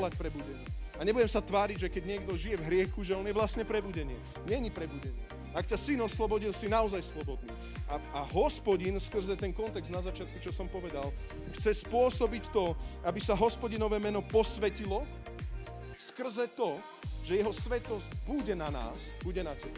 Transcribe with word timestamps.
volať 0.00 0.16
prebudenie. 0.16 0.64
A 0.96 1.04
nebudem 1.04 1.28
sa 1.28 1.44
tváriť, 1.44 1.84
že 1.84 1.92
keď 1.92 2.02
niekto 2.16 2.32
žije 2.36 2.56
v 2.56 2.66
hriechu, 2.72 3.04
že 3.04 3.16
on 3.16 3.24
je 3.24 3.36
vlastne 3.36 3.64
prebudenie. 3.68 4.16
Není 4.48 4.72
prebudenie. 4.72 5.28
Ak 5.52 5.68
ťa 5.68 5.76
syn 5.76 6.00
oslobodil, 6.00 6.56
si 6.56 6.70
naozaj 6.70 7.04
slobodný. 7.04 7.50
A, 7.90 7.98
a 8.16 8.20
hospodin, 8.22 8.94
skrze 9.02 9.34
ten 9.34 9.50
kontext 9.50 9.90
na 9.90 9.98
začiatku, 9.98 10.38
čo 10.38 10.54
som 10.54 10.70
povedal, 10.70 11.10
chce 11.58 11.82
spôsobiť 11.84 12.54
to, 12.54 12.72
aby 13.02 13.18
sa 13.18 13.34
hospodinové 13.34 13.98
meno 13.98 14.22
posvetilo 14.22 15.02
skrze 16.00 16.48
to, 16.56 16.80
že 17.28 17.44
jeho 17.44 17.52
svetosť 17.52 18.08
bude 18.24 18.56
na 18.56 18.72
nás, 18.72 18.96
bude 19.20 19.44
na 19.44 19.52
tebe. 19.52 19.76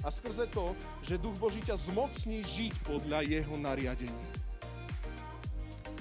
A 0.00 0.08
skrze 0.08 0.48
to, 0.48 0.72
že 1.04 1.20
Duch 1.20 1.36
Boží 1.36 1.60
ťa 1.60 1.76
zmocní 1.76 2.40
žiť 2.40 2.72
podľa 2.88 3.28
jeho 3.28 3.54
nariadení. 3.60 4.24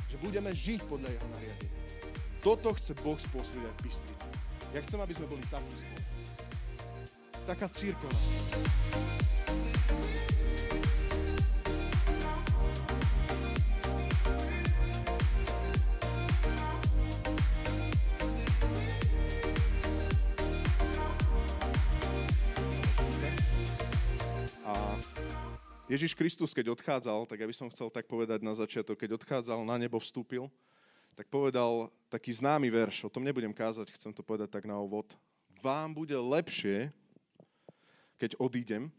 Že 0.08 0.18
budeme 0.24 0.56
žiť 0.56 0.80
podľa 0.88 1.10
jeho 1.12 1.28
nariadení. 1.36 1.76
Toto 2.42 2.74
chce 2.78 2.94
Boh 3.02 3.18
spôsobiť 3.18 3.64
aj 3.66 3.74
v 3.76 3.82
Bystrici. 3.84 4.30
Ja 4.72 4.80
chcem, 4.86 5.00
aby 5.02 5.14
sme 5.16 5.28
boli 5.28 5.44
takí 5.48 5.74
zbor. 5.78 6.02
Taká 7.48 7.68
církev. 7.72 8.12
Ježiš 25.88 26.20
Kristus, 26.20 26.52
keď 26.52 26.76
odchádzal, 26.76 27.26
tak 27.32 27.40
ja 27.40 27.48
by 27.48 27.56
som 27.56 27.72
chcel 27.72 27.88
tak 27.88 28.12
povedať 28.12 28.44
na 28.44 28.52
začiatok, 28.52 29.00
keď 29.00 29.18
odchádzal, 29.18 29.64
na 29.64 29.80
nebo 29.80 29.98
vstúpil, 29.98 30.52
tak 31.18 31.34
povedal 31.34 31.90
taký 32.14 32.30
známy 32.30 32.70
verš, 32.70 33.10
o 33.10 33.14
tom 33.14 33.26
nebudem 33.26 33.50
kázať, 33.50 33.90
chcem 33.98 34.14
to 34.14 34.22
povedať 34.22 34.54
tak 34.54 34.70
na 34.70 34.78
úvod. 34.78 35.18
Vám 35.66 35.90
bude 35.98 36.14
lepšie, 36.14 36.94
keď 38.22 38.38
odídem, 38.38 38.94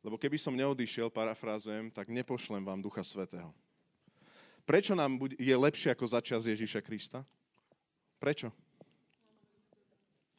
lebo 0.00 0.16
keby 0.16 0.40
som 0.40 0.56
neodišiel, 0.56 1.12
parafrázujem, 1.12 1.92
tak 1.92 2.08
nepošlem 2.08 2.64
vám 2.64 2.80
Ducha 2.80 3.04
Svetého. 3.04 3.52
Prečo 4.64 4.96
nám 4.96 5.20
je 5.36 5.52
lepšie 5.52 5.92
ako 5.92 6.08
začas 6.08 6.48
Ježíša 6.48 6.80
Krista? 6.80 7.20
Prečo? 8.16 8.48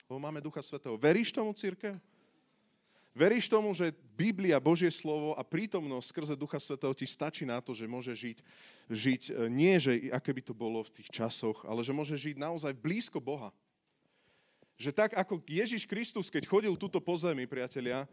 Lebo 0.09 0.17
máme 0.17 0.41
Ducha 0.41 0.65
Svetého. 0.65 0.97
Veríš 0.97 1.29
tomu, 1.29 1.53
církev? 1.53 1.93
Veríš 3.11 3.51
tomu, 3.51 3.75
že 3.75 3.91
Biblia, 4.15 4.55
Božie 4.55 4.87
slovo 4.87 5.35
a 5.35 5.43
prítomnosť 5.43 6.07
skrze 6.07 6.33
Ducha 6.39 6.63
Svetého 6.63 6.95
ti 6.95 7.03
stačí 7.03 7.43
na 7.43 7.59
to, 7.59 7.75
že 7.75 7.83
môže 7.83 8.15
žiť, 8.15 8.37
žiť 8.87 9.21
e, 9.27 9.31
nie, 9.51 9.75
že 9.83 10.07
aké 10.15 10.31
by 10.31 10.41
to 10.47 10.55
bolo 10.55 10.79
v 10.79 10.93
tých 10.95 11.11
časoch, 11.11 11.67
ale 11.67 11.83
že 11.83 11.91
môže 11.91 12.15
žiť 12.15 12.39
naozaj 12.39 12.71
blízko 12.71 13.19
Boha. 13.19 13.51
Že 14.79 14.95
tak 14.95 15.11
ako 15.19 15.43
Ježiš 15.43 15.83
Kristus, 15.83 16.31
keď 16.31 16.47
chodil 16.47 16.71
túto 16.79 17.03
po 17.03 17.11
zemi, 17.19 17.43
priatelia, 17.43 18.07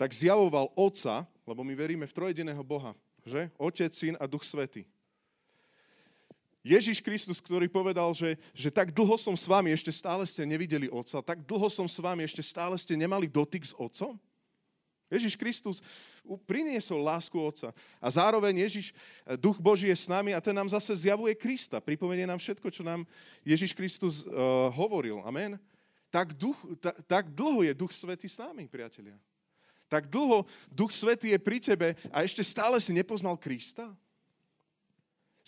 tak 0.00 0.16
zjavoval 0.16 0.72
Otca, 0.72 1.28
lebo 1.44 1.60
my 1.60 1.74
veríme 1.76 2.08
v 2.08 2.16
trojediného 2.16 2.64
Boha, 2.64 2.96
že? 3.28 3.52
Otec, 3.60 3.92
Syn 3.92 4.16
a 4.16 4.24
Duch 4.24 4.48
Svetý. 4.48 4.88
Ježiš 6.64 7.04
Kristus, 7.04 7.38
ktorý 7.38 7.68
povedal, 7.68 8.12
že, 8.16 8.40
že 8.56 8.72
tak 8.72 8.96
dlho 8.96 9.16
som 9.20 9.36
s 9.36 9.44
vami, 9.44 9.72
ešte 9.76 9.92
stále 9.92 10.24
ste 10.24 10.48
nevideli 10.48 10.88
Otca, 10.88 11.20
tak 11.20 11.44
dlho 11.44 11.68
som 11.68 11.84
s 11.84 12.00
vami, 12.00 12.24
ešte 12.24 12.40
stále 12.40 12.76
ste 12.80 12.96
nemali 12.96 13.28
dotyk 13.28 13.68
s 13.68 13.76
Otcom. 13.76 14.16
Ježiš 15.08 15.34
Kristus 15.40 15.80
priniesol 16.44 17.00
lásku 17.00 17.36
Otca. 17.40 17.72
A 17.96 18.08
zároveň 18.12 18.68
Ježiš, 18.68 18.92
eh, 18.92 19.36
Duch 19.40 19.56
Boží 19.56 19.88
je 19.88 19.96
s 19.96 20.06
nami 20.08 20.36
a 20.36 20.40
ten 20.40 20.52
nám 20.52 20.68
zase 20.68 20.92
zjavuje 20.96 21.32
Krista. 21.34 21.80
Pripomenie 21.80 22.28
nám 22.28 22.38
všetko, 22.38 22.68
čo 22.68 22.84
nám 22.84 23.08
Ježiš 23.44 23.72
Kristus 23.72 24.24
uh, 24.28 24.68
hovoril. 24.76 25.24
Amen. 25.24 25.56
Tak, 26.12 26.32
duch, 26.36 26.56
ta, 26.80 26.92
tak 27.04 27.32
dlho 27.32 27.64
je 27.64 27.72
Duch 27.76 27.92
Svetý 27.92 28.28
s 28.28 28.40
nami, 28.40 28.68
priatelia. 28.68 29.16
Tak 29.88 30.08
dlho 30.08 30.44
Duch 30.68 30.92
Svetý 30.92 31.32
je 31.32 31.40
pri 31.40 31.60
tebe 31.60 31.96
a 32.12 32.20
ešte 32.20 32.44
stále 32.44 32.76
si 32.80 32.92
nepoznal 32.92 33.40
Krista? 33.40 33.92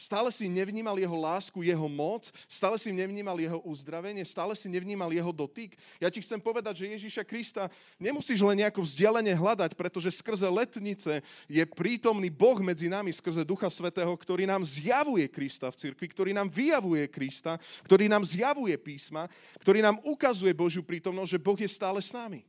Stále 0.00 0.32
si 0.32 0.48
nevnímal 0.48 0.96
jeho 0.96 1.12
lásku, 1.12 1.60
jeho 1.60 1.84
moc, 1.84 2.32
stále 2.48 2.80
si 2.80 2.88
nevnímal 2.88 3.36
jeho 3.36 3.60
uzdravenie, 3.68 4.24
stále 4.24 4.56
si 4.56 4.64
nevnímal 4.64 5.12
jeho 5.12 5.28
dotyk. 5.28 5.76
Ja 6.00 6.08
ti 6.08 6.24
chcem 6.24 6.40
povedať, 6.40 6.80
že 6.80 6.96
Ježíša 6.96 7.20
Krista 7.20 7.68
nemusíš 8.00 8.40
len 8.40 8.64
nejako 8.64 8.80
vzdialene 8.80 9.36
hľadať, 9.36 9.76
pretože 9.76 10.08
skrze 10.16 10.48
letnice 10.48 11.20
je 11.44 11.60
prítomný 11.68 12.32
Boh 12.32 12.56
medzi 12.64 12.88
nami, 12.88 13.12
skrze 13.12 13.44
Ducha 13.44 13.68
Svetého, 13.68 14.08
ktorý 14.16 14.48
nám 14.48 14.64
zjavuje 14.64 15.28
Krista 15.28 15.68
v 15.68 15.76
cirkvi, 15.76 16.08
ktorý 16.08 16.32
nám 16.32 16.48
vyjavuje 16.48 17.04
Krista, 17.12 17.60
ktorý 17.84 18.08
nám 18.08 18.24
zjavuje 18.24 18.80
písma, 18.80 19.28
ktorý 19.60 19.84
nám 19.84 20.00
ukazuje 20.00 20.56
Božiu 20.56 20.80
prítomnosť, 20.80 21.36
že 21.36 21.44
Boh 21.44 21.60
je 21.60 21.68
stále 21.68 22.00
s 22.00 22.08
nami. 22.08 22.40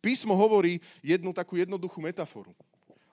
Písmo 0.00 0.32
hovorí 0.32 0.80
jednu 1.04 1.36
takú 1.36 1.60
jednoduchú 1.60 2.00
metaforu. 2.00 2.56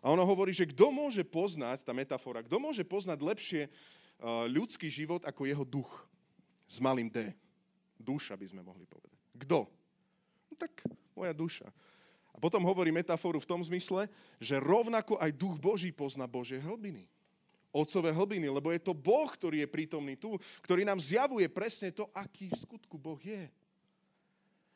A 0.01 0.09
ono 0.09 0.25
hovorí, 0.25 0.50
že 0.50 0.66
kto 0.66 0.89
môže 0.89 1.22
poznať, 1.22 1.85
tá 1.85 1.94
metafora, 1.94 2.41
kto 2.41 2.57
môže 2.57 2.81
poznať 2.81 3.22
lepšie 3.22 3.62
uh, 3.69 4.50
ľudský 4.50 4.89
život 4.89 5.22
ako 5.22 5.45
jeho 5.45 5.62
duch 5.62 6.09
s 6.66 6.81
malým 6.81 7.06
D. 7.06 7.29
Duša 8.01 8.34
by 8.34 8.45
sme 8.50 8.66
mohli 8.66 8.89
povedať. 8.89 9.13
Kto? 9.38 9.69
No 10.50 10.53
tak 10.57 10.73
moja 11.13 11.38
duša. 11.38 11.69
A 12.34 12.38
potom 12.41 12.66
hovorí 12.66 12.89
metaforu 12.89 13.38
v 13.38 13.50
tom 13.50 13.62
zmysle, 13.62 14.09
že 14.41 14.57
rovnako 14.57 15.22
aj 15.22 15.38
duch 15.38 15.62
Boží 15.62 15.94
pozná 15.94 16.25
Božie 16.25 16.57
hlbiny. 16.57 17.06
Otcové 17.72 18.12
hlbiny, 18.12 18.51
lebo 18.51 18.73
je 18.73 18.81
to 18.81 18.97
Boh, 18.97 19.29
ktorý 19.29 19.63
je 19.63 19.69
prítomný 19.69 20.18
tu, 20.18 20.35
ktorý 20.66 20.83
nám 20.83 21.00
zjavuje 21.00 21.45
presne 21.47 21.94
to, 21.94 22.09
aký 22.12 22.51
v 22.51 22.57
skutku 22.57 22.97
Boh 22.97 23.22
je. 23.22 23.47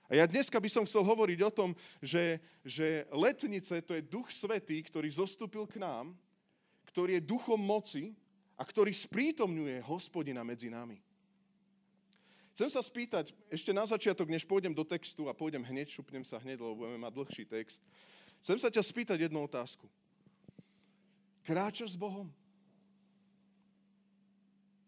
A 0.06 0.22
ja 0.22 0.26
dneska 0.30 0.62
by 0.62 0.70
som 0.70 0.86
chcel 0.86 1.02
hovoriť 1.02 1.40
o 1.42 1.52
tom, 1.52 1.70
že, 1.98 2.38
že 2.62 3.10
letnice 3.10 3.82
to 3.82 3.98
je 3.98 4.06
duch 4.06 4.30
svetý, 4.30 4.78
ktorý 4.86 5.10
zostúpil 5.10 5.66
k 5.66 5.82
nám, 5.82 6.14
ktorý 6.94 7.18
je 7.18 7.28
duchom 7.28 7.58
moci 7.58 8.14
a 8.54 8.64
ktorý 8.64 8.94
sprítomňuje 8.94 9.82
hospodina 9.84 10.46
medzi 10.46 10.70
nami. 10.70 11.02
Chcem 12.56 12.72
sa 12.72 12.80
spýtať, 12.80 13.36
ešte 13.52 13.76
na 13.76 13.84
začiatok, 13.84 14.32
než 14.32 14.48
pôjdem 14.48 14.72
do 14.72 14.88
textu 14.88 15.28
a 15.28 15.36
pôjdem 15.36 15.60
hneď, 15.60 15.92
šupnem 15.92 16.24
sa 16.24 16.40
hneď, 16.40 16.64
lebo 16.64 16.88
budeme 16.88 17.04
mať 17.04 17.14
dlhší 17.20 17.44
text. 17.52 17.84
Chcem 18.40 18.58
sa 18.62 18.72
ťa 18.72 18.80
spýtať 18.80 19.28
jednu 19.28 19.44
otázku. 19.44 19.90
Kráčaš 21.44 21.94
s 21.94 22.00
Bohom? 22.00 22.32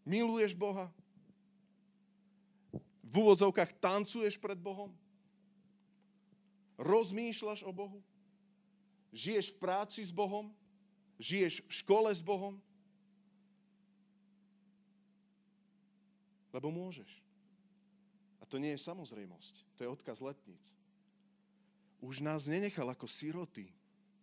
Miluješ 0.07 0.55
Boha? 0.55 0.87
V 3.03 3.13
úvodzovkách 3.19 3.75
tancuješ 3.83 4.39
pred 4.39 4.55
Bohom? 4.55 4.95
Rozmýšľaš 6.77 7.65
o 7.65 7.73
Bohu? 7.73 7.99
Žiješ 9.09 9.53
v 9.53 9.57
práci 9.57 10.01
s 10.05 10.13
Bohom? 10.13 10.53
Žiješ 11.17 11.65
v 11.65 11.73
škole 11.73 12.13
s 12.13 12.21
Bohom? 12.21 12.61
Lebo 16.53 16.69
môžeš. 16.69 17.09
A 18.41 18.45
to 18.45 18.61
nie 18.61 18.77
je 18.77 18.85
samozrejmosť. 18.85 19.53
To 19.77 19.81
je 19.83 19.89
odkaz 19.89 20.21
letníc. 20.21 20.63
Už 21.97 22.21
nás 22.21 22.45
nenechal 22.45 22.85
ako 22.93 23.09
siroty. 23.09 23.73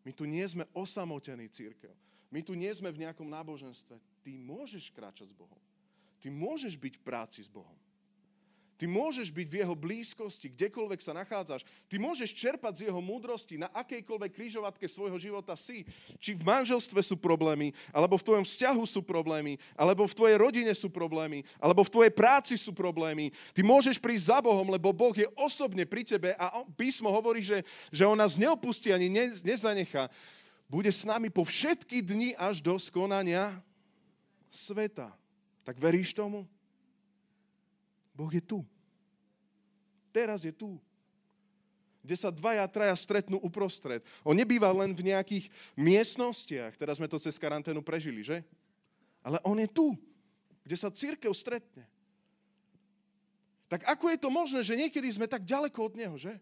My 0.07 0.15
tu 0.15 0.23
nie 0.23 0.47
sme 0.47 0.71
osamotení 0.71 1.51
církev. 1.51 1.91
My 2.31 2.43
tu 2.43 2.55
nie 2.55 2.71
sme 2.71 2.95
v 2.95 3.03
nejakom 3.07 3.27
náboženstve. 3.27 3.99
Ty 4.23 4.31
môžeš 4.31 4.95
kráčať 4.95 5.31
s 5.31 5.37
Bohom. 5.37 5.59
Ty 6.23 6.31
môžeš 6.31 6.79
byť 6.79 6.95
v 6.99 7.05
práci 7.05 7.41
s 7.43 7.51
Bohom. 7.51 7.77
Ty 8.85 8.93
môžeš 8.93 9.33
byť 9.33 9.49
v 9.49 9.59
jeho 9.65 9.73
blízkosti, 9.73 10.53
kdekoľvek 10.53 11.01
sa 11.01 11.17
nachádzaš. 11.17 11.65
Ty 11.89 11.97
môžeš 11.97 12.37
čerpať 12.37 12.85
z 12.85 12.93
jeho 12.93 13.01
múdrosti 13.01 13.57
na 13.57 13.73
akejkoľvek 13.73 14.37
krížovatke 14.37 14.85
svojho 14.85 15.17
života 15.17 15.57
si. 15.57 15.89
Či 16.21 16.37
v 16.37 16.45
manželstve 16.45 17.01
sú 17.01 17.17
problémy, 17.17 17.73
alebo 17.97 18.21
v 18.21 18.27
tvojom 18.29 18.45
vzťahu 18.45 18.85
sú 18.85 19.01
problémy, 19.01 19.57
alebo 19.73 20.05
v 20.05 20.13
tvojej 20.13 20.37
rodine 20.37 20.69
sú 20.77 20.93
problémy, 20.93 21.49
alebo 21.57 21.81
v 21.81 21.93
tvojej 21.97 22.13
práci 22.13 22.61
sú 22.61 22.77
problémy. 22.77 23.33
Ty 23.57 23.65
môžeš 23.65 23.97
prísť 23.97 24.37
za 24.37 24.39
Bohom, 24.45 24.69
lebo 24.69 24.93
Boh 24.93 25.17
je 25.17 25.33
osobne 25.33 25.89
pri 25.89 26.05
tebe 26.05 26.37
a 26.37 26.61
písmo 26.77 27.09
hovorí, 27.09 27.41
že, 27.41 27.65
že 27.89 28.05
on 28.05 28.21
nás 28.21 28.37
neopustí 28.37 28.93
ani 28.93 29.09
ne, 29.09 29.33
nezanecha. 29.41 30.13
Bude 30.69 30.93
s 30.93 31.09
nami 31.09 31.33
po 31.33 31.41
všetky 31.41 32.05
dni 32.05 32.37
až 32.37 32.61
do 32.61 32.77
skonania 32.77 33.57
sveta. 34.53 35.09
Tak 35.65 35.81
veríš 35.81 36.13
tomu? 36.13 36.45
Boh 38.13 38.29
je 38.29 38.45
tu. 38.45 38.61
Teraz 40.15 40.47
je 40.47 40.55
tu. 40.55 40.79
Kde 42.07 42.15
sa 42.15 42.31
dvaja, 42.31 42.63
traja 42.71 42.95
stretnú 42.95 43.43
uprostred. 43.43 44.05
On 44.23 44.37
nebýva 44.37 44.71
len 44.71 44.95
v 44.95 45.11
nejakých 45.11 45.51
miestnostiach, 45.75 46.79
teraz 46.79 47.03
sme 47.03 47.11
to 47.11 47.19
cez 47.19 47.35
karanténu 47.35 47.83
prežili, 47.83 48.23
že? 48.23 48.47
Ale 49.27 49.43
on 49.43 49.59
je 49.59 49.67
tu, 49.67 49.99
kde 50.63 50.77
sa 50.79 50.93
církev 50.95 51.35
stretne. 51.35 51.83
Tak 53.67 53.89
ako 53.91 54.13
je 54.13 54.19
to 54.21 54.31
možné, 54.31 54.61
že 54.63 54.79
niekedy 54.79 55.09
sme 55.11 55.27
tak 55.27 55.43
ďaleko 55.43 55.81
od 55.81 55.95
Neho, 55.99 56.15
že? 56.15 56.37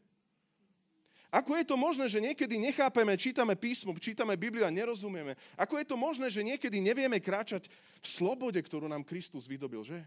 Ako 1.33 1.57
je 1.57 1.65
to 1.65 1.81
možné, 1.81 2.13
že 2.13 2.21
niekedy 2.21 2.61
nechápeme, 2.61 3.17
čítame 3.17 3.57
písmo, 3.57 3.97
čítame 3.97 4.37
Bibliu 4.37 4.69
a 4.69 4.75
nerozumieme? 4.75 5.33
Ako 5.57 5.81
je 5.81 5.87
to 5.89 5.97
možné, 5.97 6.29
že 6.29 6.45
niekedy 6.45 6.77
nevieme 6.77 7.17
kráčať 7.17 7.73
v 7.73 8.07
slobode, 8.07 8.61
ktorú 8.61 8.85
nám 8.85 9.01
Kristus 9.01 9.49
vydobil, 9.49 9.81
že? 9.81 10.05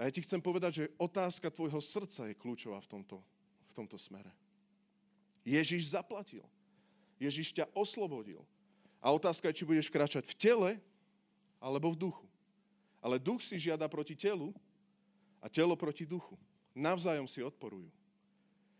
A 0.00 0.08
ja 0.08 0.10
ti 0.16 0.24
chcem 0.24 0.40
povedať, 0.40 0.72
že 0.80 0.92
otázka 0.96 1.52
tvojho 1.52 1.76
srdca 1.76 2.24
je 2.24 2.32
kľúčová 2.32 2.80
v 2.80 2.88
tomto, 2.88 3.20
v 3.68 3.72
tomto 3.76 4.00
smere. 4.00 4.32
Ježiš 5.44 5.92
zaplatil. 5.92 6.40
Ježiš 7.20 7.52
ťa 7.52 7.68
oslobodil. 7.76 8.40
A 9.04 9.12
otázka 9.12 9.52
je, 9.52 9.60
či 9.60 9.68
budeš 9.68 9.92
kráčať 9.92 10.24
v 10.24 10.38
tele 10.40 10.70
alebo 11.60 11.92
v 11.92 12.00
duchu. 12.08 12.24
Ale 13.04 13.20
duch 13.20 13.44
si 13.44 13.60
žiada 13.60 13.84
proti 13.92 14.16
telu 14.16 14.56
a 15.36 15.52
telo 15.52 15.76
proti 15.76 16.08
duchu. 16.08 16.32
Navzájom 16.72 17.28
si 17.28 17.44
odporujú. 17.44 17.92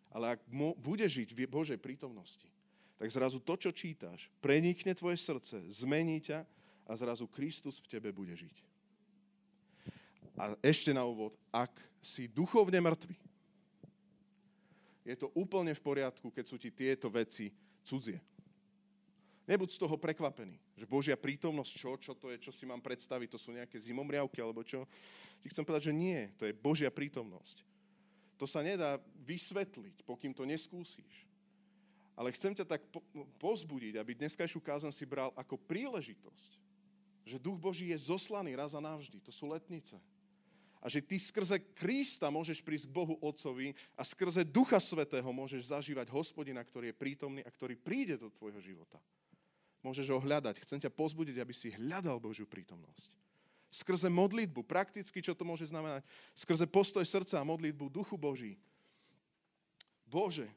Ale 0.08 0.37
ak 0.37 0.40
mo- 0.49 0.73
bude 0.81 1.05
žiť 1.05 1.37
v 1.37 1.44
Božej 1.44 1.76
prítomnosti, 1.76 2.49
tak 2.96 3.12
zrazu 3.12 3.44
to, 3.44 3.61
čo 3.61 3.69
čítaš, 3.76 4.32
prenikne 4.40 4.96
tvoje 4.96 5.20
srdce, 5.20 5.69
zmení 5.69 6.25
ťa 6.25 6.49
a 6.88 6.93
zrazu 6.96 7.28
Kristus 7.28 7.76
v 7.84 7.93
tebe 7.93 8.08
bude 8.08 8.32
žiť. 8.32 8.69
A 10.40 10.56
ešte 10.64 10.88
na 10.96 11.04
úvod, 11.04 11.37
ak 11.52 11.69
si 12.00 12.25
duchovne 12.25 12.81
mŕtvy, 12.81 13.12
je 15.04 15.16
to 15.20 15.28
úplne 15.37 15.76
v 15.76 15.84
poriadku, 15.84 16.32
keď 16.32 16.44
sú 16.48 16.56
ti 16.56 16.72
tieto 16.72 17.12
veci 17.12 17.52
cudzie. 17.84 18.16
Nebuď 19.44 19.76
z 19.76 19.81
toho 19.84 20.00
prekvapený, 20.00 20.56
že 20.78 20.88
Božia 20.88 21.19
prítomnosť, 21.19 21.72
čo, 21.76 21.90
čo 22.00 22.12
to 22.16 22.32
je, 22.32 22.40
čo 22.40 22.54
si 22.54 22.64
mám 22.64 22.81
predstaviť, 22.81 23.37
to 23.37 23.38
sú 23.40 23.52
nejaké 23.52 23.76
zimomriavky 23.76 24.40
alebo 24.40 24.64
čo. 24.64 24.88
Ti 25.44 25.52
chcem 25.52 25.66
povedať, 25.66 25.92
že 25.92 25.98
nie, 25.98 26.32
to 26.40 26.48
je 26.48 26.56
Božia 26.56 26.88
prítomnosť. 26.88 27.60
To 28.40 28.48
sa 28.48 28.64
nedá 28.64 28.96
vysvetliť, 29.28 30.08
pokým 30.08 30.32
to 30.32 30.48
neskúsiš. 30.48 31.28
Ale 32.16 32.32
chcem 32.32 32.56
ťa 32.56 32.64
tak 32.64 32.81
pozbudiť, 33.37 34.00
aby 34.00 34.16
dneskajšiu 34.16 34.60
kázan 34.64 34.92
si 34.92 35.04
bral 35.04 35.37
ako 35.37 35.60
príležitosť, 35.69 36.50
že 37.28 37.37
Duch 37.37 37.60
Boží 37.60 37.92
je 37.92 37.98
zoslaný 38.08 38.56
raz 38.56 38.72
a 38.72 38.81
navždy. 38.81 39.20
To 39.25 39.32
sú 39.32 39.50
letnice. 39.50 40.00
A 40.81 40.88
že 40.88 41.05
ty 41.05 41.21
skrze 41.21 41.61
Krista 41.77 42.32
môžeš 42.32 42.65
prísť 42.65 42.88
k 42.88 42.97
Bohu 42.97 43.21
Otcovi 43.21 43.77
a 43.93 44.03
skrze 44.03 44.49
Ducha 44.49 44.81
Svetého 44.81 45.29
môžeš 45.29 45.77
zažívať 45.77 46.09
hospodina, 46.09 46.65
ktorý 46.65 46.91
je 46.91 46.97
prítomný 46.97 47.41
a 47.44 47.53
ktorý 47.53 47.77
príde 47.77 48.17
do 48.17 48.32
tvojho 48.32 48.65
života. 48.65 48.97
Môžeš 49.85 50.09
ho 50.09 50.21
hľadať. 50.21 50.65
Chcem 50.65 50.81
ťa 50.81 50.88
pozbudiť, 50.88 51.37
aby 51.37 51.53
si 51.53 51.69
hľadal 51.77 52.17
Božiu 52.17 52.49
prítomnosť. 52.49 53.12
Skrze 53.71 54.09
modlitbu, 54.09 54.65
prakticky 54.65 55.21
čo 55.21 55.37
to 55.37 55.44
môže 55.44 55.69
znamenať? 55.69 56.03
Skrze 56.32 56.65
postoj 56.65 57.05
srdca 57.05 57.38
a 57.38 57.47
modlitbu 57.47 57.93
Duchu 57.93 58.17
Boží. 58.17 58.56
Bože, 60.09 60.49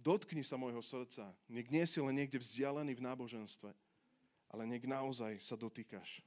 dotkni 0.00 0.42
sa 0.42 0.58
môjho 0.58 0.80
srdca. 0.80 1.28
Nech 1.46 1.68
nie 1.68 1.84
si 1.84 2.00
len 2.00 2.16
niekde 2.16 2.40
vzdialený 2.40 2.98
v 2.98 3.04
náboženstve, 3.04 3.70
ale 4.50 4.62
nech 4.64 4.82
naozaj 4.82 5.38
sa 5.44 5.54
dotýkaš 5.54 6.24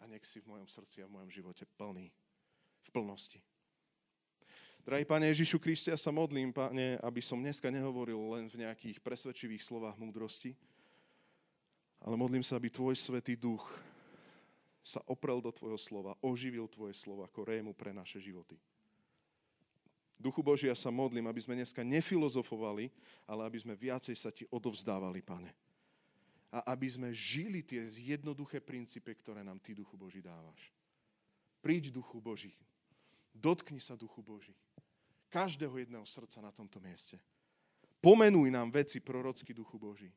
a, 0.00 0.06
nech 0.06 0.24
si 0.26 0.40
v 0.40 0.54
mojom 0.54 0.68
srdci 0.70 1.02
a 1.02 1.08
v 1.10 1.14
mojom 1.18 1.30
živote 1.30 1.66
plný. 1.76 2.10
V 2.86 2.88
plnosti. 2.94 3.42
Drahý 4.88 5.04
Pane 5.04 5.28
Ježišu 5.28 5.60
Kriste, 5.60 5.92
ja 5.92 6.00
sa 6.00 6.08
modlím, 6.08 6.48
Pane, 6.48 6.96
aby 7.04 7.20
som 7.20 7.36
dneska 7.36 7.68
nehovoril 7.68 8.16
len 8.32 8.48
v 8.48 8.64
nejakých 8.64 9.04
presvedčivých 9.04 9.60
slovách 9.60 10.00
múdrosti, 10.00 10.56
ale 12.00 12.16
modlím 12.16 12.40
sa, 12.40 12.56
aby 12.56 12.72
Tvoj 12.72 12.96
Svetý 12.96 13.36
Duch 13.36 13.68
sa 14.80 15.04
oprel 15.04 15.44
do 15.44 15.52
Tvojho 15.52 15.76
slova, 15.76 16.16
oživil 16.24 16.64
Tvoje 16.72 16.96
slovo 16.96 17.20
ako 17.20 17.44
rému 17.44 17.76
pre 17.76 17.92
naše 17.92 18.16
životy. 18.16 18.56
Duchu 20.16 20.40
Boží, 20.40 20.66
ja 20.66 20.74
sa 20.74 20.88
modlím, 20.88 21.28
aby 21.28 21.38
sme 21.44 21.54
dneska 21.60 21.84
nefilozofovali, 21.84 22.90
ale 23.28 23.40
aby 23.44 23.58
sme 23.60 23.76
viacej 23.76 24.16
sa 24.16 24.32
Ti 24.32 24.48
odovzdávali, 24.48 25.20
Pane. 25.20 25.67
A 26.48 26.72
aby 26.72 26.88
sme 26.88 27.12
žili 27.12 27.60
tie 27.60 27.84
jednoduché 27.92 28.64
princípy, 28.64 29.12
ktoré 29.20 29.44
nám 29.44 29.60
Ty, 29.60 29.76
Duchu 29.76 30.00
Boží, 30.00 30.24
dávaš. 30.24 30.72
Príď, 31.60 31.92
Duchu 31.92 32.20
Boží. 32.24 32.56
Dotkni 33.36 33.80
sa, 33.84 33.98
Duchu 34.00 34.24
Boží. 34.24 34.56
Každého 35.28 35.76
jedného 35.76 36.08
srdca 36.08 36.40
na 36.40 36.48
tomto 36.48 36.80
mieste. 36.80 37.20
Pomenuj 38.00 38.48
nám 38.48 38.72
veci 38.72 39.02
prorocky, 39.02 39.52
Duchu 39.52 39.76
Boží. 39.76 40.08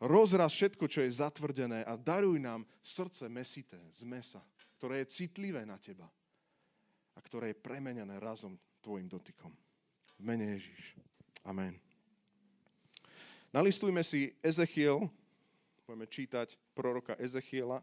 Rozraz 0.00 0.52
všetko, 0.52 0.84
čo 0.88 1.00
je 1.04 1.16
zatvrdené 1.20 1.84
a 1.84 1.96
daruj 1.96 2.36
nám 2.36 2.64
srdce 2.84 3.28
mesité 3.32 3.80
z 3.92 4.04
mesa, 4.04 4.44
ktoré 4.76 5.04
je 5.04 5.12
citlivé 5.24 5.64
na 5.64 5.80
Teba 5.80 6.08
a 7.16 7.18
ktoré 7.24 7.52
je 7.52 7.60
premenené 7.64 8.20
razom 8.20 8.60
tvojim 8.84 9.08
dotykom. 9.08 9.52
V 10.16 10.22
mene 10.24 10.56
Ježíš. 10.56 11.00
Amen. 11.44 11.80
Nalistujme 13.56 14.04
si 14.04 14.36
Ezechiel, 14.44 15.08
budeme 15.86 16.10
čítať 16.10 16.58
proroka 16.74 17.14
Ezechiela, 17.14 17.78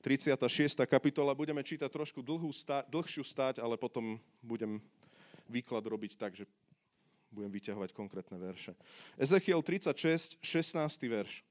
36. 0.00 0.80
kapitola. 0.88 1.36
Budeme 1.36 1.60
čítať 1.60 1.92
trošku 1.92 2.24
dlhú 2.24 2.48
stá, 2.56 2.88
dlhšiu 2.88 3.20
stáť, 3.20 3.60
ale 3.60 3.76
potom 3.76 4.16
budem 4.40 4.80
výklad 5.44 5.84
robiť 5.84 6.16
tak, 6.16 6.32
že 6.32 6.48
budem 7.28 7.52
vyťahovať 7.52 7.92
konkrétne 7.92 8.40
verše. 8.40 8.72
Ezechiel 9.20 9.60
36, 9.60 10.40
16. 10.40 10.80
verš. 11.04 11.44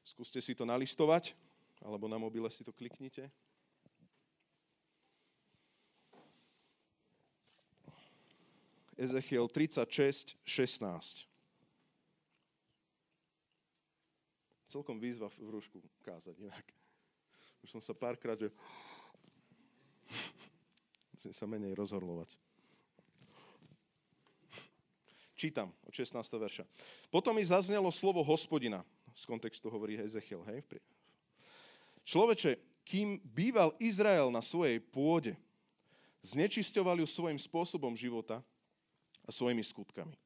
Skúste 0.00 0.40
si 0.40 0.56
to 0.56 0.64
nalistovať, 0.64 1.36
alebo 1.84 2.08
na 2.08 2.16
mobile 2.16 2.48
si 2.48 2.64
to 2.64 2.72
kliknite. 2.72 3.28
Ezechiel 8.96 9.44
36, 9.44 10.40
16. 10.40 11.28
Celkom 14.68 15.00
výzva 15.00 15.32
v 15.32 15.48
rúšku 15.58 15.80
kázať 16.04 16.36
inak. 16.44 16.66
Už 17.64 17.72
som 17.72 17.82
sa 17.82 17.96
párkrát, 17.96 18.36
že 18.38 18.52
musím 21.16 21.32
sa 21.32 21.48
menej 21.48 21.72
rozhorlovať. 21.74 22.30
Čítam 25.38 25.70
od 25.86 25.94
16. 25.94 26.18
verša. 26.18 26.64
Potom 27.08 27.32
mi 27.32 27.44
zaznelo 27.46 27.88
slovo 27.94 28.20
hospodina. 28.20 28.84
Z 29.16 29.26
kontextu 29.26 29.66
hovorí 29.72 29.98
Ezechiel. 29.98 30.42
Hej? 30.46 30.62
Človeče, 32.06 32.58
kým 32.86 33.18
býval 33.22 33.74
Izrael 33.82 34.30
na 34.30 34.42
svojej 34.42 34.78
pôde, 34.78 35.34
znečisťoval 36.22 37.02
ju 37.02 37.06
svojim 37.06 37.38
spôsobom 37.38 37.94
života, 37.98 38.42
a 39.28 39.30
svojimi 39.30 39.60
skutkami. 39.60 40.16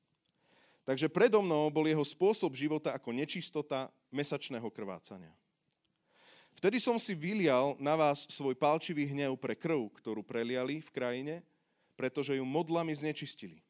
Takže 0.83 1.07
predo 1.07 1.39
mnou 1.39 1.71
bol 1.71 1.87
jeho 1.87 2.03
spôsob 2.03 2.59
života 2.59 2.91
ako 2.91 3.15
nečistota 3.15 3.87
mesačného 4.11 4.67
krvácania. 4.67 5.31
Vtedy 6.59 6.83
som 6.83 6.99
si 6.99 7.15
vylial 7.15 7.79
na 7.79 7.95
vás 7.95 8.27
svoj 8.29 8.59
palčivý 8.59 9.09
hnev 9.09 9.39
pre 9.39 9.55
krv, 9.55 9.89
ktorú 10.03 10.21
preliali 10.27 10.83
v 10.83 10.91
krajine, 10.91 11.35
pretože 11.95 12.35
ju 12.37 12.45
modlami 12.45 12.93
znečistili. 12.93 13.63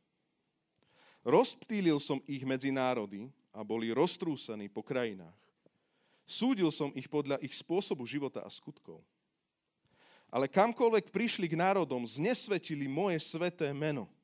Rozptýlil 1.23 2.02
som 2.02 2.19
ich 2.26 2.42
medzi 2.42 2.75
národy 2.75 3.31
a 3.54 3.62
boli 3.62 3.95
roztrúsení 3.95 4.66
po 4.66 4.83
krajinách. 4.83 5.37
Súdil 6.26 6.73
som 6.73 6.90
ich 6.97 7.07
podľa 7.07 7.38
ich 7.45 7.54
spôsobu 7.54 8.09
života 8.09 8.42
a 8.42 8.50
skutkov. 8.50 9.04
Ale 10.33 10.49
kamkoľvek 10.49 11.12
prišli 11.12 11.45
k 11.45 11.61
národom, 11.61 12.09
znesvetili 12.09 12.88
moje 12.88 13.21
sveté 13.21 13.69
meno– 13.76 14.09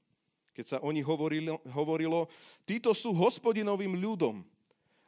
keď 0.58 0.66
sa 0.66 0.78
o 0.82 0.90
nich 0.90 1.06
hovorilo, 1.06 1.62
hovorilo, 1.70 2.26
títo 2.66 2.90
sú 2.90 3.14
hospodinovým 3.14 3.94
ľudom 3.94 4.42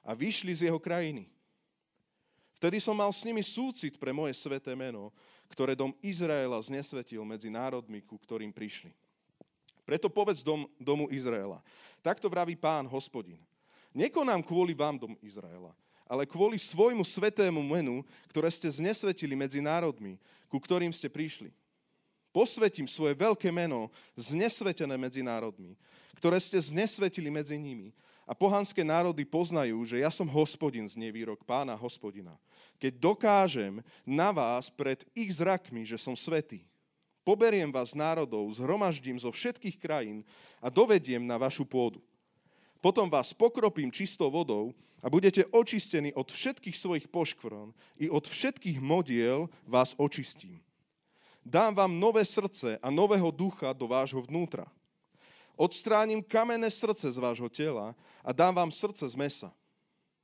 a 0.06 0.14
vyšli 0.14 0.54
z 0.54 0.70
jeho 0.70 0.78
krajiny. 0.78 1.26
Vtedy 2.54 2.78
som 2.78 2.94
mal 2.94 3.10
s 3.10 3.26
nimi 3.26 3.42
súcit 3.42 3.98
pre 3.98 4.14
moje 4.14 4.38
sveté 4.38 4.78
meno, 4.78 5.10
ktoré 5.50 5.74
dom 5.74 5.90
Izraela 6.06 6.54
znesvetil 6.62 7.26
medzi 7.26 7.50
národmi, 7.50 7.98
ku 7.98 8.14
ktorým 8.14 8.54
prišli. 8.54 8.94
Preto 9.82 10.06
povedz 10.06 10.46
dom, 10.46 10.70
domu 10.78 11.10
Izraela. 11.10 11.58
Takto 11.98 12.30
vraví 12.30 12.54
pán 12.54 12.86
hospodin. 12.86 13.42
Nekonám 13.90 14.46
kvôli 14.46 14.70
vám, 14.70 15.02
dom 15.02 15.18
Izraela, 15.18 15.74
ale 16.06 16.30
kvôli 16.30 16.62
svojmu 16.62 17.02
svetému 17.02 17.58
menu, 17.58 18.06
ktoré 18.30 18.46
ste 18.54 18.70
znesvetili 18.70 19.34
medzi 19.34 19.58
národmi, 19.58 20.14
ku 20.46 20.62
ktorým 20.62 20.94
ste 20.94 21.10
prišli 21.10 21.50
posvetím 22.30 22.86
svoje 22.86 23.14
veľké 23.18 23.50
meno 23.50 23.90
znesvetené 24.14 24.94
medzi 24.94 25.20
národmi, 25.22 25.74
ktoré 26.18 26.38
ste 26.38 26.58
znesvetili 26.58 27.30
medzi 27.30 27.58
nimi. 27.58 27.90
A 28.30 28.36
pohanské 28.36 28.86
národy 28.86 29.26
poznajú, 29.26 29.82
že 29.82 30.06
ja 30.06 30.10
som 30.12 30.30
hospodin, 30.30 30.86
z 30.86 30.94
nevýrok 30.94 31.42
pána 31.42 31.74
hospodina. 31.74 32.38
Keď 32.78 32.92
dokážem 33.02 33.82
na 34.06 34.30
vás 34.30 34.70
pred 34.70 35.02
ich 35.18 35.34
zrakmi, 35.34 35.82
že 35.82 35.98
som 35.98 36.14
svetý, 36.14 36.62
poberiem 37.26 37.74
vás 37.74 37.90
národov, 37.90 38.46
zhromaždím 38.54 39.18
zo 39.18 39.34
všetkých 39.34 39.82
krajín 39.82 40.22
a 40.62 40.70
dovediem 40.70 41.26
na 41.26 41.34
vašu 41.42 41.66
pôdu. 41.66 41.98
Potom 42.78 43.10
vás 43.10 43.34
pokropím 43.34 43.90
čistou 43.90 44.30
vodou 44.30 44.72
a 45.02 45.10
budete 45.10 45.42
očistení 45.50 46.14
od 46.14 46.30
všetkých 46.30 46.76
svojich 46.78 47.06
poškvrn 47.10 47.74
i 47.98 48.06
od 48.06 48.24
všetkých 48.30 48.78
modiel 48.78 49.50
vás 49.66 49.98
očistím 49.98 50.62
Dám 51.40 51.74
vám 51.74 51.92
nové 51.92 52.24
srdce 52.24 52.78
a 52.78 52.88
nového 52.92 53.32
ducha 53.32 53.72
do 53.72 53.88
vášho 53.88 54.20
vnútra. 54.22 54.68
Odstránim 55.56 56.24
kamenné 56.24 56.68
srdce 56.72 57.08
z 57.12 57.18
vášho 57.20 57.48
tela 57.48 57.96
a 58.24 58.30
dám 58.32 58.54
vám 58.54 58.70
srdce 58.72 59.08
z 59.08 59.16
mesa. 59.16 59.52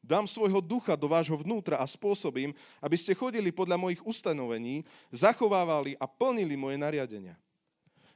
Dám 0.07 0.29
svojho 0.29 0.63
ducha 0.63 0.95
do 0.95 1.11
vášho 1.11 1.35
vnútra 1.35 1.83
a 1.83 1.87
spôsobím, 1.89 2.55
aby 2.79 2.97
ste 2.97 3.11
chodili 3.11 3.51
podľa 3.51 3.75
mojich 3.75 4.01
ustanovení, 4.07 4.87
zachovávali 5.11 5.99
a 5.99 6.07
plnili 6.07 6.55
moje 6.55 6.79
nariadenia. 6.79 7.35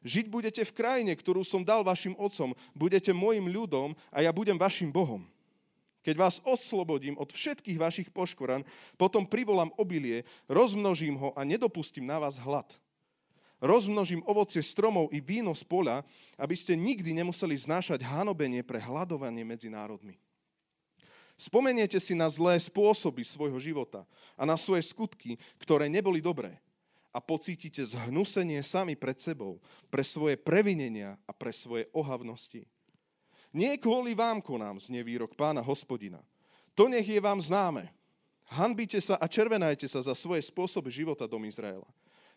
Žiť 0.01 0.27
budete 0.33 0.63
v 0.65 0.77
krajine, 0.77 1.13
ktorú 1.13 1.45
som 1.45 1.61
dal 1.61 1.85
vašim 1.85 2.17
otcom, 2.17 2.57
budete 2.73 3.13
môjim 3.13 3.45
ľudom 3.53 3.93
a 4.09 4.25
ja 4.25 4.33
budem 4.33 4.57
vašim 4.57 4.89
Bohom. 4.89 5.27
Keď 6.01 6.17
vás 6.17 6.41
oslobodím 6.41 7.21
od 7.21 7.29
všetkých 7.29 7.77
vašich 7.77 8.09
poškoran, 8.09 8.65
potom 8.97 9.29
privolám 9.29 9.69
obilie, 9.77 10.25
rozmnožím 10.49 11.21
ho 11.21 11.37
a 11.37 11.45
nedopustím 11.45 12.09
na 12.09 12.17
vás 12.17 12.41
hlad. 12.41 12.71
Rozmnožím 13.61 14.25
ovocie 14.25 14.65
stromov 14.65 15.13
i 15.13 15.21
víno 15.21 15.53
z 15.53 15.61
poľa, 15.69 16.01
aby 16.41 16.57
ste 16.57 16.73
nikdy 16.73 17.13
nemuseli 17.13 17.53
znášať 17.61 18.01
hanobenie 18.01 18.65
pre 18.65 18.81
hľadovanie 18.81 19.45
medzi 19.45 19.69
národmi. 19.69 20.17
Spomeniete 21.37 22.01
si 22.01 22.17
na 22.17 22.29
zlé 22.29 22.57
spôsoby 22.61 23.25
svojho 23.25 23.57
života 23.61 24.05
a 24.37 24.49
na 24.49 24.57
svoje 24.57 24.85
skutky, 24.89 25.41
ktoré 25.61 25.89
neboli 25.89 26.21
dobré 26.21 26.57
a 27.13 27.21
pocítite 27.21 27.85
zhnusenie 27.85 28.61
sami 28.65 28.97
pred 28.97 29.17
sebou 29.21 29.61
pre 29.93 30.05
svoje 30.05 30.41
previnenia 30.41 31.21
a 31.29 31.33
pre 31.37 31.53
svoje 31.53 31.89
ohavnosti. 31.93 32.65
Nie 33.51 33.77
kvôli 33.77 34.15
vám 34.15 34.41
konám 34.41 34.79
znie 34.79 35.03
výrok 35.03 35.35
pána 35.35 35.59
hospodina. 35.61 36.23
To 36.79 36.87
nech 36.87 37.09
je 37.09 37.19
vám 37.19 37.43
známe. 37.43 37.91
Hanbite 38.47 38.99
sa 39.03 39.19
a 39.19 39.27
červenajte 39.27 39.91
sa 39.91 40.01
za 40.03 40.15
svoje 40.15 40.43
spôsoby 40.47 40.91
života 40.91 41.27
dom 41.27 41.43
Izraela. 41.45 41.87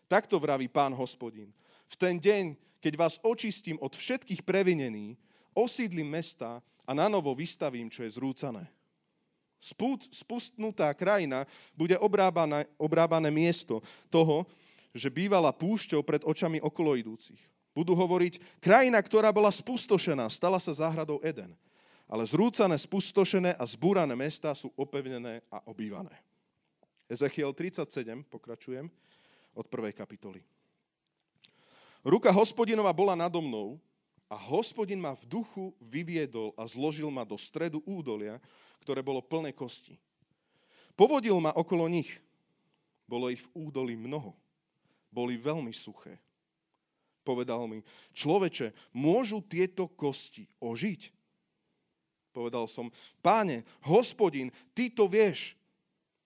Takto 0.08 0.36
vraví 0.40 0.68
pán 0.68 0.92
hospodin. 0.94 1.52
V 1.88 1.94
ten 1.96 2.20
deň, 2.20 2.56
keď 2.80 2.94
vás 2.96 3.20
očistím 3.24 3.80
od 3.80 3.96
všetkých 3.96 4.44
previnení, 4.44 5.16
osídlim 5.56 6.08
mesta 6.08 6.60
a 6.84 6.90
na 6.92 7.08
novo 7.08 7.32
vystavím, 7.32 7.88
čo 7.88 8.04
je 8.04 8.14
zrúcané 8.14 8.68
spustnutá 10.12 10.92
krajina 10.92 11.48
bude 11.72 11.96
obrábané, 11.96 12.68
obrábané 12.76 13.32
miesto 13.32 13.80
toho, 14.12 14.44
že 14.92 15.08
bývala 15.08 15.50
púšťou 15.56 16.04
pred 16.04 16.20
očami 16.22 16.60
okolo 16.60 17.00
idúcich. 17.00 17.40
Budú 17.74 17.96
hovoriť, 17.98 18.62
krajina, 18.62 19.02
ktorá 19.02 19.34
bola 19.34 19.50
spustošená, 19.50 20.30
stala 20.30 20.62
sa 20.62 20.70
záhradou 20.70 21.18
Eden. 21.24 21.50
Ale 22.06 22.22
zrúcané, 22.28 22.78
spustošené 22.78 23.56
a 23.56 23.64
zbúrané 23.66 24.14
mesta 24.14 24.54
sú 24.54 24.70
opevnené 24.78 25.42
a 25.50 25.58
obývané. 25.66 26.14
Ezechiel 27.10 27.50
37, 27.50 28.22
pokračujem, 28.30 28.86
od 29.54 29.66
prvej 29.70 29.94
kapitoly. 29.96 30.42
Ruka 32.04 32.28
hospodinova 32.28 32.92
bola 32.92 33.16
nado 33.16 33.40
mnou 33.40 33.80
a 34.28 34.36
hospodin 34.36 35.00
ma 35.00 35.16
v 35.16 35.24
duchu 35.24 35.72
vyviedol 35.80 36.52
a 36.58 36.68
zložil 36.68 37.08
ma 37.08 37.24
do 37.24 37.38
stredu 37.40 37.80
údolia, 37.88 38.36
ktoré 38.84 39.00
bolo 39.00 39.24
plné 39.24 39.56
kosti. 39.56 39.96
Povodil 40.92 41.40
ma 41.40 41.56
okolo 41.56 41.88
nich. 41.88 42.20
Bolo 43.08 43.32
ich 43.32 43.40
v 43.40 43.68
údolí 43.68 43.96
mnoho. 43.96 44.36
Boli 45.08 45.40
veľmi 45.40 45.72
suché. 45.72 46.20
Povedal 47.24 47.64
mi, 47.64 47.80
človeče, 48.12 48.92
môžu 48.92 49.40
tieto 49.40 49.88
kosti 49.88 50.44
ožiť? 50.60 51.08
Povedal 52.36 52.68
som, 52.68 52.92
páne, 53.24 53.64
hospodin, 53.86 54.52
ty 54.76 54.92
to 54.92 55.08
vieš. 55.08 55.56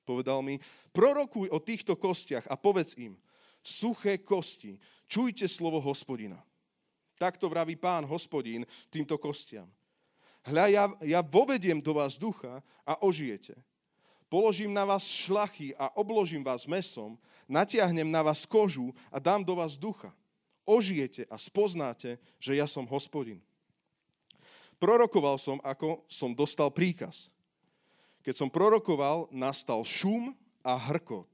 Povedal 0.08 0.40
mi, 0.40 0.56
prorokuj 0.96 1.52
o 1.52 1.60
týchto 1.60 1.92
kostiach 1.92 2.48
a 2.48 2.56
povedz 2.56 2.96
im, 2.96 3.12
suché 3.60 4.24
kosti, 4.24 4.80
čujte 5.04 5.44
slovo 5.44 5.84
hospodina. 5.84 6.40
Takto 7.20 7.52
vraví 7.52 7.76
pán 7.76 8.08
hospodín 8.08 8.64
týmto 8.88 9.20
kostiam. 9.20 9.68
Hľa, 10.48 10.64
ja, 10.72 10.84
ja 11.04 11.20
vovediem 11.20 11.76
do 11.84 11.92
vás 11.92 12.16
ducha 12.16 12.64
a 12.88 12.96
ožijete. 13.04 13.52
Položím 14.32 14.72
na 14.72 14.88
vás 14.88 15.04
šlachy 15.04 15.76
a 15.76 15.92
obložím 15.92 16.40
vás 16.40 16.64
mesom, 16.64 17.20
natiahnem 17.44 18.08
na 18.08 18.24
vás 18.24 18.48
kožu 18.48 18.96
a 19.12 19.20
dám 19.20 19.44
do 19.44 19.60
vás 19.60 19.76
ducha. 19.76 20.08
Ožijete 20.64 21.28
a 21.28 21.36
spoznáte, 21.36 22.16
že 22.40 22.56
ja 22.56 22.64
som 22.64 22.88
hospodin. 22.88 23.44
Prorokoval 24.80 25.36
som, 25.36 25.60
ako 25.60 26.04
som 26.08 26.32
dostal 26.32 26.72
príkaz. 26.72 27.28
Keď 28.28 28.36
som 28.36 28.52
prorokoval, 28.52 29.32
nastal 29.32 29.80
šum 29.88 30.36
a 30.60 30.76
hrkot 30.76 31.32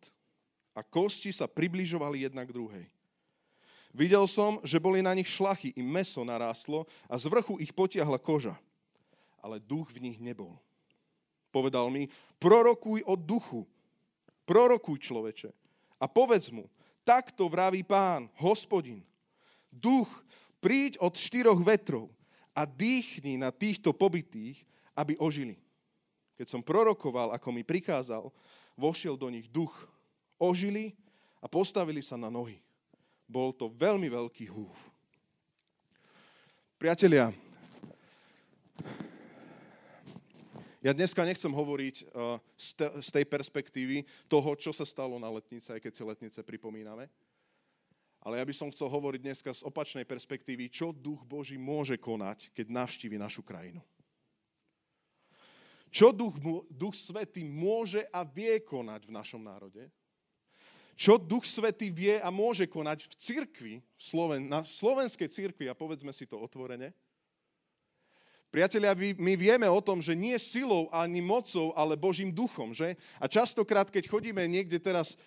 a 0.78 0.86
kosti 0.86 1.34
sa 1.34 1.50
približovali 1.50 2.22
jedna 2.22 2.46
k 2.46 2.54
druhej. 2.54 2.86
Videl 3.90 4.22
som, 4.30 4.62
že 4.62 4.78
boli 4.78 5.02
na 5.02 5.10
nich 5.10 5.26
šlachy 5.26 5.74
i 5.74 5.82
meso 5.82 6.22
narástlo 6.22 6.86
a 7.10 7.18
z 7.18 7.26
vrchu 7.26 7.58
ich 7.58 7.74
potiahla 7.74 8.22
koža 8.22 8.54
ale 9.44 9.60
duch 9.60 9.92
v 9.92 10.08
nich 10.08 10.16
nebol. 10.16 10.56
Povedal 11.52 11.92
mi, 11.92 12.08
prorokuj 12.40 13.04
o 13.04 13.12
duchu. 13.12 13.68
Prorokuj 14.48 14.96
človeče. 15.04 15.52
A 16.00 16.08
povedz 16.08 16.48
mu, 16.48 16.72
takto 17.04 17.44
vraví 17.52 17.84
pán, 17.84 18.32
hospodin. 18.40 19.04
Duch, 19.68 20.08
príď 20.64 20.96
od 20.96 21.12
štyroch 21.12 21.60
vetrov 21.60 22.08
a 22.56 22.64
dýchni 22.64 23.36
na 23.36 23.52
týchto 23.52 23.92
pobytých, 23.92 24.64
aby 24.96 25.20
ožili. 25.20 25.60
Keď 26.34 26.46
som 26.50 26.62
prorokoval, 26.62 27.34
ako 27.34 27.48
mi 27.54 27.62
prikázal, 27.62 28.30
vošiel 28.74 29.14
do 29.14 29.30
nich 29.30 29.46
duch. 29.46 29.74
Ožili 30.34 30.98
a 31.38 31.46
postavili 31.46 32.02
sa 32.02 32.18
na 32.18 32.26
nohy. 32.26 32.58
Bol 33.30 33.54
to 33.54 33.70
veľmi 33.70 34.10
veľký 34.10 34.50
húf. 34.50 34.76
Priatelia, 36.76 37.32
Ja 40.84 40.92
dneska 40.92 41.24
nechcem 41.24 41.48
hovoriť 41.48 42.12
uh, 42.12 42.36
z 43.00 43.08
tej 43.08 43.24
perspektívy 43.24 44.04
toho, 44.28 44.52
čo 44.52 44.68
sa 44.68 44.84
stalo 44.84 45.16
na 45.16 45.32
letnice, 45.32 45.72
aj 45.72 45.80
keď 45.80 45.92
si 45.96 46.02
letnice 46.04 46.40
pripomíname. 46.44 47.08
Ale 48.20 48.36
ja 48.36 48.44
by 48.44 48.52
som 48.52 48.68
chcel 48.68 48.92
hovoriť 48.92 49.20
dneska 49.24 49.48
z 49.48 49.64
opačnej 49.64 50.04
perspektívy, 50.04 50.68
čo 50.68 50.92
duch 50.92 51.24
Boží 51.24 51.56
môže 51.56 51.96
konať, 51.96 52.52
keď 52.52 52.68
navštívi 52.68 53.16
našu 53.16 53.40
krajinu. 53.40 53.80
Čo 55.94 56.10
duch, 56.10 56.34
duch 56.74 56.98
Svetý 56.98 57.46
môže 57.46 58.02
a 58.10 58.26
vie 58.26 58.58
konať 58.58 59.06
v 59.06 59.14
našom 59.14 59.38
národe. 59.38 59.86
Čo 60.98 61.22
duch 61.22 61.46
Svetý 61.46 61.94
vie 61.94 62.18
a 62.18 62.34
môže 62.34 62.66
konať 62.66 63.06
v 63.06 63.14
cirkvi, 63.14 63.74
v 63.78 64.02
Sloven, 64.02 64.50
na 64.50 64.66
slovenskej 64.66 65.30
cirkvi, 65.30 65.70
a 65.70 65.78
povedzme 65.78 66.10
si 66.10 66.26
to 66.26 66.34
otvorene, 66.34 66.90
Priatelia, 68.54 68.94
my 68.94 69.34
vieme 69.34 69.66
o 69.66 69.82
tom, 69.82 69.98
že 69.98 70.14
nie 70.14 70.38
silou 70.38 70.86
ani 70.94 71.18
mocou, 71.18 71.74
ale 71.74 71.98
Božím 71.98 72.30
duchom, 72.30 72.70
že? 72.70 72.94
A 73.18 73.26
častokrát, 73.26 73.90
keď 73.90 74.06
chodíme 74.06 74.46
niekde 74.46 74.78
teraz, 74.78 75.18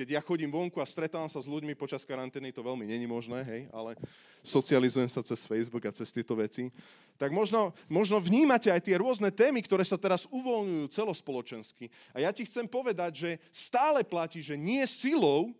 keď 0.00 0.16
ja 0.16 0.24
chodím 0.24 0.48
vonku 0.48 0.80
a 0.80 0.88
stretávam 0.88 1.28
sa 1.28 1.44
s 1.44 1.44
ľuďmi 1.44 1.76
počas 1.76 2.08
karantény, 2.08 2.56
to 2.56 2.64
veľmi 2.64 2.88
není 2.88 3.04
možné, 3.04 3.44
hej, 3.44 3.62
ale 3.68 4.00
socializujem 4.40 5.12
sa 5.12 5.20
cez 5.20 5.44
Facebook 5.44 5.84
a 5.84 5.92
cez 5.92 6.08
tieto 6.08 6.32
veci, 6.32 6.72
tak 7.20 7.28
možno, 7.36 7.76
možno 7.84 8.16
vnímate 8.16 8.72
aj 8.72 8.80
tie 8.80 8.96
rôzne 8.96 9.28
témy, 9.28 9.60
ktoré 9.60 9.84
sa 9.84 10.00
teraz 10.00 10.24
uvoľňujú 10.32 10.88
celospoločensky. 10.88 11.92
A 12.16 12.24
ja 12.24 12.32
ti 12.32 12.48
chcem 12.48 12.64
povedať, 12.64 13.12
že 13.12 13.30
stále 13.52 14.00
platí, 14.00 14.40
že 14.40 14.56
nie 14.56 14.80
silou, 14.88 15.52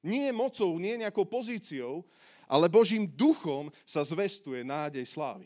nie 0.00 0.32
mocou, 0.32 0.72
nie 0.80 0.96
nejakou 0.96 1.28
pozíciou, 1.28 2.08
ale 2.48 2.72
Božím 2.72 3.04
duchom 3.04 3.68
sa 3.84 4.00
zvestuje 4.00 4.64
nádej 4.64 5.04
slávy. 5.04 5.44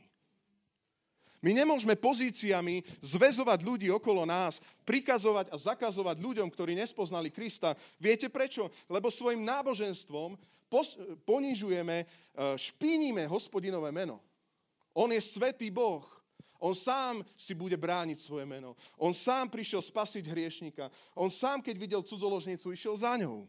My 1.41 1.57
nemôžeme 1.57 1.97
pozíciami 1.97 2.85
zväzovať 3.01 3.65
ľudí 3.65 3.89
okolo 3.89 4.29
nás, 4.29 4.61
prikazovať 4.85 5.49
a 5.49 5.57
zakazovať 5.57 6.21
ľuďom, 6.21 6.53
ktorí 6.53 6.77
nespoznali 6.77 7.33
Krista. 7.33 7.73
Viete 7.97 8.29
prečo? 8.29 8.69
Lebo 8.93 9.09
svojim 9.09 9.41
náboženstvom 9.41 10.37
ponižujeme, 11.25 11.97
e, 12.05 12.07
špiníme 12.61 13.25
hospodinové 13.25 13.89
meno. 13.89 14.21
On 14.93 15.09
je 15.09 15.21
svetý 15.21 15.73
Boh. 15.73 16.05
On 16.61 16.77
sám 16.77 17.25
si 17.41 17.57
bude 17.57 17.73
brániť 17.81 18.21
svoje 18.21 18.45
meno. 18.45 18.77
On 19.01 19.17
sám 19.17 19.49
prišiel 19.49 19.81
spasiť 19.81 20.29
hriešnika. 20.29 20.93
On 21.17 21.33
sám, 21.33 21.65
keď 21.65 21.75
videl 21.81 22.03
cudzoložnicu, 22.05 22.69
išiel 22.69 23.01
za 23.01 23.17
ňou. 23.17 23.49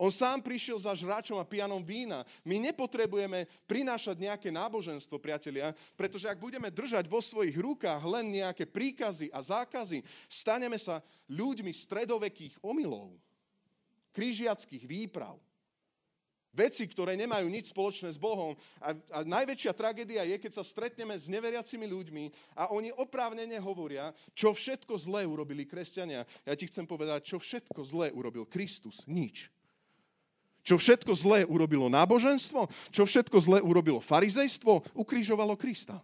On 0.00 0.08
sám 0.08 0.40
prišiel 0.40 0.80
za 0.80 0.96
žráčom 0.96 1.36
a 1.36 1.44
pijanom 1.44 1.84
vína. 1.84 2.24
My 2.40 2.56
nepotrebujeme 2.56 3.44
prinášať 3.68 4.16
nejaké 4.16 4.48
náboženstvo, 4.48 5.20
priatelia, 5.20 5.76
pretože 5.92 6.24
ak 6.24 6.40
budeme 6.40 6.72
držať 6.72 7.04
vo 7.04 7.20
svojich 7.20 7.52
rukách 7.60 8.00
len 8.08 8.40
nejaké 8.40 8.64
príkazy 8.64 9.28
a 9.28 9.44
zákazy, 9.44 10.00
staneme 10.24 10.80
sa 10.80 11.04
ľuďmi 11.28 11.68
stredovekých 11.76 12.56
omylov, 12.64 13.12
križiackých 14.16 14.88
výprav. 14.88 15.36
Veci, 16.50 16.82
ktoré 16.88 17.14
nemajú 17.14 17.46
nič 17.46 17.70
spoločné 17.70 18.10
s 18.10 18.18
Bohom. 18.18 18.58
A, 18.82 18.96
a 19.12 19.18
najväčšia 19.22 19.70
tragédia 19.70 20.26
je, 20.26 20.34
keď 20.34 20.58
sa 20.58 20.64
stretneme 20.66 21.14
s 21.14 21.30
neveriacimi 21.30 21.86
ľuďmi 21.86 22.24
a 22.58 22.72
oni 22.72 22.90
oprávnene 22.90 23.54
hovoria, 23.62 24.10
čo 24.34 24.50
všetko 24.50 24.96
zlé 24.98 25.28
urobili 25.28 25.62
kresťania. 25.62 26.26
Ja 26.42 26.56
ti 26.58 26.66
chcem 26.66 26.88
povedať, 26.88 27.22
čo 27.30 27.36
všetko 27.38 27.80
zlé 27.86 28.10
urobil 28.10 28.48
Kristus. 28.48 29.06
Nič. 29.06 29.59
Čo 30.70 30.78
všetko 30.78 31.10
zlé 31.18 31.42
urobilo 31.50 31.90
náboženstvo, 31.90 32.70
čo 32.94 33.02
všetko 33.02 33.34
zlé 33.42 33.58
urobilo 33.58 33.98
farizejstvo, 33.98 34.94
ukrižovalo 34.94 35.58
Krista. 35.58 35.98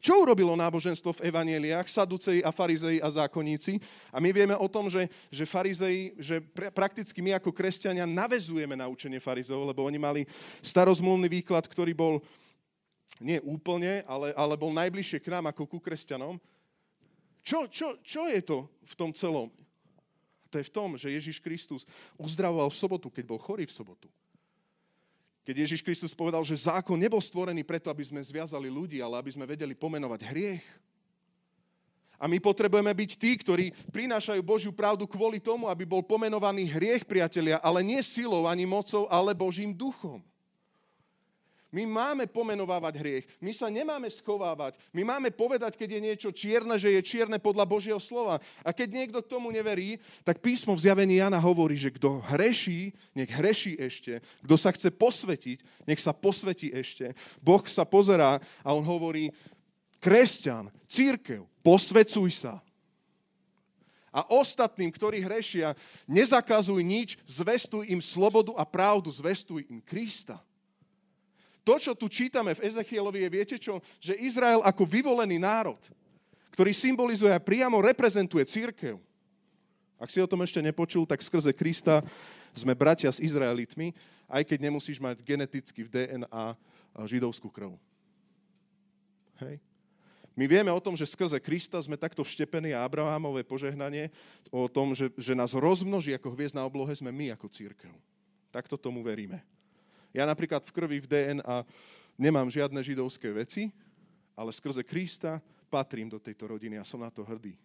Čo 0.00 0.24
urobilo 0.24 0.56
náboženstvo 0.56 1.12
v 1.12 1.28
evaneliách, 1.28 1.84
saduceji 1.84 2.40
a 2.40 2.48
farizei 2.48 3.04
a 3.04 3.12
zákonníci? 3.12 3.76
A 4.08 4.16
my 4.16 4.32
vieme 4.32 4.56
o 4.56 4.64
tom, 4.64 4.88
že, 4.88 5.12
že 5.28 5.44
farizei, 5.44 6.16
že 6.16 6.40
pr- 6.40 6.72
prakticky 6.72 7.20
my 7.20 7.36
ako 7.36 7.52
kresťania 7.52 8.08
navezujeme 8.08 8.80
na 8.80 8.88
učenie 8.88 9.20
farizov, 9.20 9.68
lebo 9.68 9.84
oni 9.84 10.00
mali 10.00 10.22
starozmluvný 10.64 11.28
výklad, 11.28 11.68
ktorý 11.68 11.92
bol 11.92 12.24
nie 13.20 13.44
úplne, 13.44 14.08
ale, 14.08 14.32
ale 14.32 14.56
bol 14.56 14.72
najbližšie 14.72 15.20
k 15.20 15.32
nám 15.36 15.52
ako 15.52 15.68
ku 15.68 15.76
kresťanom. 15.84 16.40
Čo, 17.44 17.68
čo, 17.68 18.00
čo 18.00 18.24
je 18.28 18.40
to 18.40 18.72
v 18.88 18.94
tom 18.96 19.12
celom? 19.12 19.52
To 20.54 20.62
je 20.62 20.70
v 20.70 20.76
tom, 20.78 20.94
že 20.94 21.10
Ježiš 21.10 21.42
Kristus 21.42 21.82
uzdravoval 22.14 22.70
v 22.70 22.78
sobotu, 22.78 23.10
keď 23.10 23.26
bol 23.26 23.42
chorý 23.42 23.66
v 23.66 23.74
sobotu. 23.74 24.06
Keď 25.42 25.66
Ježiš 25.66 25.82
Kristus 25.82 26.14
povedal, 26.14 26.46
že 26.46 26.54
zákon 26.54 26.94
nebol 26.94 27.18
stvorený 27.18 27.66
preto, 27.66 27.90
aby 27.90 28.06
sme 28.06 28.22
zviazali 28.22 28.70
ľudí, 28.70 29.02
ale 29.02 29.18
aby 29.18 29.34
sme 29.34 29.50
vedeli 29.50 29.74
pomenovať 29.74 30.20
hriech. 30.30 30.64
A 32.22 32.30
my 32.30 32.38
potrebujeme 32.38 32.94
byť 32.94 33.10
tí, 33.18 33.34
ktorí 33.34 33.74
prinášajú 33.90 34.40
Božiu 34.46 34.70
pravdu 34.70 35.10
kvôli 35.10 35.42
tomu, 35.42 35.66
aby 35.66 35.82
bol 35.82 36.06
pomenovaný 36.06 36.70
hriech, 36.70 37.02
priatelia, 37.02 37.58
ale 37.58 37.82
nie 37.82 37.98
silou 38.06 38.46
ani 38.46 38.62
mocou, 38.62 39.10
ale 39.10 39.34
Božím 39.34 39.74
duchom. 39.74 40.22
My 41.74 41.82
máme 41.90 42.30
pomenovávať 42.30 42.94
hriech. 43.02 43.26
My 43.42 43.50
sa 43.50 43.66
nemáme 43.66 44.06
schovávať. 44.06 44.78
My 44.94 45.02
máme 45.02 45.34
povedať, 45.34 45.74
keď 45.74 45.98
je 45.98 46.04
niečo 46.06 46.30
čierne, 46.30 46.78
že 46.78 46.94
je 46.94 47.02
čierne 47.02 47.34
podľa 47.42 47.66
Božieho 47.66 47.98
slova. 47.98 48.38
A 48.62 48.70
keď 48.70 48.94
niekto 48.94 49.18
k 49.18 49.26
tomu 49.34 49.50
neverí, 49.50 49.98
tak 50.22 50.38
písmo 50.38 50.78
v 50.78 50.86
zjavení 50.86 51.18
Jana 51.18 51.42
hovorí, 51.42 51.74
že 51.74 51.90
kto 51.90 52.22
hreší, 52.30 52.94
nech 53.10 53.26
hreší 53.26 53.74
ešte. 53.74 54.22
Kto 54.46 54.54
sa 54.54 54.70
chce 54.70 54.94
posvetiť, 54.94 55.58
nech 55.82 55.98
sa 55.98 56.14
posvetí 56.14 56.70
ešte. 56.70 57.10
Boh 57.42 57.66
sa 57.66 57.82
pozerá 57.82 58.38
a 58.62 58.70
on 58.70 58.86
hovorí, 58.86 59.34
kresťan, 59.98 60.70
církev, 60.86 61.42
posvecuj 61.58 62.30
sa. 62.38 62.62
A 64.14 64.22
ostatným, 64.30 64.94
ktorí 64.94 65.26
hrešia, 65.26 65.74
nezakazuj 66.06 66.86
nič, 66.86 67.18
zvestuj 67.26 67.90
im 67.90 67.98
slobodu 67.98 68.54
a 68.54 68.62
pravdu, 68.62 69.10
zvestuj 69.10 69.66
im 69.66 69.82
Krista. 69.82 70.38
To, 71.64 71.80
čo 71.80 71.96
tu 71.96 72.12
čítame 72.12 72.52
v 72.52 72.68
Ezechielovi, 72.68 73.24
je, 73.24 73.28
viete 73.32 73.56
čo? 73.56 73.80
Že 73.96 74.20
Izrael 74.20 74.60
ako 74.60 74.84
vyvolený 74.84 75.40
národ, 75.40 75.80
ktorý 76.52 76.76
symbolizuje 76.76 77.32
a 77.32 77.40
priamo 77.40 77.80
reprezentuje 77.80 78.44
církev. 78.44 79.00
Ak 79.96 80.12
si 80.12 80.20
o 80.20 80.28
tom 80.28 80.44
ešte 80.44 80.60
nepočul, 80.60 81.08
tak 81.08 81.24
skrze 81.24 81.56
Krista 81.56 82.04
sme 82.52 82.76
bratia 82.76 83.08
s 83.08 83.18
Izraelitmi, 83.18 83.96
aj 84.28 84.44
keď 84.44 84.58
nemusíš 84.68 85.00
mať 85.00 85.24
geneticky 85.24 85.88
v 85.88 85.90
DNA 85.90 86.46
židovskú 87.08 87.48
krv. 87.48 87.72
Hej. 89.40 89.58
My 90.34 90.50
vieme 90.50 90.68
o 90.74 90.82
tom, 90.82 90.98
že 90.98 91.06
skrze 91.06 91.38
Krista 91.38 91.78
sme 91.78 91.94
takto 91.96 92.26
vštepení 92.26 92.74
a 92.74 92.82
Abrahamové 92.82 93.46
požehnanie 93.46 94.10
o 94.50 94.66
tom, 94.66 94.92
že, 94.92 95.08
že 95.14 95.32
nás 95.32 95.54
rozmnoží 95.54 96.10
ako 96.12 96.34
hviezd 96.34 96.58
na 96.58 96.66
oblohe, 96.66 96.90
sme 96.90 97.14
my 97.14 97.32
ako 97.32 97.46
církev. 97.48 97.94
Takto 98.50 98.74
tomu 98.74 99.00
veríme. 99.00 99.53
Ja 100.14 100.22
napríklad 100.22 100.62
v 100.62 100.70
krvi, 100.70 100.98
v 101.02 101.10
DNA 101.10 101.66
nemám 102.14 102.46
žiadne 102.46 102.78
židovské 102.78 103.34
veci, 103.34 103.74
ale 104.38 104.54
skrze 104.54 104.86
Krista 104.86 105.42
patrím 105.66 106.06
do 106.06 106.22
tejto 106.22 106.46
rodiny 106.46 106.78
a 106.78 106.86
som 106.86 107.02
na 107.02 107.10
to 107.10 107.26
hrdý, 107.26 107.58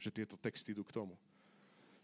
že 0.00 0.08
tieto 0.08 0.40
texty 0.40 0.72
idú 0.72 0.80
k 0.88 0.96
tomu. 0.96 1.12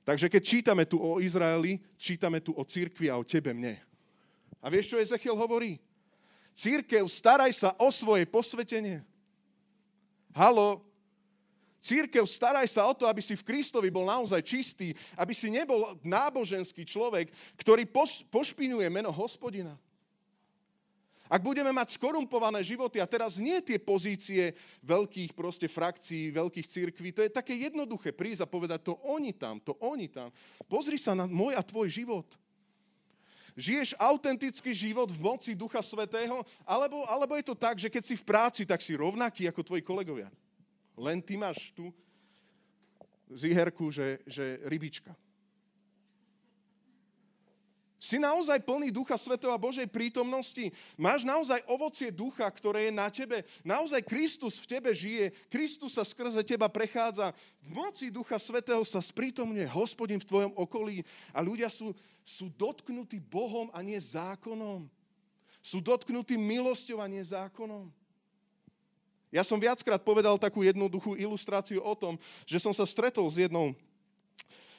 Takže 0.05 0.29
keď 0.29 0.43
čítame 0.45 0.85
tu 0.85 1.01
o 1.01 1.21
Izraeli, 1.21 1.81
čítame 1.97 2.41
tu 2.41 2.53
o 2.53 2.65
církvi 2.65 3.09
a 3.09 3.17
o 3.17 3.25
tebe, 3.25 3.53
mne. 3.53 3.81
A 4.61 4.69
vieš, 4.73 4.93
čo 4.93 5.01
Ezechiel 5.01 5.37
hovorí? 5.37 5.81
Církev, 6.57 7.05
staraj 7.09 7.53
sa 7.57 7.71
o 7.77 7.89
svoje 7.93 8.25
posvetenie. 8.29 9.05
Halo, 10.33 10.85
Církev, 11.79 12.27
staraj 12.27 12.67
sa 12.67 12.83
o 12.91 12.95
to, 12.95 13.07
aby 13.07 13.23
si 13.23 13.39
v 13.39 13.47
Kristovi 13.47 13.87
bol 13.87 14.03
naozaj 14.03 14.43
čistý, 14.43 14.91
aby 15.15 15.31
si 15.31 15.47
nebol 15.47 15.95
náboženský 16.03 16.83
človek, 16.83 17.31
ktorý 17.55 17.87
pošpinuje 18.29 18.87
meno 18.91 19.15
hospodina. 19.15 19.79
Ak 21.29 21.45
budeme 21.45 21.69
mať 21.69 22.01
skorumpované 22.01 22.65
životy, 22.65 23.05
a 23.05 23.07
teraz 23.07 23.37
nie 23.37 23.61
tie 23.61 23.77
pozície 23.77 24.57
veľkých 24.81 25.37
proste 25.37 25.69
frakcií, 25.69 26.33
veľkých 26.33 26.67
církví, 26.67 27.13
to 27.13 27.21
je 27.21 27.29
také 27.29 27.53
jednoduché 27.53 28.17
prísť 28.17 28.49
a 28.49 28.51
povedať 28.51 28.89
to 28.89 28.97
oni 29.05 29.37
tam, 29.37 29.61
to 29.61 29.77
oni 29.85 30.09
tam. 30.09 30.33
Pozri 30.65 30.97
sa 30.97 31.13
na 31.13 31.29
môj 31.29 31.53
a 31.53 31.61
tvoj 31.61 31.93
život. 31.93 32.25
Žiješ 33.61 33.93
autentický 34.01 34.73
život 34.73 35.13
v 35.13 35.21
moci 35.21 35.53
Ducha 35.53 35.85
Svetého, 35.85 36.41
alebo, 36.65 37.05
alebo 37.05 37.37
je 37.37 37.45
to 37.45 37.59
tak, 37.59 37.77
že 37.77 37.93
keď 37.93 38.03
si 38.09 38.17
v 38.17 38.25
práci, 38.25 38.63
tak 38.65 38.81
si 38.81 38.97
rovnaký 38.97 39.45
ako 39.53 39.61
tvoji 39.61 39.85
kolegovia. 39.85 40.33
Len 40.99 41.23
ty 41.23 41.39
máš 41.39 41.71
tu 41.71 41.95
ziherku, 43.31 43.89
že, 43.95 44.19
že 44.27 44.59
rybička. 44.67 45.15
Si 47.99 48.15
naozaj 48.15 48.63
plný 48.63 48.95
Ducha 48.95 49.19
Svetého 49.19 49.51
a 49.51 49.59
Božej 49.59 49.91
prítomnosti? 49.91 50.71
Máš 50.95 51.27
naozaj 51.27 51.59
ovocie 51.67 52.15
ducha, 52.15 52.47
ktoré 52.47 52.89
je 52.89 52.93
na 52.95 53.11
tebe? 53.11 53.43
Naozaj 53.67 54.07
Kristus 54.07 54.63
v 54.63 54.71
tebe 54.71 54.95
žije? 54.95 55.35
Kristus 55.51 55.99
sa 55.99 56.07
skrze 56.07 56.39
teba 56.47 56.71
prechádza? 56.71 57.35
V 57.59 57.69
moci 57.75 58.07
Ducha 58.07 58.39
Svetého 58.39 58.81
sa 58.87 59.03
sprítomne 59.03 59.67
hospodin 59.67 60.23
v 60.23 60.29
tvojom 60.31 60.55
okolí 60.55 61.03
a 61.35 61.43
ľudia 61.43 61.67
sú, 61.67 61.91
sú 62.23 62.47
dotknutí 62.55 63.19
Bohom 63.19 63.67
a 63.75 63.83
nie 63.83 63.99
zákonom. 63.99 64.87
Sú 65.59 65.83
dotknutí 65.83 66.39
milosťou 66.39 67.03
a 67.03 67.11
nie 67.11 67.21
zákonom. 67.21 67.91
Ja 69.29 69.45
som 69.45 69.61
viackrát 69.61 70.01
povedal 70.01 70.41
takú 70.41 70.65
jednoduchú 70.65 71.13
ilustráciu 71.13 71.85
o 71.85 71.93
tom, 71.93 72.17
že 72.49 72.57
som 72.57 72.73
sa 72.73 72.89
stretol 72.89 73.29
s 73.29 73.37
jednou, 73.37 73.77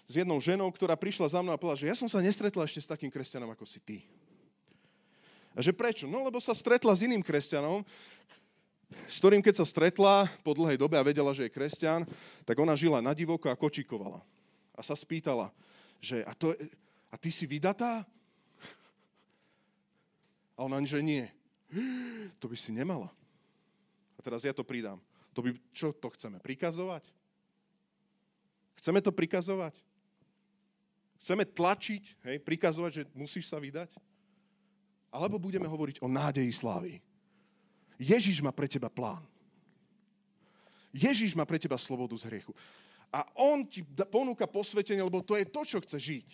s 0.09 0.13
jednou 0.17 0.41
ženou, 0.41 0.69
ktorá 0.73 0.97
prišla 0.97 1.37
za 1.37 1.39
mnou 1.45 1.53
a 1.53 1.61
povedala, 1.61 1.77
že 1.77 1.89
ja 1.89 1.97
som 1.97 2.09
sa 2.09 2.17
nestretla 2.17 2.65
ešte 2.65 2.81
s 2.81 2.89
takým 2.89 3.13
kresťanom 3.13 3.53
ako 3.53 3.65
si 3.69 3.77
ty. 3.77 3.97
A 5.53 5.61
že 5.61 5.69
prečo? 5.69 6.09
No 6.09 6.25
lebo 6.25 6.41
sa 6.41 6.57
stretla 6.57 6.93
s 6.97 7.05
iným 7.05 7.21
kresťanom, 7.21 7.85
s 9.05 9.21
ktorým 9.21 9.45
keď 9.45 9.61
sa 9.61 9.65
stretla 9.69 10.25
po 10.41 10.57
dlhej 10.57 10.81
dobe 10.81 10.97
a 10.97 11.05
vedela, 11.05 11.29
že 11.29 11.45
je 11.45 11.53
kresťan, 11.53 12.09
tak 12.41 12.57
ona 12.57 12.73
žila 12.73 13.05
na 13.05 13.13
divoko 13.13 13.53
a 13.53 13.59
kočíkovala. 13.59 14.21
A 14.73 14.81
sa 14.81 14.97
spýtala, 14.97 15.53
že 16.01 16.25
a, 16.25 16.33
to, 16.33 16.57
a 17.13 17.15
ty 17.21 17.29
si 17.29 17.45
vydatá? 17.45 18.01
A 20.57 20.65
ona, 20.65 20.81
že 20.81 21.05
nie. 21.05 21.29
To 22.41 22.49
by 22.49 22.57
si 22.57 22.73
nemala. 22.73 23.13
A 24.19 24.23
teraz 24.23 24.43
ja 24.43 24.51
to 24.51 24.67
pridám. 24.67 24.99
To 25.31 25.39
by, 25.39 25.55
čo 25.71 25.95
to 25.95 26.11
chceme? 26.11 26.43
Prikazovať? 26.43 27.07
Chceme 28.83 28.99
to 28.99 29.15
prikazovať? 29.15 29.79
Chceme 31.23 31.47
tlačiť, 31.47 32.03
hej, 32.27 32.37
prikazovať, 32.43 32.91
že 32.91 33.03
musíš 33.15 33.47
sa 33.47 33.59
vydať? 33.59 33.95
Alebo 35.07 35.39
budeme 35.39 35.67
hovoriť 35.67 36.03
o 36.03 36.11
nádeji 36.11 36.51
slávy? 36.51 36.99
Ježiš 37.99 38.43
má 38.43 38.51
pre 38.51 38.67
teba 38.67 38.91
plán. 38.91 39.23
Ježiš 40.95 41.35
má 41.35 41.43
pre 41.43 41.59
teba 41.59 41.75
slobodu 41.75 42.15
z 42.19 42.27
hriechu. 42.27 42.55
A 43.11 43.25
on 43.35 43.65
ti 43.65 43.83
ponúka 44.11 44.45
posvetenie, 44.45 45.01
lebo 45.01 45.23
to 45.23 45.35
je 45.35 45.45
to, 45.47 45.61
čo 45.65 45.77
chce 45.81 45.97
žiť. 45.97 46.27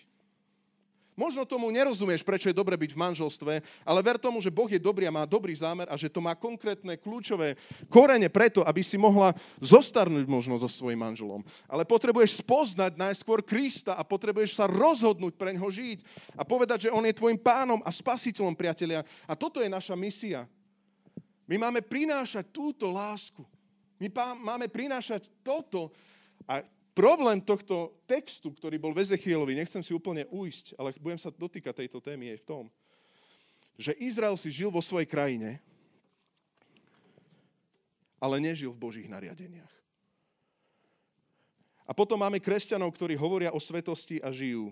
Možno 1.15 1.47
tomu 1.47 1.71
nerozumieš, 1.71 2.27
prečo 2.27 2.51
je 2.51 2.59
dobre 2.59 2.75
byť 2.75 2.91
v 2.91 3.01
manželstve, 3.07 3.53
ale 3.87 3.99
ver 4.03 4.19
tomu, 4.19 4.43
že 4.43 4.51
Boh 4.51 4.67
je 4.67 4.75
dobrý 4.75 5.07
a 5.07 5.15
má 5.15 5.23
dobrý 5.23 5.55
zámer 5.55 5.87
a 5.87 5.95
že 5.95 6.11
to 6.11 6.19
má 6.19 6.35
konkrétne 6.35 6.99
kľúčové 6.99 7.55
korene 7.87 8.27
preto, 8.27 8.67
aby 8.67 8.83
si 8.83 8.99
mohla 8.99 9.31
zostarnúť 9.63 10.27
možno 10.27 10.59
so 10.59 10.67
svojím 10.67 11.07
manželom. 11.07 11.39
Ale 11.71 11.87
potrebuješ 11.87 12.43
spoznať 12.43 12.99
najskôr 12.99 13.39
Krista 13.47 13.95
a 13.95 14.03
potrebuješ 14.03 14.59
sa 14.59 14.67
rozhodnúť 14.67 15.39
pre 15.39 15.55
ňoho 15.55 15.71
žiť 15.71 16.03
a 16.35 16.43
povedať, 16.43 16.91
že 16.91 16.93
on 16.93 17.07
je 17.07 17.15
tvojim 17.15 17.39
pánom 17.39 17.79
a 17.87 17.95
spasiteľom, 17.95 18.51
priatelia. 18.51 19.07
A 19.23 19.39
toto 19.39 19.63
je 19.63 19.71
naša 19.71 19.95
misia. 19.95 20.43
My 21.47 21.55
máme 21.55 21.79
prinášať 21.79 22.51
túto 22.51 22.91
lásku. 22.91 23.39
My 24.03 24.11
máme 24.43 24.67
prinášať 24.67 25.31
toto. 25.39 25.95
A 26.43 26.59
Problém 26.95 27.43
tohto 27.43 27.91
textu, 28.07 28.55
ktorý 28.55 28.79
bol 28.79 28.95
v 28.95 29.03
Ezechielovi, 29.03 29.51
nechcem 29.51 29.83
si 29.83 29.91
úplne 29.91 30.23
ujsť, 30.31 30.79
ale 30.79 30.95
budem 30.95 31.19
sa 31.19 31.27
dotýkať 31.27 31.83
tejto 31.83 31.99
témy, 31.99 32.31
je 32.31 32.39
v 32.39 32.47
tom, 32.47 32.63
že 33.75 33.91
Izrael 33.99 34.39
si 34.39 34.47
žil 34.47 34.71
vo 34.71 34.79
svojej 34.79 35.03
krajine, 35.03 35.59
ale 38.15 38.39
nežil 38.39 38.71
v 38.71 38.79
Božích 38.79 39.11
nariadeniach. 39.11 39.75
A 41.83 41.91
potom 41.91 42.15
máme 42.15 42.39
kresťanov, 42.39 42.95
ktorí 42.95 43.13
hovoria 43.19 43.51
o 43.51 43.59
svetosti 43.59 44.23
a 44.23 44.31
žijú 44.31 44.71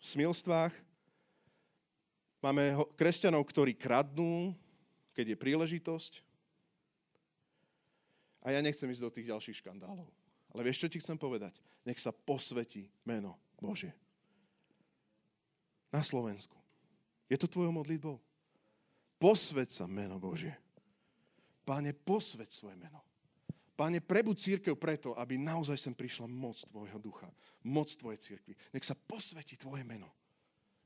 v 0.00 0.04
smilstvách. 0.16 0.72
Máme 2.40 2.88
kresťanov, 2.96 3.44
ktorí 3.46 3.76
kradnú, 3.76 4.56
keď 5.12 5.36
je 5.36 5.36
príležitosť. 5.36 6.12
A 8.42 8.56
ja 8.56 8.64
nechcem 8.64 8.88
ísť 8.88 9.04
do 9.04 9.12
tých 9.12 9.28
ďalších 9.28 9.60
škandálov. 9.60 10.08
Ale 10.50 10.66
vieš, 10.66 10.82
čo 10.82 10.90
ti 10.90 10.98
chcem 10.98 11.14
povedať? 11.14 11.54
Nech 11.86 12.02
sa 12.02 12.10
posvetí 12.10 12.90
meno 13.06 13.38
Božie. 13.58 13.94
Na 15.90 16.02
Slovensku. 16.02 16.58
Je 17.30 17.38
to 17.38 17.46
tvojou 17.46 17.70
modlitbou? 17.70 18.18
Posveď 19.20 19.68
sa 19.70 19.84
meno 19.86 20.18
Božie. 20.18 20.54
Páne, 21.62 21.94
posveď 21.94 22.50
svoje 22.50 22.74
meno. 22.74 22.98
Pane, 23.78 24.02
prebud 24.02 24.36
církev 24.36 24.76
preto, 24.76 25.16
aby 25.16 25.40
naozaj 25.40 25.78
sem 25.80 25.94
prišla 25.96 26.28
moc 26.28 26.60
Tvojho 26.68 27.00
ducha, 27.00 27.30
moc 27.64 27.88
Tvojej 27.88 28.20
církvy. 28.20 28.52
Nech 28.76 28.84
sa 28.84 28.92
posvetí 28.92 29.56
Tvoje 29.56 29.86
meno. 29.86 30.10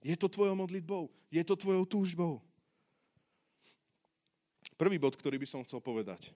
Je 0.05 0.15
to 0.15 0.31
Tvojou 0.31 0.55
modlitbou, 0.55 1.11
je 1.33 1.43
to 1.43 1.59
Tvojou 1.59 1.89
túžbou. 1.89 2.39
Prvý 4.79 4.99
bod, 4.99 5.19
ktorý 5.19 5.43
by 5.43 5.49
som 5.49 5.65
chcel 5.67 5.83
povedať. 5.83 6.31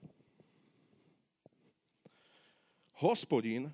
Hospodin 2.99 3.71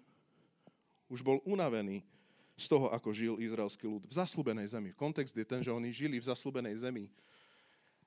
už 1.09 1.25
bol 1.25 1.41
unavený 1.45 2.05
z 2.55 2.65
toho, 2.71 2.87
ako 2.93 3.09
žil 3.11 3.35
izraelský 3.41 3.89
ľud 3.89 4.07
v 4.07 4.13
zaslúbenej 4.13 4.69
zemi. 4.71 4.95
Kontext 4.95 5.35
je 5.35 5.43
ten, 5.43 5.59
že 5.65 5.73
oni 5.73 5.91
žili 5.91 6.21
v 6.21 6.29
zaslúbenej 6.29 6.77
zemi 6.79 7.11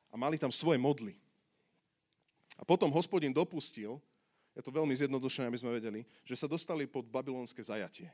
a 0.08 0.16
mali 0.16 0.40
tam 0.40 0.48
svoje 0.48 0.80
modly. 0.80 1.18
A 2.56 2.64
potom 2.64 2.90
hospodin 2.90 3.30
dopustil, 3.30 4.00
je 4.56 4.62
to 4.64 4.74
veľmi 4.74 4.90
zjednodušené, 4.96 5.46
aby 5.46 5.60
sme 5.60 5.76
vedeli, 5.76 6.00
že 6.26 6.34
sa 6.34 6.50
dostali 6.50 6.88
pod 6.88 7.06
babylonské 7.06 7.62
zajatie. 7.62 8.10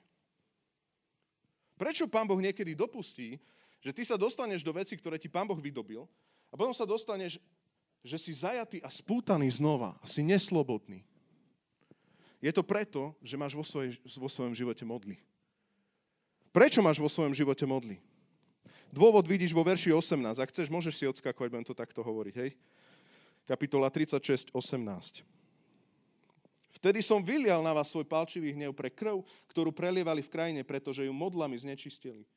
Prečo 1.79 2.05
pán 2.11 2.29
Boh 2.29 2.38
niekedy 2.38 2.77
dopustí, 2.77 3.40
že 3.81 3.93
ty 3.93 4.03
sa 4.05 4.21
dostaneš 4.21 4.64
do 4.64 4.73
veci, 4.73 4.97
ktoré 4.97 5.17
ti 5.17 5.29
pán 5.29 5.49
Boh 5.49 5.59
vydobil 5.59 6.05
a 6.51 6.55
potom 6.57 6.73
sa 6.73 6.88
dostaneš, 6.88 7.40
že 8.05 8.17
si 8.21 8.33
zajatý 8.37 8.85
a 8.85 8.93
spútaný 8.93 9.49
znova 9.49 9.97
a 10.01 10.07
si 10.09 10.21
neslobodný. 10.21 11.05
Je 12.45 12.53
to 12.53 12.61
preto, 12.61 13.17
že 13.25 13.41
máš 13.41 13.57
vo, 13.57 13.65
svojej, 13.65 13.97
vo 14.05 14.29
svojom 14.29 14.53
živote 14.53 14.85
modly. 14.85 15.17
Prečo 16.53 16.85
máš 16.85 17.01
vo 17.01 17.09
svojom 17.09 17.33
živote 17.33 17.65
modly? 17.65 17.97
Dôvod 18.93 19.25
vidíš 19.25 19.57
vo 19.57 19.65
verši 19.65 19.97
18. 19.97 20.37
Ak 20.37 20.53
chceš, 20.53 20.69
môžeš 20.69 20.95
si 21.01 21.09
odskakovať, 21.09 21.49
budem 21.49 21.65
to 21.65 21.73
takto 21.73 22.05
hovoriť. 22.05 22.35
Hej? 22.37 22.53
Kapitola 23.49 23.89
36, 23.89 24.53
18. 24.53 25.25
Vtedy 26.77 27.01
som 27.01 27.25
vylial 27.25 27.65
na 27.65 27.73
vás 27.73 27.89
svoj 27.89 28.05
palčivý 28.05 28.53
hnev 28.53 28.77
pre 28.77 28.93
krv, 28.93 29.25
ktorú 29.49 29.73
prelievali 29.73 30.21
v 30.21 30.29
krajine, 30.29 30.61
pretože 30.69 31.01
ju 31.01 31.13
modlami 31.17 31.57
znečistili. 31.57 32.29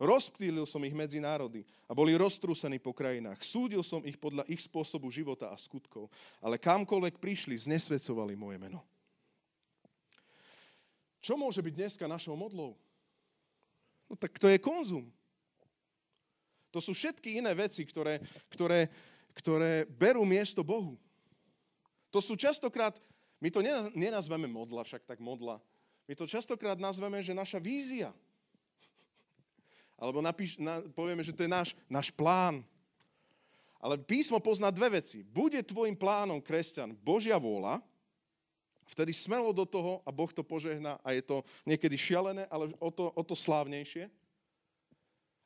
Rozptýlil 0.00 0.64
som 0.64 0.80
ich 0.88 0.96
medzi 0.96 1.20
národy 1.20 1.60
a 1.84 1.92
boli 1.92 2.16
roztrúsení 2.16 2.80
po 2.80 2.96
krajinách. 2.96 3.44
Súdil 3.44 3.84
som 3.84 4.00
ich 4.00 4.16
podľa 4.16 4.48
ich 4.48 4.64
spôsobu 4.64 5.12
života 5.12 5.52
a 5.52 5.56
skutkov. 5.60 6.08
Ale 6.40 6.56
kamkoľvek 6.56 7.20
prišli, 7.20 7.52
znesvedcovali 7.52 8.32
moje 8.32 8.56
meno. 8.56 8.80
Čo 11.26 11.34
môže 11.34 11.58
byť 11.58 11.74
dneska 11.74 12.06
našou 12.06 12.38
modlou? 12.38 12.78
No 14.06 14.14
tak 14.14 14.38
to 14.38 14.46
je 14.46 14.62
konzum. 14.62 15.10
To 16.70 16.78
sú 16.78 16.94
všetky 16.94 17.42
iné 17.42 17.50
veci, 17.50 17.82
ktoré, 17.82 18.22
ktoré, 18.46 18.86
ktoré 19.34 19.90
berú 19.90 20.22
miesto 20.22 20.62
Bohu. 20.62 20.94
To 22.14 22.22
sú 22.22 22.38
častokrát 22.38 22.94
my 23.40 23.48
to 23.52 23.60
nenazveme 23.92 24.48
modla, 24.48 24.80
však 24.86 25.04
tak 25.04 25.20
modla. 25.20 25.60
My 26.08 26.14
to 26.16 26.24
častokrát 26.24 26.80
nazveme, 26.80 27.20
že 27.20 27.36
naša 27.36 27.60
vízia. 27.60 28.14
Alebo 29.96 30.24
napíš, 30.24 30.56
na, 30.56 30.80
povieme, 30.94 31.20
že 31.24 31.36
to 31.36 31.44
je 31.44 31.50
náš, 31.50 31.76
náš 31.88 32.08
plán. 32.12 32.64
Ale 33.76 34.00
písmo 34.00 34.40
pozná 34.40 34.72
dve 34.72 35.00
veci. 35.00 35.20
Bude 35.20 35.60
tvojim 35.60 35.92
plánom, 35.92 36.40
kresťan, 36.40 36.96
Božia 37.04 37.36
vôľa, 37.36 37.84
vtedy 38.86 39.12
smelo 39.14 39.52
do 39.52 39.66
toho 39.66 40.02
a 40.06 40.10
Boh 40.14 40.30
to 40.32 40.46
požehná 40.46 40.98
a 41.02 41.12
je 41.12 41.22
to 41.22 41.42
niekedy 41.66 41.98
šialené, 41.98 42.46
ale 42.46 42.70
o 42.78 42.90
to, 42.90 43.10
o 43.10 43.22
to 43.22 43.34
slávnejšie. 43.34 44.06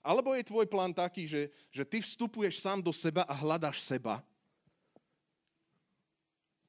Alebo 0.00 0.32
je 0.32 0.48
tvoj 0.48 0.64
plán 0.64 0.96
taký, 0.96 1.28
že, 1.28 1.52
že 1.68 1.84
ty 1.84 2.00
vstupuješ 2.00 2.60
sám 2.64 2.80
do 2.80 2.92
seba 2.92 3.24
a 3.28 3.34
hľadáš 3.36 3.84
seba 3.84 4.24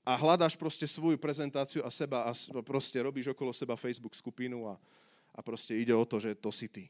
a 0.02 0.18
hľadáš 0.18 0.58
proste 0.58 0.90
svoju 0.90 1.16
prezentáciu 1.16 1.86
a 1.86 1.94
seba 1.94 2.26
a 2.28 2.32
proste 2.66 2.98
robíš 3.00 3.32
okolo 3.32 3.54
seba 3.54 3.78
Facebook 3.78 4.18
skupinu 4.18 4.66
a, 4.68 4.76
a 5.32 5.40
proste 5.46 5.78
ide 5.78 5.94
o 5.94 6.04
to, 6.04 6.20
že 6.20 6.36
to 6.36 6.50
si 6.52 6.68
ty. 6.68 6.90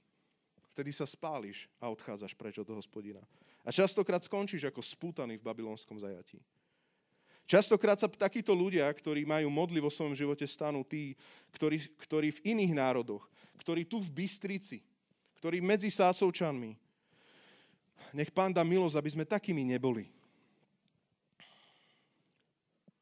Vtedy 0.72 0.96
sa 0.96 1.04
spáliš 1.04 1.68
a 1.84 1.92
odchádzaš 1.92 2.32
preč 2.34 2.56
od 2.58 2.72
hospodina. 2.72 3.20
A 3.68 3.70
častokrát 3.70 4.24
skončíš 4.24 4.72
ako 4.72 4.80
spútaný 4.80 5.36
v 5.38 5.46
babylonskom 5.46 6.00
zajatí. 6.00 6.40
Častokrát 7.50 8.00
sa 8.00 8.08
takíto 8.08 8.56
ľudia, 8.56 8.88
ktorí 8.88 9.28
majú 9.28 9.52
modly 9.52 9.84
vo 9.84 9.92
svojom 9.92 10.16
živote, 10.16 10.48
stanú 10.48 10.88
tí, 10.88 11.18
ktorí, 11.52 11.78
ktorí 12.00 12.28
v 12.32 12.44
iných 12.56 12.74
národoch, 12.78 13.28
ktorí 13.60 13.84
tu 13.84 14.00
v 14.00 14.24
Bystrici, 14.24 14.80
ktorí 15.42 15.60
medzi 15.60 15.92
Sácovčanmi. 15.92 16.78
Nech 18.16 18.32
pán 18.32 18.56
dá 18.56 18.64
milosť, 18.64 18.96
aby 18.98 19.10
sme 19.12 19.26
takými 19.28 19.68
neboli 19.68 20.08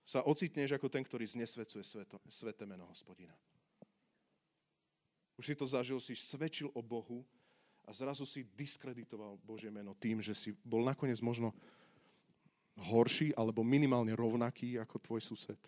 sa 0.10 0.26
ocitneš 0.26 0.74
ako 0.74 0.90
ten, 0.90 1.06
ktorý 1.06 1.22
znesvedcuje 1.30 1.86
sveto, 1.86 2.18
sveté 2.26 2.66
meno 2.66 2.90
hospodina. 2.90 3.38
Už 5.38 5.54
si 5.54 5.56
to 5.56 5.70
zažil, 5.70 6.02
si 6.02 6.18
svedčil 6.18 6.74
o 6.74 6.82
Bohu 6.82 7.22
a 7.86 7.94
zrazu 7.94 8.26
si 8.26 8.42
diskreditoval 8.58 9.38
Božie 9.46 9.70
meno 9.70 9.94
tým, 9.94 10.18
že 10.18 10.34
si 10.34 10.50
bol 10.66 10.82
nakoniec 10.82 11.22
možno 11.22 11.54
horší 12.80 13.36
alebo 13.36 13.64
minimálne 13.66 14.16
rovnaký 14.16 14.80
ako 14.80 14.96
tvoj 15.00 15.22
sused. 15.22 15.60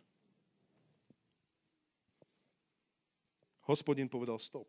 Hospodin 3.67 4.09
povedal 4.09 4.39
stop 4.39 4.67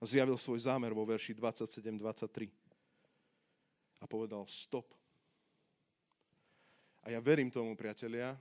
a 0.00 0.06
zjavil 0.06 0.38
svoj 0.38 0.66
zámer 0.66 0.90
vo 0.90 1.06
verši 1.06 1.34
27-23 1.38 2.50
a 4.02 4.04
povedal 4.10 4.42
stop. 4.50 4.90
A 7.02 7.10
ja 7.10 7.18
verím 7.22 7.50
tomu, 7.50 7.74
priatelia, 7.74 8.34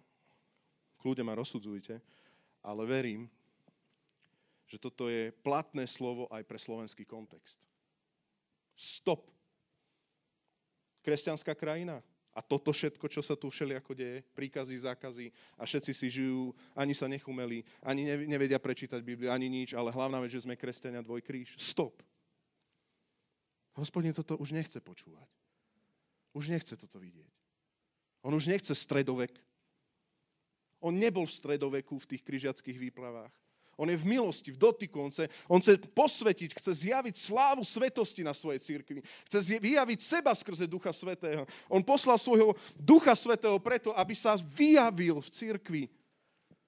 kľudne 1.01 1.25
ma 1.25 1.33
rozsudzujte, 1.37 1.97
ale 2.61 2.81
verím, 2.85 3.25
že 4.69 4.77
toto 4.77 5.09
je 5.09 5.33
platné 5.43 5.83
slovo 5.89 6.29
aj 6.31 6.45
pre 6.45 6.57
slovenský 6.61 7.03
kontext. 7.03 7.59
Stop. 8.77 9.29
Kresťanská 11.01 11.57
krajina. 11.57 11.99
A 12.31 12.39
toto 12.39 12.71
všetko, 12.71 13.11
čo 13.11 13.19
sa 13.19 13.35
tu 13.35 13.51
všelijako 13.51 13.91
deje, 13.91 14.23
príkazy, 14.31 14.87
zákazy 14.87 15.27
a 15.59 15.67
všetci 15.67 15.91
si 15.91 16.07
žijú, 16.07 16.55
ani 16.71 16.95
sa 16.95 17.11
nechumeli, 17.11 17.67
ani 17.83 18.07
nevedia 18.23 18.55
prečítať 18.55 19.03
Bibliu, 19.03 19.27
ani 19.27 19.51
nič, 19.51 19.75
ale 19.75 19.91
hlavná 19.91 20.15
vec, 20.23 20.31
že 20.31 20.47
sme 20.47 20.55
kresťania 20.55 21.03
dvojkríž. 21.03 21.59
Stop. 21.59 21.99
Hospodin 23.75 24.15
toto 24.15 24.39
už 24.39 24.55
nechce 24.55 24.79
počúvať. 24.79 25.27
Už 26.31 26.47
nechce 26.47 26.79
toto 26.79 26.95
vidieť. 27.03 27.35
On 28.23 28.31
už 28.31 28.47
nechce 28.47 28.71
stredovek, 28.71 29.35
on 30.81 30.97
nebol 30.97 31.29
v 31.29 31.37
stredoveku 31.37 32.01
v 32.01 32.09
tých 32.09 32.25
križiackých 32.25 32.77
výplavách. 32.89 33.31
On 33.81 33.89
je 33.89 33.97
v 33.97 34.05
milosti, 34.13 34.53
v 34.53 34.61
dotyku. 34.61 35.01
On 35.01 35.09
chce, 35.09 35.25
on 35.49 35.57
chce 35.57 35.81
posvetiť, 35.89 36.53
chce 36.53 36.85
zjaviť 36.85 37.17
slávu 37.17 37.65
svetosti 37.65 38.21
na 38.21 38.29
svojej 38.29 38.61
církvi. 38.61 39.01
Chce 39.25 39.57
vyjaviť 39.57 39.99
seba 40.05 40.37
skrze 40.37 40.69
Ducha 40.69 40.93
Svetého. 40.93 41.49
On 41.65 41.81
poslal 41.81 42.21
svojho 42.21 42.53
Ducha 42.77 43.17
Svetého 43.17 43.57
preto, 43.57 43.89
aby 43.97 44.13
sa 44.13 44.37
vyjavil 44.37 45.17
v 45.17 45.33
církvi 45.33 45.83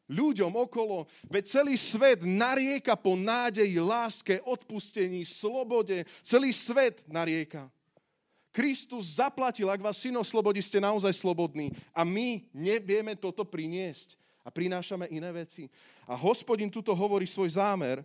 ľuďom 0.10 0.58
okolo. 0.58 1.06
Veď 1.30 1.62
celý 1.62 1.78
svet 1.78 2.26
narieka 2.26 2.98
po 2.98 3.14
nádeji, 3.14 3.78
láske, 3.78 4.42
odpustení, 4.42 5.22
slobode. 5.22 6.10
Celý 6.26 6.50
svet 6.50 7.06
narieka. 7.06 7.70
Kristus 8.54 9.18
zaplatil, 9.18 9.66
ak 9.66 9.82
vás 9.82 9.98
syn 9.98 10.14
oslobodí, 10.18 10.62
ste 10.62 10.78
naozaj 10.78 11.14
slobodní. 11.14 11.74
A 11.90 12.06
my 12.06 12.46
nevieme 12.54 13.18
toto 13.18 13.42
priniesť. 13.42 14.18
A 14.44 14.52
prinášame 14.52 15.08
iné 15.08 15.32
veci. 15.32 15.72
A 16.04 16.20
hospodin 16.20 16.68
tuto 16.68 16.92
hovorí 16.92 17.24
svoj 17.24 17.56
zámer. 17.56 18.04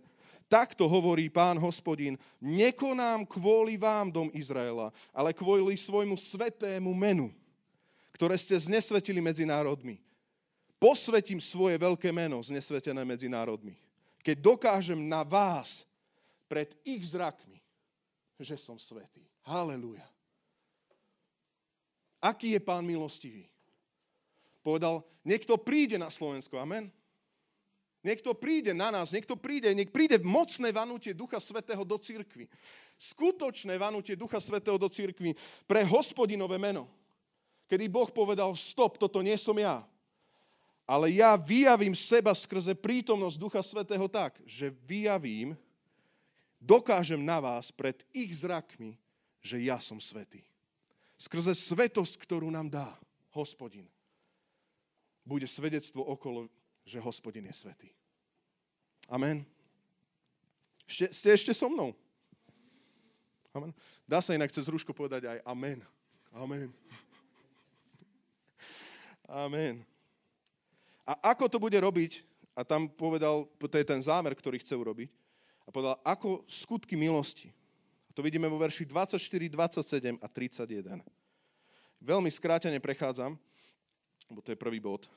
Takto 0.49 0.89
hovorí 0.89 1.29
pán 1.29 1.59
hospodin. 1.61 2.17
Nekonám 2.41 3.27
kvôli 3.27 3.77
vám, 3.77 4.09
dom 4.09 4.33
Izraela, 4.33 4.89
ale 5.13 5.35
kvôli 5.35 5.77
svojmu 5.77 6.17
svetému 6.17 6.89
menu, 6.95 7.29
ktoré 8.17 8.33
ste 8.39 8.57
znesvetili 8.57 9.21
medzi 9.21 9.45
národmi. 9.45 10.01
Posvetím 10.79 11.43
svoje 11.43 11.75
veľké 11.75 12.09
meno 12.09 12.39
znesvetené 12.39 13.03
medzi 13.03 13.27
národmi. 13.27 13.75
Keď 14.23 14.35
dokážem 14.39 14.97
na 14.97 15.27
vás 15.27 15.83
pred 16.47 16.71
ich 16.87 17.03
zrakmi, 17.13 17.59
že 18.39 18.55
som 18.55 18.79
svetý. 18.79 19.21
Haleluja. 19.43 20.07
Aký 22.23 22.55
je 22.55 22.61
pán 22.63 22.83
milostivý? 22.87 23.47
Povedal, 24.59 25.03
niekto 25.23 25.55
príde 25.55 25.95
na 25.95 26.11
Slovensko, 26.11 26.59
amen? 26.59 26.91
Niekto 27.99 28.31
príde 28.31 28.71
na 28.71 28.95
nás, 28.95 29.11
niekto 29.11 29.35
príde, 29.35 29.75
niek 29.75 29.91
príde 29.91 30.15
mocné 30.23 30.71
vanutie 30.71 31.11
Ducha 31.11 31.35
Svetého 31.43 31.83
do 31.83 31.99
církvy. 31.99 32.47
Skutočné 32.95 33.75
vanutie 33.75 34.15
Ducha 34.15 34.39
Svetého 34.39 34.79
do 34.79 34.87
církvy 34.87 35.35
pre 35.67 35.83
hospodinové 35.83 36.55
meno. 36.55 36.87
Kedy 37.67 37.91
Boh 37.91 38.07
povedal, 38.07 38.55
stop, 38.55 38.95
toto 38.95 39.19
nie 39.19 39.35
som 39.35 39.55
ja. 39.59 39.83
Ale 40.87 41.11
ja 41.11 41.35
vyjavím 41.35 41.93
seba 41.93 42.31
skrze 42.31 42.71
prítomnosť 42.71 43.35
Ducha 43.35 43.61
Svetého 43.61 44.07
tak, 44.07 44.39
že 44.47 44.71
vyjavím, 44.87 45.59
dokážem 46.57 47.19
na 47.19 47.43
vás 47.43 47.67
pred 47.69 47.99
ich 48.15 48.31
zrakmi, 48.31 48.95
že 49.43 49.59
ja 49.59 49.77
som 49.83 49.99
svetý 49.99 50.39
skrze 51.19 51.51
svetosť, 51.51 52.15
ktorú 52.23 52.47
nám 52.47 52.71
dá 52.71 52.87
hospodin, 53.35 53.83
bude 55.29 55.45
svedectvo 55.45 56.01
okolo, 56.01 56.49
že 56.81 56.97
hospodin 56.97 57.45
je 57.45 57.53
svetý. 57.53 57.89
Amen. 59.05 59.45
Ešte, 60.89 61.05
ste 61.13 61.29
ešte 61.37 61.51
so 61.53 61.69
mnou? 61.69 61.93
Amen. 63.53 63.69
Dá 64.09 64.25
sa 64.25 64.33
inak 64.33 64.49
cez 64.49 64.65
rúško 64.65 64.89
povedať 64.89 65.29
aj 65.29 65.37
amen. 65.45 65.85
Amen. 66.33 66.73
Amen. 69.29 69.85
A 71.05 71.13
ako 71.33 71.45
to 71.45 71.57
bude 71.61 71.77
robiť, 71.77 72.25
a 72.57 72.65
tam 72.65 72.89
povedal, 72.89 73.45
to 73.61 73.77
je 73.77 73.85
ten 73.85 74.01
zámer, 74.01 74.33
ktorý 74.33 74.57
chce 74.57 74.73
urobiť, 74.73 75.09
a 75.65 75.69
povedal, 75.69 76.01
ako 76.01 76.41
skutky 76.49 76.97
milosti. 76.97 77.53
A 78.09 78.13
to 78.13 78.25
vidíme 78.25 78.49
vo 78.49 78.57
verši 78.57 78.89
24, 78.89 79.21
27 79.53 80.17
a 80.17 80.27
31. 80.29 81.01
Veľmi 82.01 82.29
skrátene 82.33 82.81
prechádzam, 82.81 83.37
lebo 84.29 84.45
to 84.45 84.53
je 84.53 84.61
prvý 84.61 84.79
bod. 84.79 85.09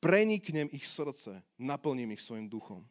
Preniknem 0.00 0.68
ich 0.72 0.88
srdce, 0.88 1.44
naplním 1.60 2.16
ich 2.16 2.24
svojim 2.24 2.48
duchom. 2.48 2.84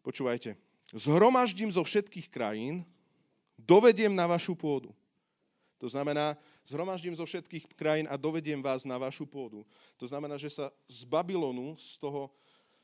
Počúvajte. 0.00 0.56
Zhromaždím 0.96 1.68
zo 1.68 1.84
všetkých 1.84 2.32
krajín, 2.32 2.88
dovediem 3.60 4.12
na 4.12 4.24
vašu 4.24 4.56
pôdu. 4.56 4.96
To 5.76 5.84
znamená, 5.84 6.40
zhromaždím 6.64 7.12
zo 7.12 7.28
všetkých 7.28 7.76
krajín 7.76 8.08
a 8.08 8.16
dovediem 8.16 8.64
vás 8.64 8.88
na 8.88 8.96
vašu 8.96 9.28
pôdu. 9.28 9.68
To 10.00 10.08
znamená, 10.08 10.40
že 10.40 10.48
sa 10.48 10.72
z 10.88 11.04
Babylonu, 11.04 11.76
z, 11.76 12.00
toho, 12.00 12.32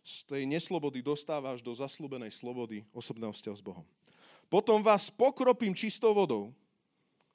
z 0.04 0.28
tej 0.28 0.42
neslobody 0.44 1.00
dostávaš 1.00 1.64
do 1.64 1.72
zaslúbenej 1.72 2.30
slobody 2.30 2.84
osobného 2.92 3.32
vzťahu 3.32 3.56
s 3.56 3.64
Bohom. 3.64 3.86
Potom 4.52 4.84
vás 4.84 5.08
pokropím 5.08 5.72
čistou 5.72 6.12
vodou 6.12 6.52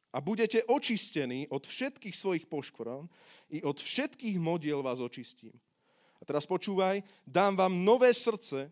a 0.10 0.18
budete 0.18 0.66
očistení 0.66 1.46
od 1.54 1.66
všetkých 1.66 2.16
svojich 2.16 2.46
poškvrn 2.50 3.06
i 3.54 3.62
od 3.62 3.78
všetkých 3.78 4.38
modiel 4.42 4.82
vás 4.82 4.98
očistím. 4.98 5.54
A 6.20 6.26
teraz 6.26 6.44
počúvaj, 6.44 7.06
dám 7.24 7.56
vám 7.56 7.74
nové 7.86 8.12
srdce 8.12 8.68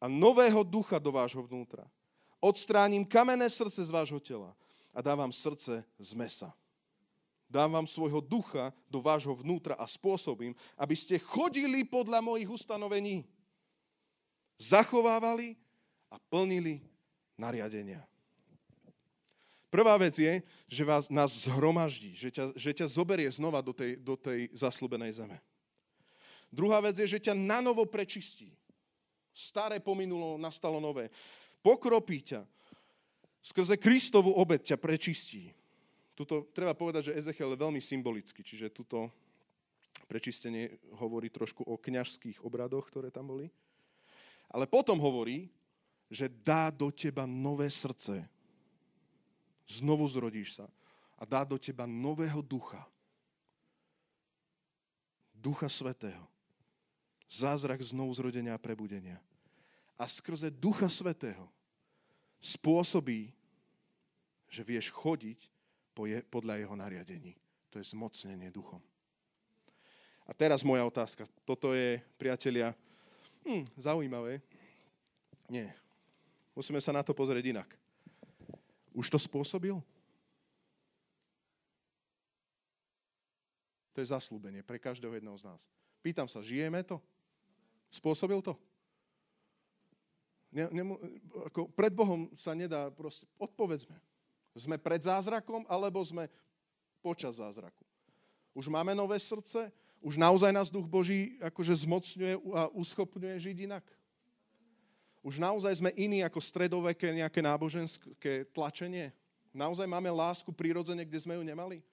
a 0.00 0.08
nového 0.08 0.64
ducha 0.64 0.98
do 0.98 1.12
vášho 1.12 1.44
vnútra. 1.44 1.84
Odstránim 2.40 3.04
kamenné 3.04 3.52
srdce 3.52 3.84
z 3.84 3.90
vášho 3.92 4.18
tela 4.18 4.56
a 4.96 4.98
dávam 5.04 5.28
srdce 5.28 5.84
z 6.00 6.10
mesa. 6.16 6.50
Dám 7.50 7.82
vám 7.82 7.86
svojho 7.86 8.22
ducha 8.22 8.70
do 8.86 9.02
vášho 9.02 9.34
vnútra 9.34 9.74
a 9.74 9.84
spôsobím, 9.84 10.54
aby 10.78 10.94
ste 10.94 11.18
chodili 11.18 11.82
podľa 11.82 12.22
mojich 12.22 12.46
ustanovení. 12.46 13.26
Zachovávali 14.56 15.58
a 16.08 16.16
plnili 16.30 16.80
nariadenia. 17.34 18.09
Prvá 19.70 19.94
vec 19.94 20.18
je, 20.18 20.42
že 20.66 20.82
vás, 20.82 21.06
nás 21.06 21.46
zhromaždí, 21.46 22.18
že 22.18 22.34
ťa, 22.34 22.44
že 22.58 22.70
ťa 22.74 22.86
zoberie 22.90 23.30
znova 23.30 23.62
do 23.62 23.70
tej, 23.70 24.02
do 24.02 24.18
tej 24.18 24.50
zaslúbenej 24.50 25.14
zeme. 25.14 25.38
Druhá 26.50 26.82
vec 26.82 26.98
je, 26.98 27.06
že 27.06 27.22
ťa 27.22 27.38
nanovo 27.38 27.86
prečistí. 27.86 28.50
Staré 29.30 29.78
pominulo, 29.78 30.34
nastalo 30.34 30.82
nové. 30.82 31.14
Pokropí 31.62 32.34
ťa. 32.34 32.42
Skrze 33.40 33.78
Kristovu 33.78 34.34
obed 34.34 34.58
ťa 34.66 34.74
prečistí. 34.74 35.54
Tuto 36.18 36.50
treba 36.50 36.74
povedať, 36.74 37.14
že 37.14 37.16
Ezechiel 37.16 37.54
je 37.54 37.62
veľmi 37.62 37.80
symbolický, 37.80 38.42
čiže 38.42 38.74
tuto 38.74 39.08
prečistenie 40.10 40.82
hovorí 40.98 41.30
trošku 41.30 41.62
o 41.62 41.78
kňažských 41.78 42.42
obradoch, 42.42 42.90
ktoré 42.90 43.14
tam 43.14 43.30
boli. 43.30 43.46
Ale 44.50 44.66
potom 44.66 44.98
hovorí, 44.98 45.46
že 46.10 46.26
dá 46.26 46.74
do 46.74 46.90
teba 46.90 47.22
nové 47.22 47.70
srdce. 47.70 48.26
Znovu 49.70 50.02
zrodíš 50.10 50.58
sa 50.58 50.66
a 51.14 51.22
dá 51.22 51.46
do 51.46 51.54
teba 51.54 51.86
nového 51.86 52.42
ducha. 52.42 52.82
Ducha 55.30 55.70
Svetého 55.70 56.26
zázrak 57.30 57.78
znovu 57.78 58.10
zrodenia 58.10 58.58
a 58.58 58.60
prebudenia. 58.60 59.22
A 59.94 60.10
skrze 60.10 60.50
Ducha 60.50 60.90
Svetého 60.90 61.46
spôsobí, 62.42 63.30
že 64.50 64.66
vieš 64.66 64.90
chodiť 64.90 65.46
podľa 66.26 66.58
jeho 66.58 66.74
nariadení. 66.74 67.38
To 67.70 67.78
je 67.78 67.86
zmocnenie 67.94 68.50
duchom. 68.50 68.82
A 70.26 70.34
teraz 70.34 70.66
moja 70.66 70.82
otázka. 70.82 71.28
Toto 71.46 71.70
je, 71.70 72.02
priatelia, 72.18 72.74
hm, 73.46 73.62
zaujímavé. 73.78 74.42
Nie. 75.46 75.70
Musíme 76.56 76.82
sa 76.82 76.90
na 76.90 77.06
to 77.06 77.14
pozrieť 77.14 77.54
inak. 77.54 77.79
Už 78.94 79.06
to 79.10 79.18
spôsobil? 79.18 79.78
To 83.94 83.98
je 83.98 84.06
zaslúbenie 84.10 84.62
pre 84.62 84.78
každého 84.78 85.14
jedného 85.18 85.36
z 85.38 85.46
nás. 85.50 85.60
Pýtam 86.00 86.30
sa, 86.30 86.40
žijeme 86.40 86.80
to? 86.86 87.02
Spôsobil 87.90 88.38
to? 88.40 88.54
Ne, 90.50 90.66
ne, 90.74 90.82
ako 91.46 91.70
pred 91.70 91.94
Bohom 91.94 92.26
sa 92.34 92.54
nedá 92.58 92.90
proste, 92.90 93.26
odpovedzme. 93.38 93.94
Sme 94.58 94.82
pred 94.82 94.98
zázrakom, 94.98 95.62
alebo 95.70 96.02
sme 96.02 96.26
počas 96.98 97.38
zázraku. 97.38 97.86
Už 98.50 98.66
máme 98.66 98.90
nové 98.98 99.14
srdce, 99.22 99.70
už 100.02 100.18
naozaj 100.18 100.50
nás 100.50 100.72
Duch 100.72 100.90
Boží 100.90 101.38
akože 101.38 101.86
zmocňuje 101.86 102.34
a 102.56 102.66
uschopňuje 102.74 103.36
žiť 103.36 103.56
inak. 103.70 103.84
Už 105.20 105.36
naozaj 105.36 105.76
sme 105.76 105.92
iní 105.96 106.24
ako 106.24 106.40
stredoveké 106.40 107.12
nejaké 107.12 107.44
náboženské 107.44 108.48
tlačenie. 108.56 109.12
Naozaj 109.52 109.84
máme 109.84 110.08
lásku 110.08 110.48
prirodzene, 110.48 111.04
kde 111.04 111.20
sme 111.20 111.36
ju 111.36 111.44
nemali. 111.44 111.84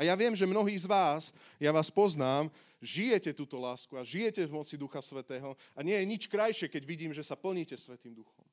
A 0.00 0.06
ja 0.06 0.16
viem, 0.16 0.32
že 0.32 0.48
mnohí 0.48 0.72
z 0.80 0.88
vás, 0.88 1.28
ja 1.60 1.68
vás 1.76 1.92
poznám, 1.92 2.48
žijete 2.80 3.36
túto 3.36 3.60
lásku 3.60 3.92
a 4.00 4.06
žijete 4.06 4.40
v 4.48 4.56
moci 4.56 4.80
Ducha 4.80 5.04
Svetého 5.04 5.52
a 5.76 5.84
nie 5.84 5.92
je 5.92 6.08
nič 6.08 6.22
krajšie, 6.24 6.72
keď 6.72 6.82
vidím, 6.88 7.12
že 7.12 7.20
sa 7.20 7.36
plníte 7.36 7.76
Svetým 7.76 8.16
Duchom. 8.16 8.46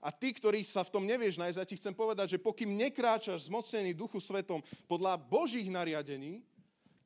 A 0.00 0.08
ty, 0.14 0.32
ktorý 0.32 0.64
sa 0.64 0.80
v 0.80 0.92
tom 0.94 1.04
nevieš 1.04 1.36
nájsť, 1.36 1.58
ja 1.60 1.66
ti 1.68 1.76
chcem 1.76 1.92
povedať, 1.92 2.38
že 2.38 2.40
pokým 2.40 2.72
nekráčaš 2.72 3.50
zmocnený 3.50 3.92
Duchu 3.92 4.16
Svetom 4.16 4.64
podľa 4.88 5.18
Božích 5.20 5.68
nariadení, 5.68 6.40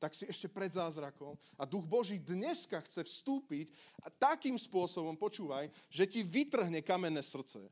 tak 0.05 0.13
si 0.13 0.29
ešte 0.29 0.53
pred 0.53 0.69
zázrakom. 0.69 1.33
A 1.57 1.65
Duch 1.65 1.89
Boží 1.89 2.21
dneska 2.21 2.85
chce 2.85 3.09
vstúpiť 3.09 3.73
a 4.05 4.13
takým 4.13 4.61
spôsobom, 4.61 5.17
počúvaj, 5.17 5.73
že 5.89 6.05
ti 6.05 6.21
vytrhne 6.21 6.85
kamenné 6.85 7.25
srdce 7.25 7.65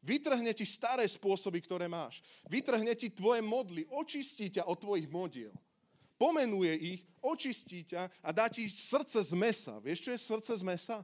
Vytrhne 0.00 0.56
ti 0.56 0.64
staré 0.64 1.04
spôsoby, 1.04 1.60
ktoré 1.60 1.84
máš. 1.84 2.24
Vytrhne 2.48 2.96
ti 2.96 3.12
tvoje 3.12 3.44
modly, 3.44 3.84
očistí 3.92 4.48
ťa 4.48 4.64
od 4.64 4.80
tvojich 4.80 5.08
modiel. 5.12 5.52
Pomenuje 6.16 6.72
ich, 6.96 7.00
očistí 7.20 7.84
ťa 7.84 8.08
a 8.24 8.28
dá 8.32 8.48
ti 8.48 8.64
srdce 8.64 9.20
z 9.20 9.32
mesa. 9.36 9.76
Vieš, 9.84 9.98
čo 10.00 10.10
je 10.16 10.20
srdce 10.20 10.52
z 10.56 10.64
mesa? 10.64 10.98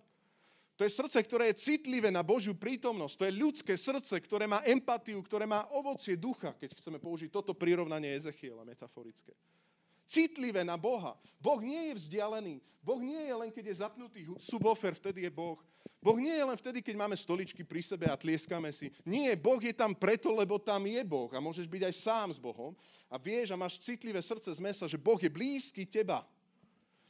To 0.76 0.84
je 0.84 0.92
srdce, 0.92 1.16
ktoré 1.24 1.52
je 1.52 1.60
citlivé 1.60 2.12
na 2.12 2.20
Božiu 2.20 2.52
prítomnosť. 2.52 3.14
To 3.16 3.24
je 3.28 3.40
ľudské 3.40 3.74
srdce, 3.76 4.12
ktoré 4.20 4.44
má 4.44 4.60
empatiu, 4.64 5.20
ktoré 5.24 5.48
má 5.48 5.68
ovocie 5.72 6.16
ducha, 6.16 6.52
keď 6.52 6.76
chceme 6.76 7.00
použiť 7.00 7.32
toto 7.32 7.56
prirovnanie 7.56 8.12
Ezechiela 8.12 8.64
metaforické 8.64 9.32
citlivé 10.06 10.62
na 10.64 10.78
Boha. 10.78 11.18
Boh 11.42 11.60
nie 11.60 11.90
je 11.92 11.94
vzdialený. 12.00 12.62
Boh 12.80 13.02
nie 13.02 13.18
je 13.18 13.34
len, 13.34 13.50
keď 13.50 13.64
je 13.66 13.80
zapnutý 13.82 14.20
subwoofer, 14.38 14.94
vtedy 14.94 15.26
je 15.26 15.32
Boh. 15.34 15.58
Boh 15.98 16.14
nie 16.22 16.30
je 16.30 16.46
len 16.46 16.54
vtedy, 16.54 16.78
keď 16.86 16.94
máme 16.94 17.18
stoličky 17.18 17.66
pri 17.66 17.82
sebe 17.82 18.06
a 18.06 18.14
tlieskame 18.14 18.70
si. 18.70 18.94
Nie, 19.02 19.34
Boh 19.34 19.58
je 19.58 19.74
tam 19.74 19.90
preto, 19.90 20.30
lebo 20.30 20.54
tam 20.62 20.86
je 20.86 21.02
Boh 21.02 21.26
a 21.34 21.42
môžeš 21.42 21.66
byť 21.66 21.82
aj 21.82 21.94
sám 21.98 22.28
s 22.30 22.38
Bohom 22.38 22.78
a 23.10 23.18
vieš 23.18 23.50
a 23.50 23.58
máš 23.58 23.82
citlivé 23.82 24.22
srdce 24.22 24.54
z 24.54 24.62
mesa, 24.62 24.86
že 24.86 24.94
Boh 24.94 25.18
je 25.18 25.26
blízky 25.26 25.82
teba. 25.82 26.22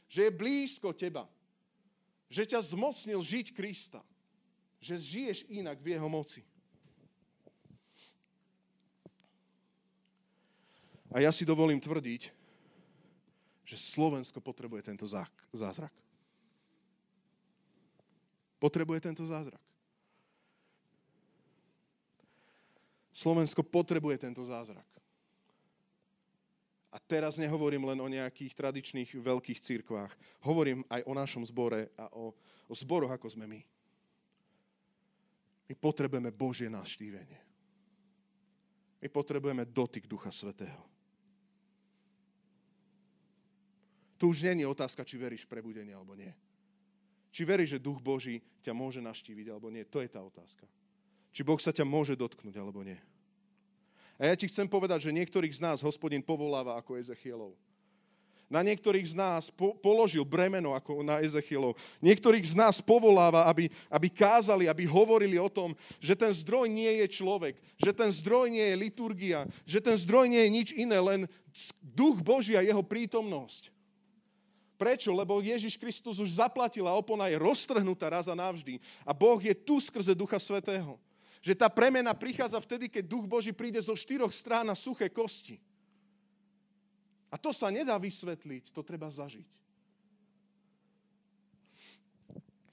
Že 0.09 0.29
je 0.29 0.31
blízko 0.33 0.89
teba. 0.97 1.29
Že 2.25 2.57
ťa 2.57 2.59
zmocnil 2.73 3.21
žiť 3.21 3.53
Krista. 3.53 4.01
Že 4.81 4.97
žiješ 4.97 5.39
inak 5.45 5.77
v 5.77 5.93
jeho 5.93 6.09
moci. 6.09 6.41
A 11.13 11.23
ja 11.23 11.31
si 11.31 11.47
dovolím 11.47 11.79
tvrdiť, 11.79 12.36
že 13.67 13.75
Slovensko 13.75 14.39
potrebuje 14.39 14.87
tento 14.87 15.03
zázrak. 15.51 15.91
Potrebuje 18.63 19.03
tento 19.03 19.27
zázrak. 19.27 19.59
Slovensko 23.11 23.67
potrebuje 23.67 24.23
tento 24.23 24.45
zázrak. 24.47 24.87
A 26.95 26.97
teraz 27.03 27.35
nehovorím 27.35 27.83
len 27.91 27.99
o 27.99 28.07
nejakých 28.07 28.55
tradičných 28.55 29.19
veľkých 29.19 29.59
církvách. 29.59 30.15
Hovorím 30.47 30.87
aj 30.87 31.03
o 31.03 31.13
našom 31.13 31.43
zbore 31.43 31.91
a 31.99 32.07
o, 32.15 32.31
o 32.71 32.73
zboroch, 32.73 33.11
ako 33.11 33.27
sme 33.27 33.45
my. 33.45 33.61
My 35.67 35.73
potrebujeme 35.75 36.31
Božie 36.31 36.71
naštívenie. 36.71 37.43
My 39.03 39.07
potrebujeme 39.11 39.67
dotyk 39.67 40.07
Ducha 40.07 40.31
Svetého. 40.31 40.96
Tu 44.17 44.33
už 44.33 44.49
nie 44.49 44.65
je 44.65 44.73
otázka, 44.73 45.05
či 45.05 45.15
veríš 45.15 45.45
v 45.45 45.57
prebudenie 45.57 45.93
alebo 45.93 46.17
nie. 46.17 46.33
Či 47.29 47.45
veríš, 47.45 47.77
že 47.77 47.83
Duch 47.85 48.01
Boží 48.01 48.41
ťa 48.65 48.73
môže 48.73 48.97
naštíviť 48.97 49.53
alebo 49.53 49.69
nie. 49.69 49.85
To 49.85 50.01
je 50.01 50.09
tá 50.09 50.19
otázka. 50.25 50.65
Či 51.29 51.45
Boh 51.45 51.61
sa 51.61 51.69
ťa 51.69 51.85
môže 51.85 52.17
dotknúť 52.17 52.57
alebo 52.57 52.81
nie. 52.81 52.97
A 54.17 54.33
ja 54.33 54.33
ti 54.33 54.49
chcem 54.49 54.65
povedať, 54.65 55.05
že 55.05 55.13
niektorých 55.13 55.53
z 55.53 55.61
nás 55.61 55.85
hospodin 55.85 56.25
povoláva 56.25 56.73
ako 56.81 56.97
Ezechielov. 56.97 57.53
Na 58.47 58.63
niektorých 58.63 59.11
z 59.11 59.15
nás 59.15 59.51
po, 59.51 59.75
položil 59.75 60.23
bremeno 60.23 60.71
ako 60.71 61.03
na 61.03 61.19
Ezechielov. 61.19 61.75
Niektorých 61.99 62.47
z 62.47 62.55
nás 62.55 62.79
povoláva, 62.79 63.43
aby, 63.45 63.67
aby 63.91 64.07
kázali, 64.07 64.71
aby 64.71 64.87
hovorili 64.87 65.35
o 65.35 65.51
tom, 65.51 65.75
že 65.99 66.15
ten 66.15 66.31
zdroj 66.31 66.71
nie 66.71 67.03
je 67.03 67.07
človek, 67.11 67.59
že 67.75 67.91
ten 67.91 68.07
zdroj 68.07 68.49
nie 68.49 68.63
je 68.63 68.75
liturgia, 68.79 69.45
že 69.67 69.83
ten 69.83 69.99
zdroj 69.99 70.31
nie 70.31 70.41
je 70.47 70.49
nič 70.49 70.67
iné, 70.73 70.97
len 70.97 71.21
duch 71.83 72.23
Boží 72.23 72.55
a 72.55 72.63
jeho 72.63 72.81
prítomnosť. 72.81 73.76
Prečo? 74.77 75.09
Lebo 75.09 75.41
Ježiš 75.41 75.75
Kristus 75.75 76.21
už 76.21 76.37
zaplatil 76.37 76.85
a 76.85 76.93
opona 76.93 77.27
je 77.27 77.41
roztrhnutá 77.41 78.13
raz 78.13 78.29
a 78.29 78.37
navždy. 78.37 78.77
A 79.01 79.11
Boh 79.11 79.41
je 79.41 79.51
tu 79.57 79.81
skrze 79.81 80.13
Ducha 80.13 80.37
Svetého. 80.37 81.01
Že 81.41 81.57
tá 81.57 81.67
premena 81.67 82.13
prichádza 82.13 82.61
vtedy, 82.61 82.85
keď 82.85 83.03
Duch 83.09 83.25
Boží 83.25 83.49
príde 83.49 83.81
zo 83.81 83.97
štyroch 83.97 84.29
strán 84.29 84.69
na 84.69 84.77
suché 84.77 85.09
kosti. 85.09 85.57
A 87.27 87.35
to 87.35 87.51
sa 87.51 87.67
nedá 87.67 87.97
vysvetliť, 87.97 88.71
to 88.71 88.85
treba 88.85 89.09
zažiť. 89.11 89.49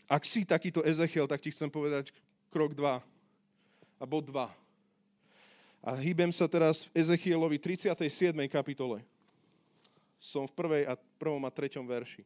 Ak 0.05 0.23
si 0.29 0.45
takýto 0.45 0.85
Ezechiel, 0.85 1.25
tak 1.25 1.41
ti 1.41 1.51
chcem 1.51 1.73
povedať 1.73 2.13
krok 2.53 2.77
2 2.77 3.01
a 3.99 4.05
bod 4.05 4.29
2. 4.29 4.47
A 5.85 5.91
hýbem 6.01 6.33
sa 6.33 6.45
teraz 6.49 6.85
v 6.89 7.01
Ezechielovi 7.01 7.57
37. 7.61 8.09
kapitole. 8.53 9.05
Som 10.25 10.49
v 10.49 10.57
prvej 10.57 10.83
a 10.89 10.97
prvom 11.21 11.45
a 11.45 11.53
treťom 11.53 11.85
verši. 11.85 12.25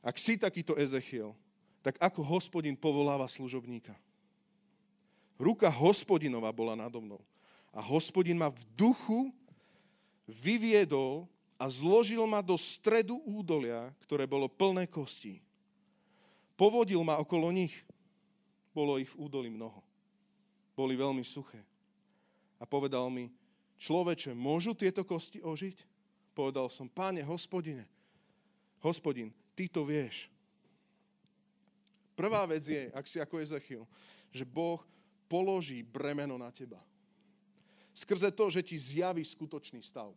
Ak 0.00 0.16
si 0.16 0.40
takýto 0.40 0.72
Ezechiel, 0.80 1.36
tak 1.84 2.00
ako 2.00 2.24
hospodin 2.24 2.72
povoláva 2.72 3.28
služobníka? 3.28 3.92
Ruka 5.36 5.68
hospodinová 5.68 6.48
bola 6.56 6.72
nado 6.72 7.04
mnou. 7.04 7.20
A 7.68 7.84
hospodin 7.84 8.40
ma 8.40 8.48
v 8.48 8.64
duchu 8.72 9.28
vyviedol 10.24 11.28
a 11.60 11.68
zložil 11.68 12.24
ma 12.24 12.40
do 12.40 12.56
stredu 12.56 13.20
údolia, 13.28 13.92
ktoré 14.08 14.24
bolo 14.24 14.48
plné 14.48 14.88
kostí. 14.88 15.44
Povodil 16.56 17.04
ma 17.04 17.20
okolo 17.20 17.52
nich. 17.52 17.76
Bolo 18.72 18.96
ich 18.96 19.12
v 19.12 19.28
údolí 19.28 19.52
mnoho. 19.52 19.84
Boli 20.72 20.96
veľmi 20.96 21.22
suché. 21.26 21.60
A 22.56 22.64
povedal 22.64 23.12
mi, 23.12 23.28
človeče, 23.76 24.32
môžu 24.32 24.72
tieto 24.72 25.04
kosti 25.04 25.44
ožiť? 25.44 25.93
Povedal 26.34 26.66
som, 26.68 26.90
páne, 26.90 27.22
hospodine, 27.22 27.86
hospodin, 28.82 29.30
ty 29.54 29.70
to 29.70 29.86
vieš. 29.86 30.26
Prvá 32.18 32.42
vec 32.46 32.66
je, 32.66 32.90
ak 32.90 33.06
si 33.06 33.22
ako 33.22 33.38
Ezechiel, 33.38 33.86
že 34.34 34.42
Boh 34.42 34.82
položí 35.30 35.82
bremeno 35.82 36.34
na 36.34 36.50
teba 36.50 36.82
skrze 37.94 38.34
to, 38.34 38.50
že 38.50 38.66
ti 38.66 38.74
zjaví 38.74 39.22
skutočný 39.22 39.78
stav. 39.80 40.10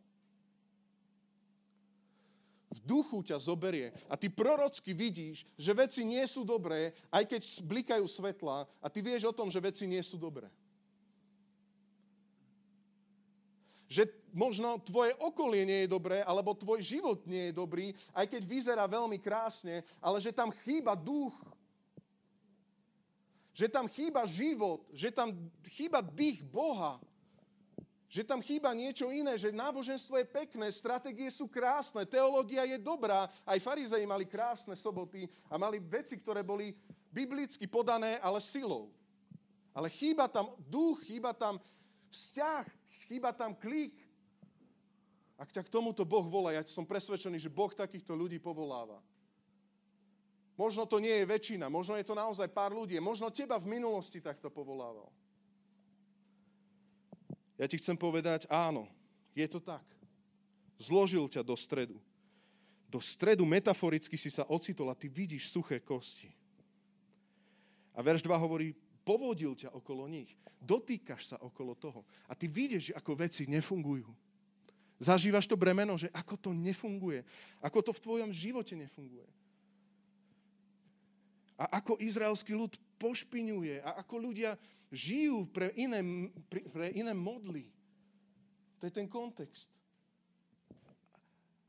V 2.68 2.80
duchu 2.84 3.24
ťa 3.24 3.38
zoberie 3.40 3.94
a 4.12 4.18
ty 4.20 4.28
prorocky 4.28 4.92
vidíš, 4.92 5.46
že 5.56 5.72
veci 5.78 6.02
nie 6.04 6.22
sú 6.28 6.44
dobré, 6.44 6.92
aj 7.14 7.24
keď 7.24 7.42
blikajú 7.64 8.06
svetla 8.10 8.68
a 8.82 8.88
ty 8.92 9.00
vieš 9.00 9.30
o 9.30 9.34
tom, 9.34 9.48
že 9.48 9.64
veci 9.64 9.88
nie 9.88 10.02
sú 10.04 10.20
dobré. 10.20 10.50
Že 13.88 14.12
možno 14.38 14.78
tvoje 14.86 15.18
okolie 15.18 15.66
nie 15.66 15.80
je 15.84 15.90
dobré, 15.90 16.22
alebo 16.22 16.54
tvoj 16.54 16.78
život 16.86 17.26
nie 17.26 17.50
je 17.50 17.58
dobrý, 17.58 17.98
aj 18.14 18.30
keď 18.30 18.42
vyzerá 18.46 18.86
veľmi 18.86 19.18
krásne, 19.18 19.82
ale 19.98 20.22
že 20.22 20.30
tam 20.30 20.54
chýba 20.62 20.94
duch. 20.94 21.34
Že 23.58 23.74
tam 23.74 23.90
chýba 23.90 24.22
život, 24.30 24.86
že 24.94 25.10
tam 25.10 25.34
chýba 25.74 26.06
dých 26.06 26.46
Boha. 26.46 27.02
Že 28.06 28.24
tam 28.24 28.40
chýba 28.40 28.72
niečo 28.78 29.10
iné, 29.10 29.34
že 29.36 29.50
náboženstvo 29.50 30.16
je 30.22 30.30
pekné, 30.30 30.70
stratégie 30.70 31.28
sú 31.34 31.50
krásne, 31.50 32.06
teológia 32.06 32.64
je 32.70 32.78
dobrá. 32.78 33.26
Aj 33.42 33.58
farizei 33.58 34.06
mali 34.06 34.30
krásne 34.30 34.78
soboty 34.78 35.26
a 35.50 35.58
mali 35.58 35.82
veci, 35.82 36.14
ktoré 36.16 36.46
boli 36.46 36.78
biblicky 37.10 37.66
podané, 37.66 38.22
ale 38.22 38.38
silou. 38.40 38.94
Ale 39.74 39.90
chýba 39.90 40.30
tam 40.30 40.54
duch, 40.70 41.02
chýba 41.10 41.34
tam 41.34 41.58
vzťah, 42.14 42.66
chýba 43.10 43.34
tam 43.34 43.58
klik. 43.58 43.94
Ak 45.38 45.54
ťa 45.54 45.62
k 45.62 45.74
tomuto 45.74 46.02
Boh 46.02 46.26
volá, 46.26 46.58
ja 46.58 46.66
som 46.66 46.82
presvedčený, 46.82 47.38
že 47.38 47.54
Boh 47.54 47.70
takýchto 47.70 48.18
ľudí 48.18 48.42
povoláva. 48.42 48.98
Možno 50.58 50.90
to 50.90 50.98
nie 50.98 51.14
je 51.14 51.30
väčšina, 51.30 51.70
možno 51.70 51.94
je 51.94 52.02
to 52.02 52.18
naozaj 52.18 52.50
pár 52.50 52.74
ľudí, 52.74 52.98
možno 52.98 53.30
teba 53.30 53.62
v 53.62 53.78
minulosti 53.78 54.18
takto 54.18 54.50
povolával. 54.50 55.06
Ja 57.62 57.70
ti 57.70 57.78
chcem 57.78 57.94
povedať, 57.94 58.50
áno, 58.50 58.90
je 59.38 59.46
to 59.46 59.62
tak. 59.62 59.86
Zložil 60.82 61.30
ťa 61.30 61.46
do 61.46 61.54
stredu. 61.54 62.02
Do 62.90 62.98
stredu 62.98 63.46
metaforicky 63.46 64.18
si 64.18 64.34
sa 64.34 64.50
ocitol 64.50 64.90
a 64.90 64.98
ty 64.98 65.06
vidíš 65.06 65.54
suché 65.54 65.78
kosti. 65.78 66.34
A 67.94 68.02
verš 68.02 68.26
2 68.26 68.34
hovorí, 68.38 68.74
povodil 69.06 69.54
ťa 69.54 69.74
okolo 69.74 70.10
nich. 70.10 70.34
Dotýkaš 70.62 71.34
sa 71.34 71.38
okolo 71.42 71.78
toho. 71.78 72.02
A 72.26 72.34
ty 72.34 72.50
vidíš, 72.50 72.94
ako 72.98 73.18
veci 73.18 73.46
nefungujú. 73.46 74.10
Zažívaš 74.98 75.46
to 75.46 75.54
bremeno, 75.54 75.94
že 75.94 76.10
ako 76.10 76.36
to 76.38 76.50
nefunguje. 76.54 77.22
Ako 77.62 77.86
to 77.86 77.92
v 77.94 78.04
tvojom 78.04 78.32
živote 78.34 78.74
nefunguje. 78.74 79.30
A 81.58 81.82
ako 81.82 81.98
izraelský 82.02 82.54
ľud 82.54 82.78
pošpiňuje 83.02 83.82
a 83.82 84.02
ako 84.02 84.30
ľudia 84.30 84.58
žijú 84.94 85.50
pre 85.50 85.74
iné, 85.78 86.02
pre 86.50 86.94
iné 86.94 87.14
modly. 87.14 87.70
To 88.78 88.86
je 88.86 88.94
ten 88.94 89.10
kontext. 89.10 89.74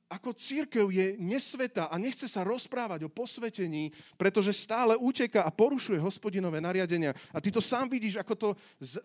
Ako 0.08 0.32
církev 0.32 0.88
je 0.88 1.20
nesveta 1.20 1.92
a 1.92 2.00
nechce 2.00 2.24
sa 2.24 2.40
rozprávať 2.40 3.04
o 3.04 3.12
posvetení, 3.12 3.92
pretože 4.16 4.56
stále 4.56 4.96
uteka 4.96 5.44
a 5.44 5.52
porušuje 5.52 6.00
hospodinové 6.00 6.64
nariadenia. 6.64 7.12
A 7.28 7.44
ty 7.44 7.52
to 7.52 7.60
sám 7.60 7.92
vidíš, 7.92 8.16
ako 8.16 8.34
to 8.36 8.48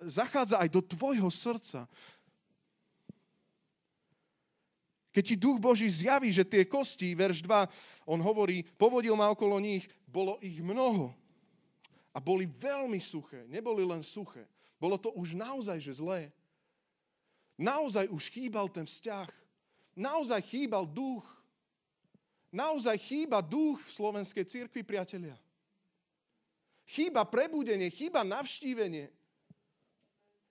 zachádza 0.07 0.63
aj 0.63 0.71
do 0.71 0.79
tvojho 0.79 1.27
srdca. 1.27 1.91
Keď 5.13 5.23
ti 5.23 5.35
duch 5.37 5.61
Boží 5.61 5.85
zjaví, 5.85 6.33
že 6.33 6.41
tie 6.41 6.65
kosti, 6.65 7.13
verš 7.13 7.45
2, 7.45 7.69
on 8.09 8.17
hovorí, 8.17 8.65
povodil 8.81 9.13
ma 9.13 9.29
okolo 9.29 9.61
nich, 9.61 9.85
bolo 10.09 10.41
ich 10.41 10.57
mnoho 10.57 11.13
a 12.13 12.17
boli 12.17 12.49
veľmi 12.49 12.97
suché. 12.97 13.45
Neboli 13.45 13.85
len 13.85 14.01
suché. 14.01 14.45
Bolo 14.81 14.97
to 14.97 15.13
už 15.13 15.37
naozaj, 15.37 15.77
že 15.77 16.01
zlé. 16.01 16.33
Naozaj 17.57 18.09
už 18.09 18.33
chýbal 18.33 18.69
ten 18.73 18.89
vzťah. 18.89 19.29
Naozaj 19.93 20.41
chýbal 20.49 20.89
duch. 20.89 21.25
Naozaj 22.53 22.97
chýba 22.97 23.41
duch 23.41 23.81
v 23.85 23.93
slovenskej 23.93 24.45
církvi, 24.45 24.81
priatelia. 24.81 25.37
Chýba 26.89 27.25
prebudenie, 27.25 27.89
chýba 27.89 28.21
navštívenie. 28.21 29.09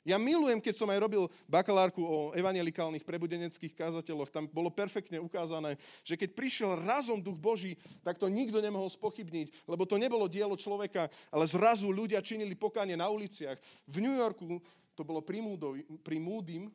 Ja 0.03 0.19
milujem, 0.19 0.59
keď 0.59 0.75
som 0.75 0.91
aj 0.91 0.99
robil 0.99 1.31
bakalárku 1.47 2.03
o 2.03 2.35
evangelikálnych 2.35 3.07
prebudeneckých 3.07 3.71
kázateľoch. 3.71 4.35
Tam 4.35 4.51
bolo 4.51 4.67
perfektne 4.67 5.23
ukázané, 5.23 5.79
že 6.03 6.19
keď 6.19 6.35
prišiel 6.35 6.75
razom 6.83 7.23
duch 7.23 7.39
Boží, 7.39 7.79
tak 8.03 8.19
to 8.19 8.27
nikto 8.27 8.59
nemohol 8.59 8.91
spochybniť, 8.91 9.67
lebo 9.71 9.87
to 9.87 9.95
nebolo 9.95 10.27
dielo 10.27 10.59
človeka, 10.59 11.07
ale 11.31 11.47
zrazu 11.47 11.87
ľudia 11.87 12.19
činili 12.19 12.59
pokánie 12.59 12.99
na 12.99 13.07
uliciach. 13.07 13.63
V 13.87 14.03
New 14.03 14.19
Yorku 14.19 14.59
to 14.99 15.07
bolo 15.07 15.23
pri, 15.23 15.39
Moodovi, 15.39 15.87
pri 16.03 16.19
Moodym, 16.19 16.67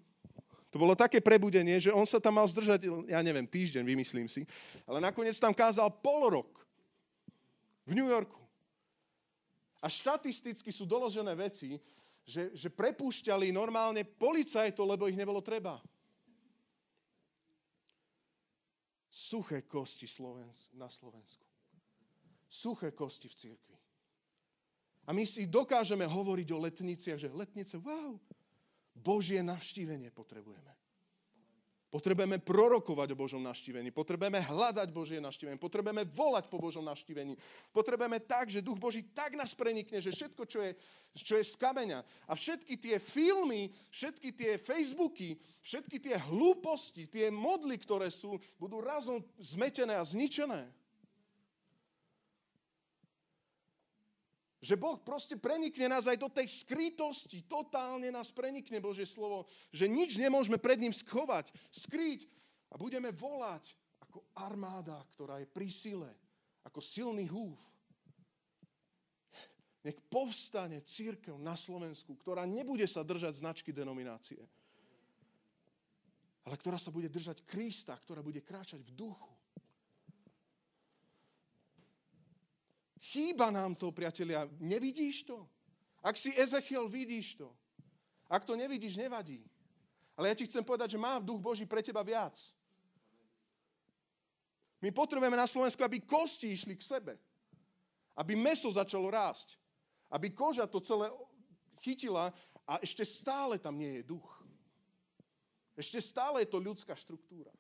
to 0.72 0.80
bolo 0.80 0.96
také 0.96 1.24
prebudenie, 1.24 1.80
že 1.80 1.96
on 1.96 2.04
sa 2.04 2.20
tam 2.20 2.40
mal 2.40 2.48
zdržať, 2.48 2.88
ja 3.08 3.20
neviem, 3.24 3.48
týždeň, 3.48 3.84
vymyslím 3.88 4.28
si. 4.28 4.44
Ale 4.84 5.00
nakoniec 5.00 5.36
tam 5.40 5.56
kázal 5.56 5.88
pol 6.00 6.28
rok. 6.28 6.52
V 7.88 7.96
New 7.96 8.08
Yorku. 8.08 8.40
A 9.80 9.88
štatisticky 9.88 10.68
sú 10.76 10.84
doložené 10.84 11.32
veci, 11.40 11.80
že, 12.28 12.52
že 12.52 12.68
prepúšťali 12.68 13.56
normálne 13.56 14.04
policajto, 14.04 14.84
lebo 14.84 15.08
ich 15.08 15.16
nebolo 15.16 15.40
treba. 15.40 15.80
Suché 19.08 19.64
kosti 19.64 20.06
na 20.76 20.92
Slovensku. 20.92 21.48
Suché 22.52 22.92
kosti 22.92 23.32
v 23.32 23.36
cirkvi. 23.36 23.78
A 25.08 25.16
my 25.16 25.24
si 25.24 25.48
dokážeme 25.48 26.04
hovoriť 26.04 26.48
o 26.52 26.60
letniciach, 26.68 27.16
že 27.16 27.32
letnice, 27.32 27.80
wow, 27.80 28.20
Božie 28.92 29.40
navštívenie 29.40 30.12
potrebujeme. 30.12 30.76
Potrebujeme 31.88 32.44
prorokovať 32.44 33.16
o 33.16 33.20
Božom 33.20 33.40
naštívení, 33.40 33.96
potrebujeme 33.96 34.44
hľadať 34.44 34.92
Božie 34.92 35.24
naštívenie, 35.24 35.56
potrebujeme 35.56 36.04
volať 36.04 36.52
po 36.52 36.60
Božom 36.60 36.84
naštívení. 36.84 37.40
Potrebujeme 37.72 38.20
tak, 38.20 38.52
že 38.52 38.60
Duch 38.60 38.76
Boží 38.76 39.08
tak 39.16 39.40
nás 39.40 39.56
prenikne, 39.56 40.04
že 40.04 40.12
všetko, 40.12 40.44
čo 40.52 40.60
je, 40.68 40.76
čo 41.16 41.40
je 41.40 41.48
z 41.48 41.56
kameňa 41.56 42.04
a 42.28 42.36
všetky 42.36 42.76
tie 42.76 43.00
filmy, 43.00 43.72
všetky 43.88 44.36
tie 44.36 44.52
Facebooky, 44.60 45.40
všetky 45.64 46.04
tie 46.04 46.20
hlúposti, 46.28 47.08
tie 47.08 47.32
modly, 47.32 47.80
ktoré 47.80 48.12
sú, 48.12 48.36
budú 48.60 48.84
razom 48.84 49.24
zmetené 49.40 49.96
a 49.96 50.04
zničené. 50.04 50.68
Že 54.68 54.76
Boh 54.76 55.00
proste 55.00 55.40
prenikne 55.40 55.88
nás 55.88 56.12
aj 56.12 56.20
do 56.20 56.28
tej 56.28 56.52
skrytosti. 56.52 57.48
Totálne 57.48 58.12
nás 58.12 58.36
prenikne 58.36 58.84
Božie 58.84 59.08
slovo. 59.08 59.48
Že 59.72 59.88
nič 59.88 60.20
nemôžeme 60.20 60.60
pred 60.60 60.76
ním 60.76 60.92
schovať, 60.92 61.56
skryť. 61.72 62.28
A 62.68 62.76
budeme 62.76 63.16
volať 63.16 63.64
ako 64.04 64.28
armáda, 64.36 65.00
ktorá 65.16 65.40
je 65.40 65.48
pri 65.48 65.72
sile, 65.72 66.12
ako 66.68 66.84
silný 66.84 67.32
húf. 67.32 67.56
Nech 69.88 69.96
povstane 70.12 70.84
církev 70.84 71.40
na 71.40 71.56
Slovensku, 71.56 72.20
ktorá 72.20 72.44
nebude 72.44 72.84
sa 72.92 73.08
držať 73.08 73.40
značky 73.40 73.72
denominácie, 73.72 74.44
ale 76.44 76.60
ktorá 76.60 76.76
sa 76.76 76.92
bude 76.92 77.08
držať 77.08 77.48
Krista, 77.48 77.96
ktorá 77.96 78.20
bude 78.20 78.44
kráčať 78.44 78.84
v 78.84 78.92
duchu. 78.92 79.37
Chýba 82.98 83.54
nám 83.54 83.78
to, 83.78 83.94
priatelia. 83.94 84.50
Nevidíš 84.58 85.24
to? 85.24 85.46
Ak 86.02 86.18
si 86.18 86.34
Ezechiel, 86.34 86.90
vidíš 86.90 87.38
to. 87.38 87.54
Ak 88.28 88.44
to 88.44 88.58
nevidíš, 88.58 88.98
nevadí. 88.98 89.46
Ale 90.18 90.34
ja 90.34 90.36
ti 90.36 90.50
chcem 90.50 90.66
povedať, 90.66 90.98
že 90.98 91.00
má 91.00 91.22
duch 91.22 91.38
Boží 91.38 91.66
pre 91.70 91.86
teba 91.86 92.02
viac. 92.02 92.36
My 94.82 94.90
potrebujeme 94.94 95.38
na 95.38 95.50
Slovensku, 95.50 95.82
aby 95.82 96.02
kosti 96.02 96.54
išli 96.54 96.74
k 96.78 96.86
sebe. 96.86 97.14
Aby 98.18 98.34
meso 98.34 98.70
začalo 98.70 99.10
rásť. 99.10 99.58
Aby 100.10 100.34
koža 100.34 100.66
to 100.66 100.82
celé 100.82 101.10
chytila 101.82 102.34
a 102.66 102.82
ešte 102.82 103.06
stále 103.06 103.62
tam 103.62 103.78
nie 103.78 104.02
je 104.02 104.10
duch. 104.10 104.28
Ešte 105.78 106.02
stále 106.02 106.42
je 106.42 106.50
to 106.50 106.58
ľudská 106.58 106.98
štruktúra. 106.98 107.54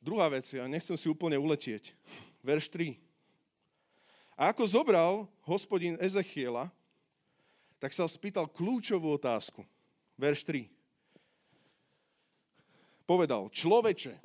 Druhá 0.00 0.32
vec, 0.32 0.48
ja 0.48 0.64
nechcem 0.64 0.96
si 0.96 1.12
úplne 1.12 1.36
uletieť. 1.36 1.92
Verš 2.40 2.72
3. 2.72 2.96
A 4.32 4.48
ako 4.48 4.64
zobral 4.64 5.28
hospodin 5.44 6.00
Ezechiela, 6.00 6.72
tak 7.76 7.92
sa 7.92 8.08
spýtal 8.08 8.48
kľúčovú 8.48 9.12
otázku. 9.12 9.60
Verš 10.16 10.48
3. 10.48 10.64
Povedal, 13.04 13.52
človeče, 13.52 14.16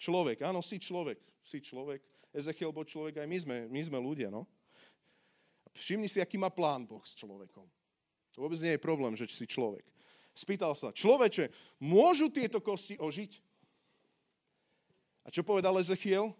človek, 0.00 0.40
áno, 0.40 0.64
si 0.64 0.80
človek, 0.80 1.20
si 1.44 1.60
človek. 1.60 2.00
Ezechiel 2.32 2.72
bol 2.72 2.88
človek, 2.88 3.20
aj 3.20 3.28
my 3.28 3.38
sme, 3.44 3.56
my 3.68 3.80
sme 3.84 3.98
ľudia, 4.00 4.32
no. 4.32 4.48
Všimni 5.76 6.08
si, 6.08 6.16
aký 6.16 6.40
má 6.40 6.48
plán 6.48 6.88
Boh 6.88 7.04
s 7.04 7.12
človekom. 7.12 7.68
To 8.32 8.38
vôbec 8.40 8.56
nie 8.64 8.72
je 8.72 8.80
problém, 8.80 9.12
že 9.18 9.28
si 9.28 9.44
človek. 9.44 9.84
Spýtal 10.32 10.72
sa, 10.72 10.94
človeče, 10.94 11.52
môžu 11.82 12.32
tieto 12.32 12.64
kosti 12.64 12.96
ožiť? 12.96 13.49
A 15.24 15.28
čo 15.28 15.44
povedal 15.44 15.76
Ezechiel? 15.76 16.32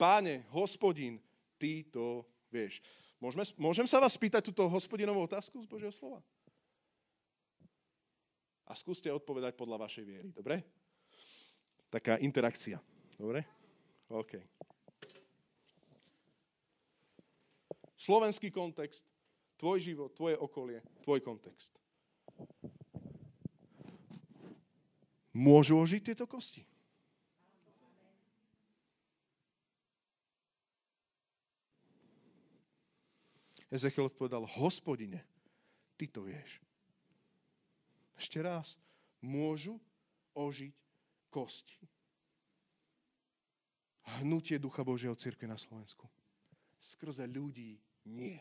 Páne, 0.00 0.48
hospodín, 0.50 1.20
ty 1.60 1.84
to 1.86 2.24
vieš. 2.48 2.80
Môžeme, 3.22 3.44
môžem 3.54 3.86
sa 3.86 4.02
vás 4.02 4.18
spýtať 4.18 4.50
túto 4.50 4.66
hospodinovú 4.66 5.22
otázku 5.22 5.62
z 5.62 5.68
Božieho 5.68 5.94
slova? 5.94 6.18
A 8.66 8.72
skúste 8.74 9.12
odpovedať 9.12 9.54
podľa 9.54 9.84
vašej 9.86 10.04
viery, 10.04 10.28
dobre? 10.32 10.64
Taká 11.92 12.16
interakcia, 12.24 12.80
dobre? 13.20 13.44
OK. 14.08 14.40
Slovenský 17.94 18.50
kontext, 18.50 19.06
tvoj 19.60 19.78
život, 19.78 20.10
tvoje 20.16 20.34
okolie, 20.34 20.82
tvoj 21.06 21.22
kontext. 21.22 21.78
Môžu 25.30 25.78
ožiť 25.78 26.10
tieto 26.10 26.26
kosti? 26.26 26.66
Ezechiel 33.72 34.12
odpovedal, 34.12 34.44
hospodine, 34.60 35.24
ty 35.96 36.04
to 36.04 36.20
vieš. 36.28 36.60
Ešte 38.20 38.36
raz, 38.44 38.76
môžu 39.24 39.80
ožiť 40.36 40.76
kosti. 41.32 41.80
Hnutie 44.20 44.60
Ducha 44.60 44.84
Božieho 44.84 45.16
církve 45.16 45.48
na 45.48 45.56
Slovensku. 45.56 46.04
Skrze 46.84 47.24
ľudí 47.24 47.80
nie. 48.04 48.36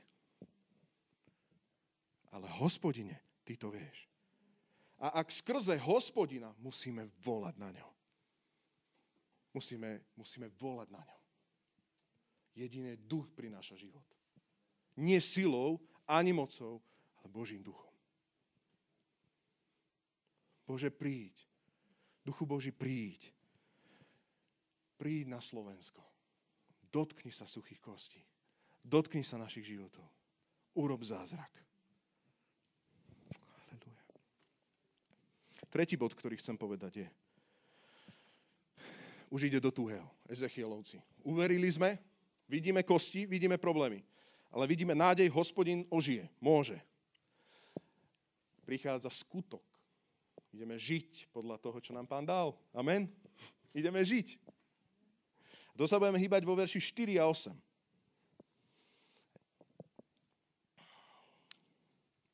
Ale 2.35 2.51
hospodine, 2.59 3.15
ty 3.47 3.55
to 3.55 3.71
vieš. 3.71 4.11
A 4.99 5.15
ak 5.23 5.31
skrze 5.31 5.79
hospodina 5.79 6.51
musíme 6.59 7.07
volať 7.23 7.55
na 7.55 7.71
ňo. 7.71 7.87
Musíme, 9.55 10.03
musíme 10.19 10.51
volať 10.59 10.91
na 10.91 11.01
ňo. 11.01 11.17
Jediné 12.51 12.99
duch 12.99 13.31
prináša 13.31 13.79
život. 13.79 14.03
Nie 14.97 15.21
silou, 15.21 15.79
ani 16.07 16.33
mocou, 16.33 16.81
ale 17.19 17.27
Božím 17.31 17.63
duchom. 17.63 17.91
Bože, 20.67 20.87
príď. 20.87 21.35
Duchu 22.23 22.45
Boží, 22.45 22.71
príď. 22.71 23.19
Príď 24.95 25.27
na 25.27 25.41
Slovensko. 25.43 25.99
Dotkni 26.91 27.31
sa 27.31 27.43
suchých 27.43 27.79
kostí. 27.83 28.23
Dotkni 28.79 29.23
sa 29.23 29.35
našich 29.35 29.67
životov. 29.67 30.07
Urob 30.75 31.03
zázrak. 31.03 31.51
Aleluja. 33.35 34.03
Tretí 35.67 35.99
bod, 35.99 36.15
ktorý 36.15 36.39
chcem 36.39 36.55
povedať 36.55 37.03
je, 37.03 37.07
už 39.31 39.47
ide 39.47 39.63
do 39.63 39.71
tuhého, 39.71 40.07
Ezechielovci. 40.27 40.99
Uverili 41.23 41.71
sme, 41.71 41.95
vidíme 42.51 42.83
kosti, 42.83 43.23
vidíme 43.23 43.55
problémy, 43.55 44.03
ale 44.51 44.67
vidíme 44.67 44.91
nádej, 44.91 45.31
hospodin 45.31 45.87
ožije, 45.87 46.27
môže. 46.43 46.75
Prichádza 48.67 49.07
skutok. 49.07 49.63
Ideme 50.51 50.75
žiť 50.75 51.31
podľa 51.31 51.55
toho, 51.63 51.79
čo 51.79 51.95
nám 51.95 52.05
pán 52.05 52.27
dal. 52.27 52.51
Amen? 52.75 53.07
Ideme 53.71 54.03
žiť. 54.03 54.35
To 55.79 55.87
sa 55.87 55.95
budeme 55.95 56.19
hýbať 56.19 56.43
vo 56.43 56.53
verši 56.59 56.83
4 56.83 57.23
a 57.23 57.31
8. 57.31 57.55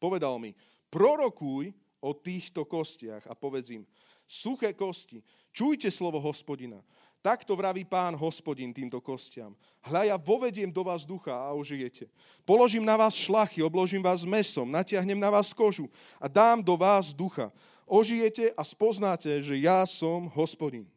Povedal 0.02 0.38
mi, 0.42 0.58
prorokuj 0.90 1.74
o 2.02 2.12
týchto 2.14 2.66
kostiach 2.66 3.26
a 3.30 3.34
povedz 3.34 3.74
im, 3.74 3.86
suché 4.30 4.74
kosti, 4.74 5.22
čujte 5.54 5.90
slovo 5.90 6.22
hospodina. 6.22 6.82
Takto 7.28 7.60
vraví 7.60 7.84
pán 7.84 8.16
hospodin 8.16 8.72
týmto 8.72 9.04
kostiam. 9.04 9.52
Hľa 9.84 10.02
ja 10.08 10.16
vovediem 10.16 10.72
do 10.72 10.80
vás 10.80 11.04
ducha 11.04 11.36
a 11.36 11.52
ožijete. 11.52 12.08
Položím 12.48 12.88
na 12.88 12.96
vás 12.96 13.20
šlachy, 13.20 13.60
obložím 13.60 14.00
vás 14.00 14.24
mesom, 14.24 14.64
natiahnem 14.72 15.20
na 15.20 15.28
vás 15.28 15.52
kožu 15.52 15.92
a 16.24 16.32
dám 16.32 16.64
do 16.64 16.80
vás 16.80 17.12
ducha. 17.12 17.52
Ožijete 17.84 18.56
a 18.56 18.64
spoznáte, 18.64 19.28
že 19.44 19.60
ja 19.60 19.84
som 19.84 20.32
hospodin. 20.40 20.88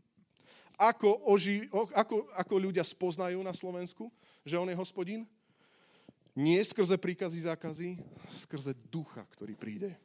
Ako, 0.78 1.18
oži, 1.26 1.66
ako, 1.98 2.30
ako 2.38 2.54
ľudia 2.62 2.86
spoznajú 2.86 3.42
na 3.42 3.50
Slovensku, 3.50 4.06
že 4.46 4.54
on 4.54 4.70
je 4.70 4.78
hospodin? 4.78 5.26
Nie 6.38 6.62
skrze 6.62 6.94
príkazy, 6.94 7.42
zákazy, 7.42 7.98
skrze 8.30 8.78
ducha, 8.86 9.26
ktorý 9.34 9.58
príde. 9.58 9.98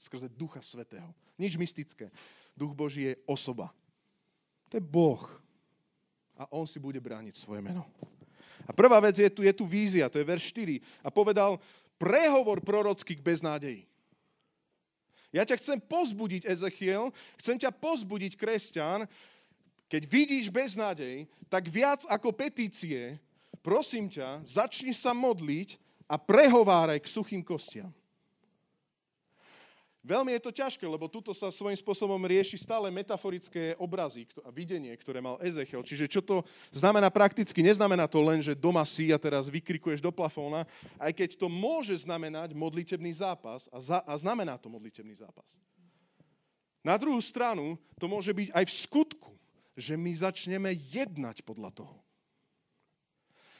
Skrze 0.00 0.32
ducha 0.32 0.64
svetého. 0.64 1.12
Nič 1.36 1.60
mystické. 1.60 2.08
Duch 2.56 2.72
Boží 2.72 3.12
je 3.12 3.20
osoba. 3.28 3.76
To 4.70 4.78
je 4.78 4.82
Boh. 4.82 5.20
A 6.38 6.48
on 6.54 6.64
si 6.64 6.80
bude 6.80 6.96
brániť 7.02 7.36
svoje 7.36 7.60
meno. 7.60 7.84
A 8.64 8.72
prvá 8.72 9.02
vec 9.02 9.18
je 9.18 9.28
tu, 9.28 9.42
je 9.42 9.52
tu 9.52 9.66
vízia, 9.66 10.08
to 10.08 10.16
je 10.16 10.24
verš 10.24 10.54
4. 10.54 10.78
A 11.04 11.08
povedal, 11.10 11.58
prehovor 11.98 12.62
prorocký 12.62 13.18
k 13.18 13.24
beznádeji. 13.24 13.82
Ja 15.30 15.46
ťa 15.46 15.58
chcem 15.58 15.78
pozbudiť, 15.78 16.46
Ezechiel, 16.46 17.10
chcem 17.38 17.58
ťa 17.58 17.70
pozbudiť, 17.70 18.34
kresťan, 18.34 19.06
keď 19.90 20.02
vidíš 20.06 20.50
beznádej, 20.50 21.26
tak 21.50 21.66
viac 21.66 22.06
ako 22.06 22.30
petície 22.30 23.18
prosím 23.60 24.08
ťa, 24.08 24.42
začni 24.44 24.96
sa 24.96 25.12
modliť 25.12 25.76
a 26.08 26.16
prehováraj 26.16 27.00
k 27.00 27.12
suchým 27.12 27.42
kostiam. 27.44 27.92
Veľmi 30.00 30.32
je 30.32 30.44
to 30.48 30.56
ťažké, 30.56 30.88
lebo 30.88 31.12
tuto 31.12 31.36
sa 31.36 31.52
svojím 31.52 31.76
spôsobom 31.76 32.16
rieši 32.24 32.56
stále 32.56 32.88
metaforické 32.88 33.76
obrazy 33.76 34.24
a 34.40 34.48
videnie, 34.48 34.96
ktoré 34.96 35.20
mal 35.20 35.36
Ezechiel. 35.44 35.84
Čiže 35.84 36.08
čo 36.08 36.24
to 36.24 36.40
znamená 36.72 37.12
prakticky? 37.12 37.60
Neznamená 37.60 38.08
to 38.08 38.24
len, 38.24 38.40
že 38.40 38.56
doma 38.56 38.80
si 38.88 39.12
a 39.12 39.20
teraz 39.20 39.52
vykrikuješ 39.52 40.00
do 40.00 40.08
plafóna, 40.08 40.64
aj 40.96 41.12
keď 41.12 41.36
to 41.36 41.52
môže 41.52 42.08
znamenať 42.08 42.56
modlitebný 42.56 43.12
zápas 43.12 43.68
a, 43.68 43.76
za, 43.76 44.00
a 44.00 44.16
znamená 44.16 44.56
to 44.56 44.72
modlitebný 44.72 45.20
zápas. 45.20 45.60
Na 46.80 46.96
druhú 46.96 47.20
stranu 47.20 47.76
to 48.00 48.08
môže 48.08 48.32
byť 48.32 48.56
aj 48.56 48.64
v 48.64 48.76
skutku, 48.88 49.30
že 49.76 50.00
my 50.00 50.16
začneme 50.16 50.72
jednať 50.72 51.44
podľa 51.44 51.76
toho. 51.76 52.00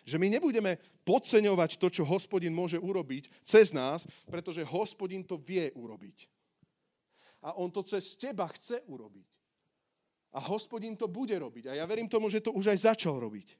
Že 0.04 0.16
my 0.18 0.28
nebudeme 0.32 0.76
podceňovať 1.04 1.76
to, 1.76 1.88
čo 1.90 2.02
hospodin 2.06 2.54
môže 2.54 2.76
urobiť 2.76 3.28
cez 3.44 3.74
nás, 3.74 4.06
pretože 4.28 4.66
hospodin 4.66 5.24
to 5.24 5.40
vie 5.40 5.72
urobiť. 5.74 6.28
A 7.40 7.56
on 7.56 7.72
to 7.72 7.80
cez 7.80 8.16
teba 8.16 8.48
chce 8.52 8.84
urobiť. 8.84 9.28
A 10.30 10.38
hospodin 10.38 10.94
to 10.94 11.10
bude 11.10 11.34
robiť. 11.34 11.72
A 11.72 11.78
ja 11.80 11.84
verím 11.88 12.06
tomu, 12.06 12.30
že 12.30 12.38
to 12.38 12.54
už 12.54 12.70
aj 12.70 12.94
začal 12.94 13.18
robiť. 13.18 13.56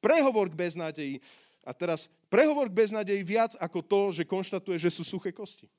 Prehovor 0.00 0.48
k 0.48 0.58
beznádeji. 0.58 1.20
A 1.62 1.70
teraz 1.70 2.10
prehovor 2.26 2.66
k 2.66 2.78
beznádeji 2.86 3.22
viac 3.22 3.52
ako 3.60 3.78
to, 3.86 4.00
že 4.10 4.24
konštatuje, 4.26 4.80
že 4.80 4.90
sú 4.90 5.06
suché 5.06 5.30
kosti. 5.30 5.70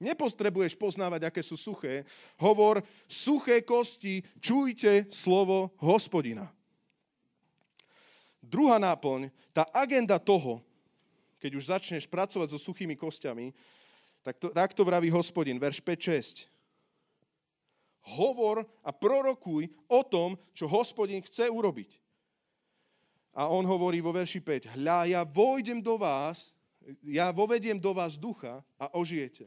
Nepotrebuješ 0.00 0.80
poznávať, 0.80 1.28
aké 1.28 1.44
sú 1.44 1.60
suché. 1.60 2.08
Hovor, 2.40 2.80
suché 3.04 3.60
kosti, 3.60 4.24
čujte 4.40 5.12
slovo 5.12 5.76
hospodina. 5.84 6.48
Druhá 8.50 8.82
náplň, 8.82 9.30
tá 9.54 9.62
agenda 9.70 10.18
toho, 10.18 10.58
keď 11.38 11.50
už 11.54 11.70
začneš 11.70 12.04
pracovať 12.10 12.50
so 12.50 12.58
suchými 12.58 12.98
kostiami, 12.98 13.54
tak 14.26 14.42
to, 14.42 14.50
tak 14.50 14.74
to 14.74 14.82
vraví 14.82 15.06
hospodin, 15.14 15.62
verš 15.62 15.78
5-6. 15.78 16.50
Hovor 18.18 18.66
a 18.82 18.90
prorokuj 18.90 19.70
o 19.86 20.00
tom, 20.02 20.34
čo 20.50 20.66
hospodin 20.66 21.22
chce 21.22 21.46
urobiť. 21.46 21.94
A 23.38 23.46
on 23.46 23.62
hovorí 23.62 24.02
vo 24.02 24.10
verši 24.10 24.42
5, 24.42 24.74
hľa, 24.74 25.06
ja 25.06 25.22
vojdem 25.22 25.78
do 25.78 25.94
vás, 25.94 26.50
ja 27.06 27.30
vovediem 27.30 27.78
do 27.78 27.94
vás 27.94 28.18
ducha 28.18 28.66
a 28.74 28.90
ožijete 28.98 29.46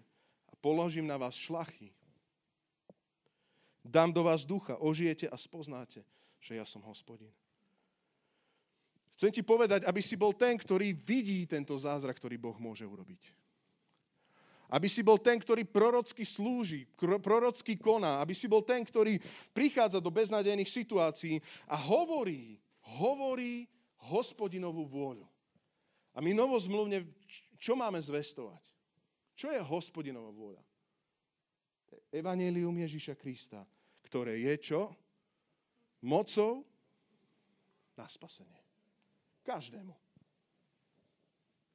položím 0.63 1.03
na 1.03 1.19
vás 1.19 1.35
šlachy. 1.35 1.91
Dám 3.83 4.15
do 4.15 4.23
vás 4.23 4.47
ducha, 4.47 4.79
ožijete 4.79 5.27
a 5.27 5.35
spoznáte, 5.35 6.07
že 6.39 6.55
ja 6.55 6.63
som 6.63 6.79
hospodin. 6.87 7.27
Chcem 9.13 9.29
ti 9.29 9.41
povedať, 9.45 9.85
aby 9.85 10.01
si 10.01 10.17
bol 10.17 10.33
ten, 10.33 10.57
ktorý 10.57 10.93
vidí 10.97 11.45
tento 11.45 11.77
zázrak, 11.77 12.17
ktorý 12.17 12.35
Boh 12.41 12.57
môže 12.57 12.83
urobiť. 12.83 13.29
Aby 14.73 14.89
si 14.89 15.05
bol 15.05 15.21
ten, 15.21 15.37
ktorý 15.37 15.69
prorocky 15.69 16.25
slúži, 16.25 16.89
prorocky 16.97 17.77
koná. 17.77 18.17
Aby 18.25 18.33
si 18.33 18.49
bol 18.49 18.65
ten, 18.65 18.81
ktorý 18.81 19.21
prichádza 19.53 20.01
do 20.01 20.09
beznádejných 20.09 20.65
situácií 20.65 21.37
a 21.69 21.77
hovorí, 21.77 22.57
hovorí 22.97 23.69
hospodinovú 24.09 24.89
vôľu. 24.89 25.29
A 26.17 26.21
my 26.25 26.33
novozmluvne, 26.33 27.05
čo 27.61 27.77
máme 27.77 28.01
zvestovať? 28.01 28.65
Čo 29.37 29.53
je 29.53 29.61
hospodinová 29.61 30.33
vôľa? 30.33 30.61
Evangelium 32.09 32.73
Ježíša 32.73 33.13
Krista, 33.17 33.65
ktoré 34.05 34.41
je 34.41 34.53
čo? 34.57 34.81
Mocou 36.01 36.65
na 37.93 38.09
spasenie. 38.09 38.62
Každému. 39.43 39.91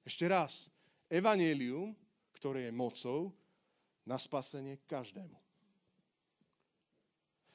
Ešte 0.09 0.25
raz. 0.25 0.73
Evangelium, 1.09 1.93
ktoré 2.37 2.69
je 2.69 2.73
mocou 2.73 3.33
na 4.09 4.17
spasenie 4.17 4.81
každému. 4.89 5.37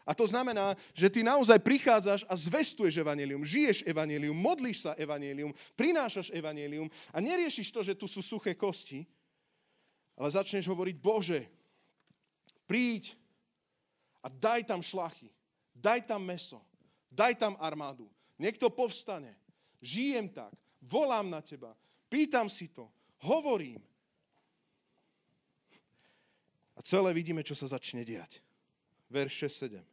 A 0.04 0.12
to 0.12 0.28
znamená, 0.28 0.76
že 0.92 1.08
ty 1.08 1.24
naozaj 1.24 1.64
prichádzaš 1.64 2.28
a 2.28 2.36
zvestuješ 2.36 3.00
evanelium, 3.00 3.48
žiješ 3.48 3.88
evanelium, 3.88 4.36
modlíš 4.36 4.84
sa 4.84 4.92
evanelium, 5.00 5.56
prinášaš 5.80 6.28
evanelium 6.36 6.92
a 7.16 7.18
neriešiš 7.24 7.72
to, 7.72 7.80
že 7.88 7.96
tu 7.96 8.04
sú 8.04 8.20
suché 8.20 8.52
kosti, 8.52 9.08
ale 10.20 10.28
začneš 10.28 10.68
hovoriť, 10.68 10.96
Bože, 11.00 11.48
príď 12.68 13.16
a 14.20 14.28
daj 14.28 14.68
tam 14.68 14.84
šlachy, 14.84 15.32
daj 15.72 16.04
tam 16.04 16.20
meso, 16.28 16.60
daj 17.08 17.40
tam 17.40 17.56
armádu. 17.64 18.12
Niekto 18.36 18.68
povstane, 18.68 19.40
žijem 19.84 20.32
tak, 20.32 20.56
volám 20.80 21.28
na 21.28 21.44
teba, 21.44 21.76
pýtam 22.08 22.48
si 22.48 22.72
to, 22.72 22.88
hovorím. 23.28 23.84
A 26.74 26.80
celé 26.82 27.12
vidíme, 27.12 27.44
čo 27.44 27.54
sa 27.54 27.68
začne 27.68 28.08
diať. 28.08 28.40
Verš 29.12 29.52
6-7. 29.68 29.84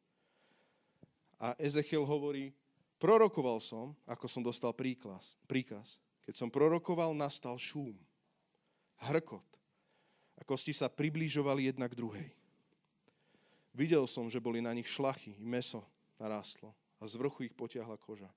A 1.43 1.53
Ezechiel 1.59 2.07
hovorí, 2.07 2.55
prorokoval 3.03 3.59
som, 3.59 3.93
ako 4.07 4.30
som 4.30 4.41
dostal 4.41 4.72
príkaz, 4.72 5.36
príkaz. 5.45 5.99
Keď 6.24 6.34
som 6.38 6.49
prorokoval, 6.49 7.12
nastal 7.12 7.59
šúm, 7.59 7.99
hrkot, 9.11 9.51
a 10.41 10.43
kosti 10.45 10.72
sa 10.72 10.88
približovali 10.88 11.68
jedna 11.68 11.84
k 11.84 11.97
druhej. 12.01 12.28
Videl 13.76 14.09
som, 14.09 14.32
že 14.32 14.41
boli 14.41 14.64
na 14.64 14.72
nich 14.72 14.88
šlachy, 14.88 15.36
meso 15.36 15.84
narástlo 16.16 16.72
a 16.97 17.05
z 17.05 17.14
vrchu 17.20 17.47
ich 17.47 17.55
potiahla 17.55 18.01
koža. 18.01 18.28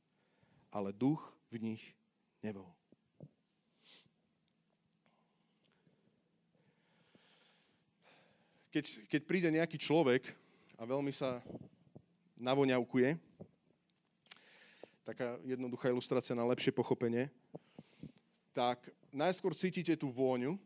Ale 0.68 0.92
duch 0.92 1.24
v 1.54 1.62
nich 1.62 1.84
nebol. 2.42 2.66
Keď, 8.74 9.06
keď 9.06 9.22
príde 9.30 9.50
nejaký 9.54 9.78
človek 9.78 10.34
a 10.82 10.90
veľmi 10.90 11.14
sa 11.14 11.46
navoňavkuje, 12.42 13.14
taká 15.06 15.38
jednoduchá 15.46 15.94
ilustrácia 15.94 16.34
na 16.34 16.42
lepšie 16.50 16.74
pochopenie, 16.74 17.30
tak 18.50 18.90
najskôr 19.14 19.54
cítite 19.54 19.94
tú 19.94 20.10
vôňu, 20.10 20.58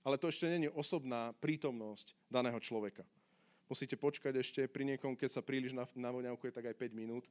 ale 0.00 0.16
to 0.16 0.32
ešte 0.32 0.48
není 0.48 0.72
osobná 0.72 1.36
prítomnosť 1.44 2.16
daného 2.32 2.56
človeka. 2.56 3.04
Musíte 3.68 3.98
počkať 3.98 4.32
ešte 4.40 4.60
pri 4.64 4.96
niekom, 4.96 5.12
keď 5.12 5.36
sa 5.36 5.42
príliš 5.44 5.76
navoňavkuje, 5.92 6.54
tak 6.56 6.72
aj 6.72 6.88
5 6.88 6.94
minút, 6.96 7.28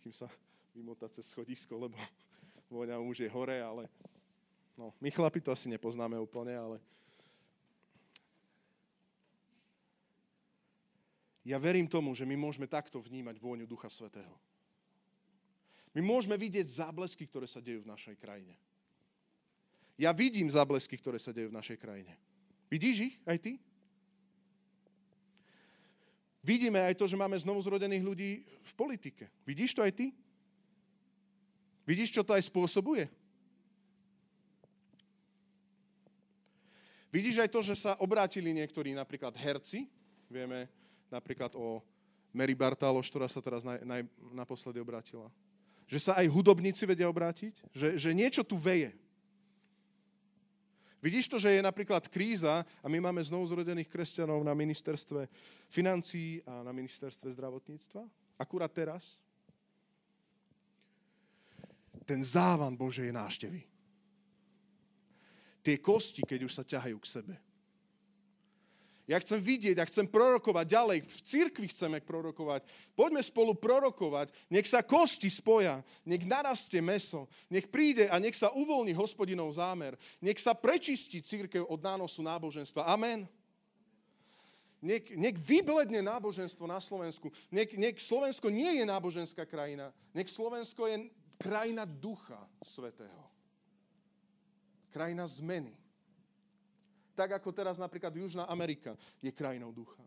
kým 0.00 0.14
sa 0.16 0.30
vymotá 0.74 1.08
cez 1.08 1.28
schodisko, 1.28 1.76
lebo 1.76 1.96
voňa 2.72 2.98
už 2.98 3.24
je 3.24 3.30
hore, 3.30 3.60
ale 3.60 3.88
no, 4.76 4.92
my 5.00 5.08
chlapi 5.12 5.40
to 5.40 5.52
asi 5.52 5.68
nepoznáme 5.68 6.16
úplne, 6.16 6.56
ale 6.56 6.76
ja 11.44 11.60
verím 11.60 11.88
tomu, 11.88 12.16
že 12.16 12.24
my 12.24 12.36
môžeme 12.36 12.64
takto 12.64 12.98
vnímať 13.00 13.36
vôňu 13.36 13.68
Ducha 13.68 13.92
Svetého. 13.92 14.32
My 15.92 16.00
môžeme 16.00 16.40
vidieť 16.40 16.80
záblesky, 16.80 17.28
ktoré 17.28 17.44
sa 17.44 17.60
dejú 17.60 17.84
v 17.84 17.90
našej 17.92 18.16
krajine. 18.16 18.56
Ja 20.00 20.16
vidím 20.16 20.48
záblesky, 20.48 20.96
ktoré 20.96 21.20
sa 21.20 21.36
dejú 21.36 21.52
v 21.52 21.58
našej 21.60 21.76
krajine. 21.76 22.16
Vidíš 22.72 23.12
ich 23.12 23.16
aj 23.28 23.38
ty? 23.44 23.52
Vidíme 26.42 26.80
aj 26.80 26.96
to, 26.96 27.04
že 27.06 27.20
máme 27.20 27.36
znovu 27.38 27.60
zrodených 27.60 28.02
ľudí 28.02 28.30
v 28.42 28.72
politike. 28.72 29.28
Vidíš 29.44 29.76
to 29.76 29.84
aj 29.84 29.92
ty? 29.94 30.06
Vidíš, 31.82 32.14
čo 32.14 32.22
to 32.22 32.34
aj 32.34 32.46
spôsobuje? 32.46 33.10
Vidíš 37.12 37.44
aj 37.44 37.50
to, 37.52 37.60
že 37.60 37.76
sa 37.76 37.92
obrátili 38.00 38.56
niektorí 38.56 38.96
napríklad 38.96 39.36
herci. 39.36 39.84
Vieme 40.32 40.70
napríklad 41.12 41.52
o 41.52 41.84
Mary 42.32 42.56
Bartáloš, 42.56 43.12
ktorá 43.12 43.28
sa 43.28 43.44
teraz 43.44 43.60
naj, 43.60 43.84
naj, 43.84 44.08
naposledy 44.32 44.80
obrátila. 44.80 45.28
Že 45.84 45.98
sa 46.08 46.12
aj 46.16 46.32
hudobníci 46.32 46.88
vedia 46.88 47.04
obrátiť. 47.12 47.52
Že, 47.76 47.88
že 48.00 48.10
niečo 48.16 48.40
tu 48.40 48.56
veje. 48.56 48.96
Vidíš 51.02 51.28
to, 51.28 51.36
že 51.36 51.58
je 51.58 51.60
napríklad 51.60 52.06
kríza 52.06 52.62
a 52.80 52.86
my 52.86 53.10
máme 53.10 53.20
znovu 53.26 53.44
zrodených 53.44 53.90
kresťanov 53.90 54.38
na 54.46 54.54
ministerstve 54.54 55.26
financií 55.68 56.40
a 56.46 56.62
na 56.62 56.70
ministerstve 56.70 57.26
zdravotníctva? 57.26 58.06
Akurát 58.38 58.70
teraz? 58.70 59.18
Ten 62.12 62.20
závan 62.20 62.76
Božej 62.76 63.08
náštevy. 63.08 63.64
Tie 65.64 65.80
kosti, 65.80 66.20
keď 66.20 66.44
už 66.44 66.52
sa 66.52 66.60
ťahajú 66.60 67.00
k 67.00 67.08
sebe. 67.08 67.34
Ja 69.08 69.16
chcem 69.16 69.40
vidieť, 69.40 69.80
ja 69.80 69.88
chcem 69.88 70.04
prorokovať 70.04 70.66
ďalej. 70.68 70.98
V 71.08 71.20
cirkvi 71.24 71.72
chceme 71.72 72.04
prorokovať. 72.04 72.68
Poďme 72.92 73.24
spolu 73.24 73.56
prorokovať. 73.56 74.28
Nech 74.52 74.68
sa 74.68 74.84
kosti 74.84 75.32
spoja. 75.32 75.80
Nech 76.04 76.28
narastie 76.28 76.84
meso. 76.84 77.32
Nech 77.48 77.72
príde 77.72 78.12
a 78.12 78.20
nech 78.20 78.36
sa 78.36 78.52
uvoľní 78.52 78.92
hospodinov 78.92 79.56
zámer. 79.56 79.96
Nech 80.20 80.36
sa 80.36 80.52
prečistí 80.52 81.24
církev 81.24 81.64
od 81.64 81.80
nánosu 81.80 82.20
náboženstva. 82.20 82.92
Amen. 82.92 83.24
Nech, 84.84 85.08
nech 85.16 85.40
vybledne 85.40 86.04
náboženstvo 86.04 86.68
na 86.68 86.76
Slovensku. 86.76 87.32
Nech, 87.48 87.72
nech 87.72 87.96
Slovensko 88.04 88.52
nie 88.52 88.68
je 88.76 88.84
náboženská 88.84 89.48
krajina. 89.48 89.96
Nech 90.12 90.28
Slovensko 90.28 90.84
je 90.92 91.08
krajina 91.42 91.82
Ducha 91.82 92.38
Svetého. 92.62 93.26
Krajina 94.94 95.26
zmeny. 95.26 95.74
Tak 97.18 97.42
ako 97.42 97.50
teraz 97.50 97.76
napríklad 97.82 98.14
Južná 98.14 98.46
Amerika 98.46 98.94
je 99.18 99.34
krajinou 99.34 99.74
ducha. 99.74 100.00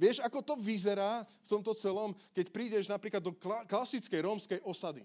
Vieš, 0.00 0.24
ako 0.24 0.40
to 0.40 0.54
vyzerá 0.56 1.28
v 1.44 1.50
tomto 1.52 1.76
celom, 1.76 2.16
keď 2.32 2.46
prídeš 2.48 2.88
napríklad 2.88 3.20
do 3.20 3.36
klasickej 3.68 4.20
rómskej 4.24 4.60
osady. 4.64 5.04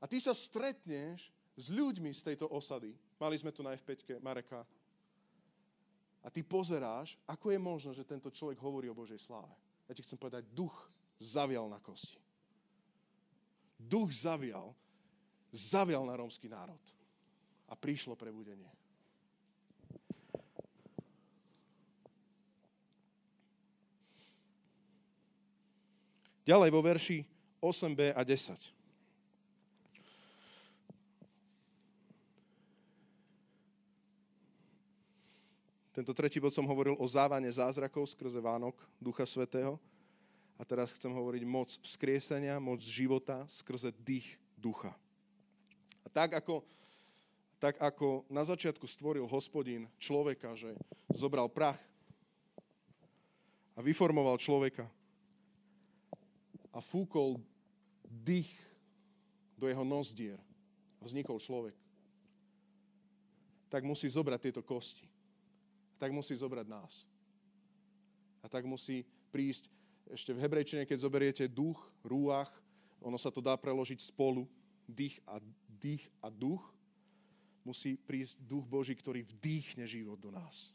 A 0.00 0.08
ty 0.08 0.16
sa 0.16 0.32
stretneš 0.32 1.28
s 1.52 1.68
ľuďmi 1.68 2.08
z 2.16 2.32
tejto 2.32 2.48
osady. 2.48 2.96
Mali 3.20 3.36
sme 3.36 3.52
tu 3.52 3.60
na 3.60 3.76
F5 3.76 4.16
Mareka. 4.24 4.64
A 6.24 6.28
ty 6.32 6.40
pozeráš, 6.40 7.20
ako 7.28 7.52
je 7.52 7.60
možno, 7.60 7.90
že 7.92 8.02
tento 8.02 8.32
človek 8.32 8.58
hovorí 8.58 8.88
o 8.88 8.96
Božej 8.96 9.20
sláve. 9.20 9.52
Ja 9.86 9.94
ti 9.94 10.02
chcem 10.02 10.18
povedať, 10.18 10.48
duch 10.50 10.74
zavial 11.20 11.68
na 11.68 11.78
kosti. 11.78 12.25
Duch 13.76 14.12
zavial, 14.12 14.74
zavial 15.52 16.02
na 16.08 16.16
rómsky 16.16 16.48
národ. 16.48 16.80
A 17.66 17.74
prišlo 17.74 18.14
prebudenie. 18.16 18.70
Ďalej 26.46 26.70
vo 26.70 26.80
verši 26.80 27.26
8b 27.58 28.14
a 28.14 28.22
10. 28.22 28.76
Tento 35.90 36.12
tretí 36.12 36.38
bod 36.38 36.54
som 36.54 36.68
hovoril 36.68 36.94
o 37.00 37.06
závane 37.08 37.50
zázrakov 37.50 38.06
skrze 38.06 38.38
Vánok 38.38 38.78
Ducha 39.02 39.26
Svetého. 39.26 39.80
A 40.56 40.64
teraz 40.64 40.92
chcem 40.96 41.12
hovoriť 41.12 41.42
moc 41.44 41.68
vzkriesenia, 41.84 42.56
moc 42.56 42.80
života 42.80 43.44
skrze 43.48 43.92
dých 44.00 44.40
ducha. 44.56 44.96
A 46.00 46.08
tak 46.08 46.32
ako, 46.32 46.64
tak 47.60 47.76
ako 47.76 48.24
na 48.32 48.40
začiatku 48.40 48.88
stvoril 48.88 49.28
hospodín 49.28 49.84
človeka, 50.00 50.56
že 50.56 50.72
zobral 51.12 51.52
prach 51.52 51.80
a 53.76 53.84
vyformoval 53.84 54.40
človeka 54.40 54.88
a 56.72 56.80
fúkol 56.80 57.36
dých 58.08 58.48
do 59.60 59.68
jeho 59.68 59.84
nozdier 59.84 60.40
a 61.00 61.02
vznikol 61.04 61.36
človek, 61.36 61.76
tak 63.68 63.84
musí 63.84 64.08
zobrať 64.08 64.40
tieto 64.40 64.62
kosti. 64.64 65.04
Tak 65.96 66.12
musí 66.12 66.36
zobrať 66.36 66.66
nás. 66.68 67.08
A 68.44 68.48
tak 68.48 68.68
musí 68.68 69.04
prísť 69.32 69.72
ešte 70.10 70.30
v 70.30 70.42
hebrejčine, 70.42 70.86
keď 70.86 70.98
zoberiete 71.02 71.44
duch, 71.50 71.78
rúach, 72.06 72.50
ono 73.02 73.18
sa 73.18 73.30
to 73.30 73.42
dá 73.42 73.58
preložiť 73.58 73.98
spolu, 74.02 74.46
dých 74.86 75.18
a, 75.26 75.42
dých 75.66 76.06
a 76.22 76.30
duch, 76.30 76.62
musí 77.66 77.98
prísť 77.98 78.38
duch 78.46 78.62
Boží, 78.62 78.94
ktorý 78.94 79.26
vdýchne 79.26 79.82
život 79.90 80.22
do 80.22 80.30
nás. 80.30 80.70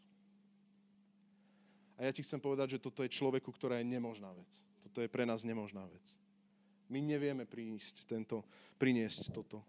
A 1.96 2.10
ja 2.10 2.12
ti 2.12 2.26
chcem 2.26 2.42
povedať, 2.42 2.76
že 2.76 2.84
toto 2.84 3.06
je 3.06 3.14
človeku, 3.14 3.48
ktorá 3.54 3.80
je 3.80 3.88
nemožná 3.88 4.34
vec. 4.36 4.50
Toto 4.84 5.00
je 5.00 5.08
pre 5.08 5.24
nás 5.24 5.46
nemožná 5.48 5.86
vec. 5.88 6.06
My 6.92 7.00
nevieme 7.00 7.48
priniesť 7.48 8.04
tento, 8.04 8.44
priniesť 8.76 9.32
toto. 9.32 9.64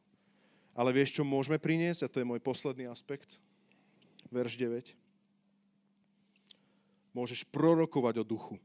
Ale 0.74 0.90
vieš, 0.90 1.20
čo 1.20 1.22
môžeme 1.22 1.60
priniesť? 1.60 2.08
A 2.08 2.10
to 2.10 2.18
je 2.18 2.26
môj 2.26 2.40
posledný 2.40 2.88
aspekt. 2.88 3.38
Verš 4.32 4.56
9. 4.58 4.96
Môžeš 7.12 7.44
prorokovať 7.52 8.24
o 8.24 8.26
duchu. 8.26 8.56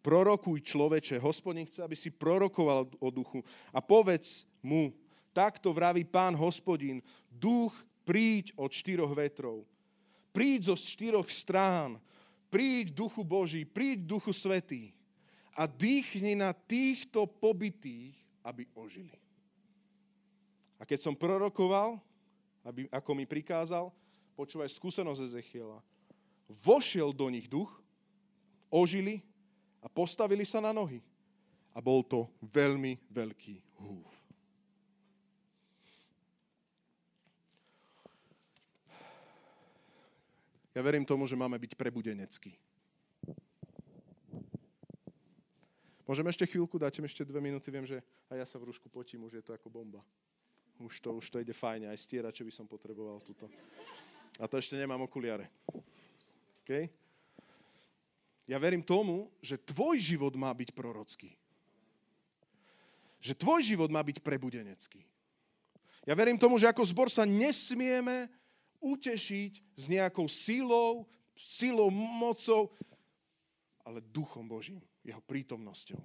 Prorokuj 0.00 0.64
človeče, 0.64 1.20
hospodin 1.20 1.68
chce, 1.68 1.84
aby 1.84 1.92
si 1.92 2.08
prorokoval 2.08 2.88
o 2.96 3.08
duchu 3.12 3.44
a 3.68 3.84
povedz 3.84 4.48
mu, 4.64 4.96
takto 5.36 5.76
vraví 5.76 6.08
pán 6.08 6.32
hospodin, 6.32 7.04
duch 7.28 7.76
príď 8.08 8.56
od 8.56 8.72
štyroch 8.72 9.12
vetrov. 9.12 9.68
Príď 10.32 10.72
zo 10.72 10.76
štyroch 10.78 11.28
strán. 11.28 12.00
Príď 12.50 12.90
duchu 12.90 13.22
Boží, 13.22 13.62
príď 13.62 14.10
duchu 14.10 14.34
Svetý 14.34 14.90
a 15.54 15.70
dýchni 15.70 16.34
na 16.34 16.50
týchto 16.50 17.30
pobytých, 17.30 18.16
aby 18.42 18.66
ožili. 18.74 19.14
A 20.80 20.88
keď 20.88 21.06
som 21.06 21.14
prorokoval, 21.14 22.02
aby, 22.66 22.90
ako 22.90 23.10
mi 23.14 23.28
prikázal, 23.28 23.94
počúvaj 24.34 24.66
skúsenosť 24.66 25.30
Ezechiela, 25.30 25.78
vošiel 26.50 27.14
do 27.14 27.30
nich 27.30 27.46
duch, 27.46 27.70
ožili 28.66 29.22
a 29.80 29.86
postavili 29.88 30.44
sa 30.44 30.60
na 30.60 30.72
nohy. 30.72 31.00
A 31.72 31.78
bol 31.78 32.02
to 32.02 32.28
veľmi 32.42 32.98
veľký 33.08 33.56
húv. 33.78 34.04
Ja 40.70 40.86
verím 40.86 41.02
tomu, 41.02 41.26
že 41.26 41.38
máme 41.38 41.58
byť 41.58 41.74
prebudeneckí. 41.74 42.54
Môžeme 46.06 46.30
ešte 46.30 46.46
chvíľku, 46.46 46.74
dáte 46.74 46.98
mi 46.98 47.06
ešte 47.06 47.22
dve 47.22 47.38
minúty, 47.38 47.70
viem, 47.70 47.86
že 47.86 48.02
aj 48.26 48.36
ja 48.42 48.46
sa 48.46 48.58
v 48.58 48.70
rúšku 48.70 48.90
potím, 48.90 49.22
už 49.26 49.38
je 49.38 49.44
to 49.46 49.54
ako 49.54 49.70
bomba. 49.70 50.02
Už 50.82 50.98
to, 50.98 51.14
už 51.14 51.26
to 51.30 51.38
ide 51.38 51.54
fajne, 51.54 51.86
aj 51.86 52.02
stierače 52.02 52.42
by 52.42 52.50
som 52.50 52.66
potreboval 52.66 53.22
túto. 53.22 53.46
A 54.42 54.50
to 54.50 54.58
ešte 54.58 54.74
nemám 54.74 55.06
okuliare. 55.06 55.46
Okay? 56.66 56.90
Ja 58.50 58.58
verím 58.58 58.82
tomu, 58.82 59.30
že 59.38 59.54
tvoj 59.54 60.02
život 60.02 60.34
má 60.34 60.50
byť 60.50 60.74
prorocký. 60.74 61.30
Že 63.22 63.38
tvoj 63.38 63.62
život 63.62 63.90
má 63.94 64.02
byť 64.02 64.18
prebudenecký. 64.18 65.06
Ja 66.02 66.18
verím 66.18 66.34
tomu, 66.34 66.58
že 66.58 66.66
ako 66.66 66.82
zbor 66.82 67.06
sa 67.06 67.22
nesmieme 67.22 68.26
utešiť 68.82 69.52
s 69.78 69.84
nejakou 69.86 70.26
silou, 70.26 71.06
silou, 71.38 71.94
mocou, 71.94 72.74
ale 73.86 74.02
duchom 74.02 74.50
Božím, 74.50 74.82
jeho 75.06 75.22
prítomnosťou, 75.22 76.02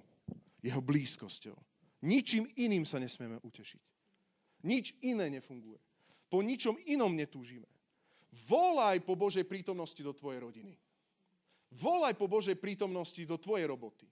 jeho 0.62 0.78
blízkosťou. 0.78 1.58
Ničím 2.06 2.46
iným 2.54 2.86
sa 2.86 3.02
nesmieme 3.02 3.42
utešiť. 3.42 3.82
Nič 4.62 4.94
iné 5.02 5.26
nefunguje. 5.34 5.82
Po 6.30 6.46
ničom 6.46 6.78
inom 6.86 7.10
netúžime. 7.10 7.66
Volaj 8.46 9.02
po 9.02 9.18
Božej 9.18 9.42
prítomnosti 9.42 9.98
do 9.98 10.14
tvojej 10.14 10.38
rodiny. 10.38 10.78
Volaj 11.76 12.16
po 12.16 12.24
Božej 12.24 12.56
prítomnosti 12.56 13.20
do 13.28 13.36
tvojej 13.36 13.68
roboty. 13.68 14.08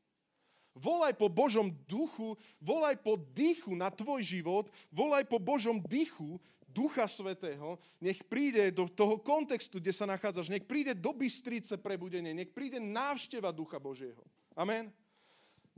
Volaj 0.75 1.15
po 1.15 1.31
Božom 1.31 1.71
duchu, 1.87 2.35
volaj 2.59 2.99
po 2.99 3.15
dýchu 3.15 3.73
na 3.79 3.95
tvoj 3.95 4.21
život, 4.27 4.67
volaj 4.91 5.23
po 5.25 5.39
Božom 5.39 5.79
dýchu 5.81 6.43
Ducha 6.75 7.07
Svetého, 7.07 7.79
nech 8.03 8.19
príde 8.27 8.75
do 8.75 8.91
toho 8.91 9.23
kontextu, 9.23 9.79
kde 9.79 9.95
sa 9.95 10.11
nachádzaš, 10.11 10.51
nech 10.51 10.67
príde 10.67 10.91
do 10.91 11.15
Bystrice 11.15 11.79
prebudenie, 11.79 12.35
nech 12.35 12.51
príde 12.51 12.83
návšteva 12.83 13.55
Ducha 13.55 13.79
Božieho. 13.79 14.27
Amen. 14.59 14.91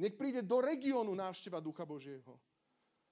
Nech 0.00 0.16
príde 0.16 0.40
do 0.40 0.64
regiónu 0.64 1.12
návšteva 1.12 1.60
Ducha 1.60 1.84
Božieho. 1.84 2.40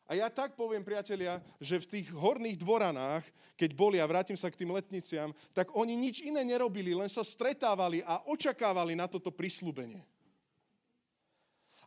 A 0.04 0.12
ja 0.12 0.28
tak 0.28 0.52
poviem, 0.52 0.84
priatelia, 0.84 1.40
že 1.56 1.80
v 1.80 1.88
tých 1.88 2.08
horných 2.12 2.60
dvoranách, 2.60 3.24
keď 3.56 3.70
boli, 3.72 3.96
a 3.96 4.04
vrátim 4.04 4.36
sa 4.36 4.52
k 4.52 4.60
tým 4.60 4.76
letniciam, 4.76 5.32
tak 5.56 5.72
oni 5.72 5.96
nič 5.96 6.20
iné 6.20 6.44
nerobili, 6.44 6.92
len 6.92 7.08
sa 7.08 7.24
stretávali 7.24 8.04
a 8.04 8.20
očakávali 8.28 8.92
na 8.92 9.08
toto 9.08 9.32
prislúbenie. 9.32 10.04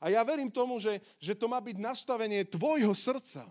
A 0.01 0.09
ja 0.09 0.21
verím 0.25 0.49
tomu, 0.49 0.81
že, 0.81 1.01
že 1.21 1.37
to 1.37 1.45
má 1.45 1.61
byť 1.61 1.77
nastavenie 1.77 2.41
tvojho 2.45 2.93
srdca. 2.93 3.45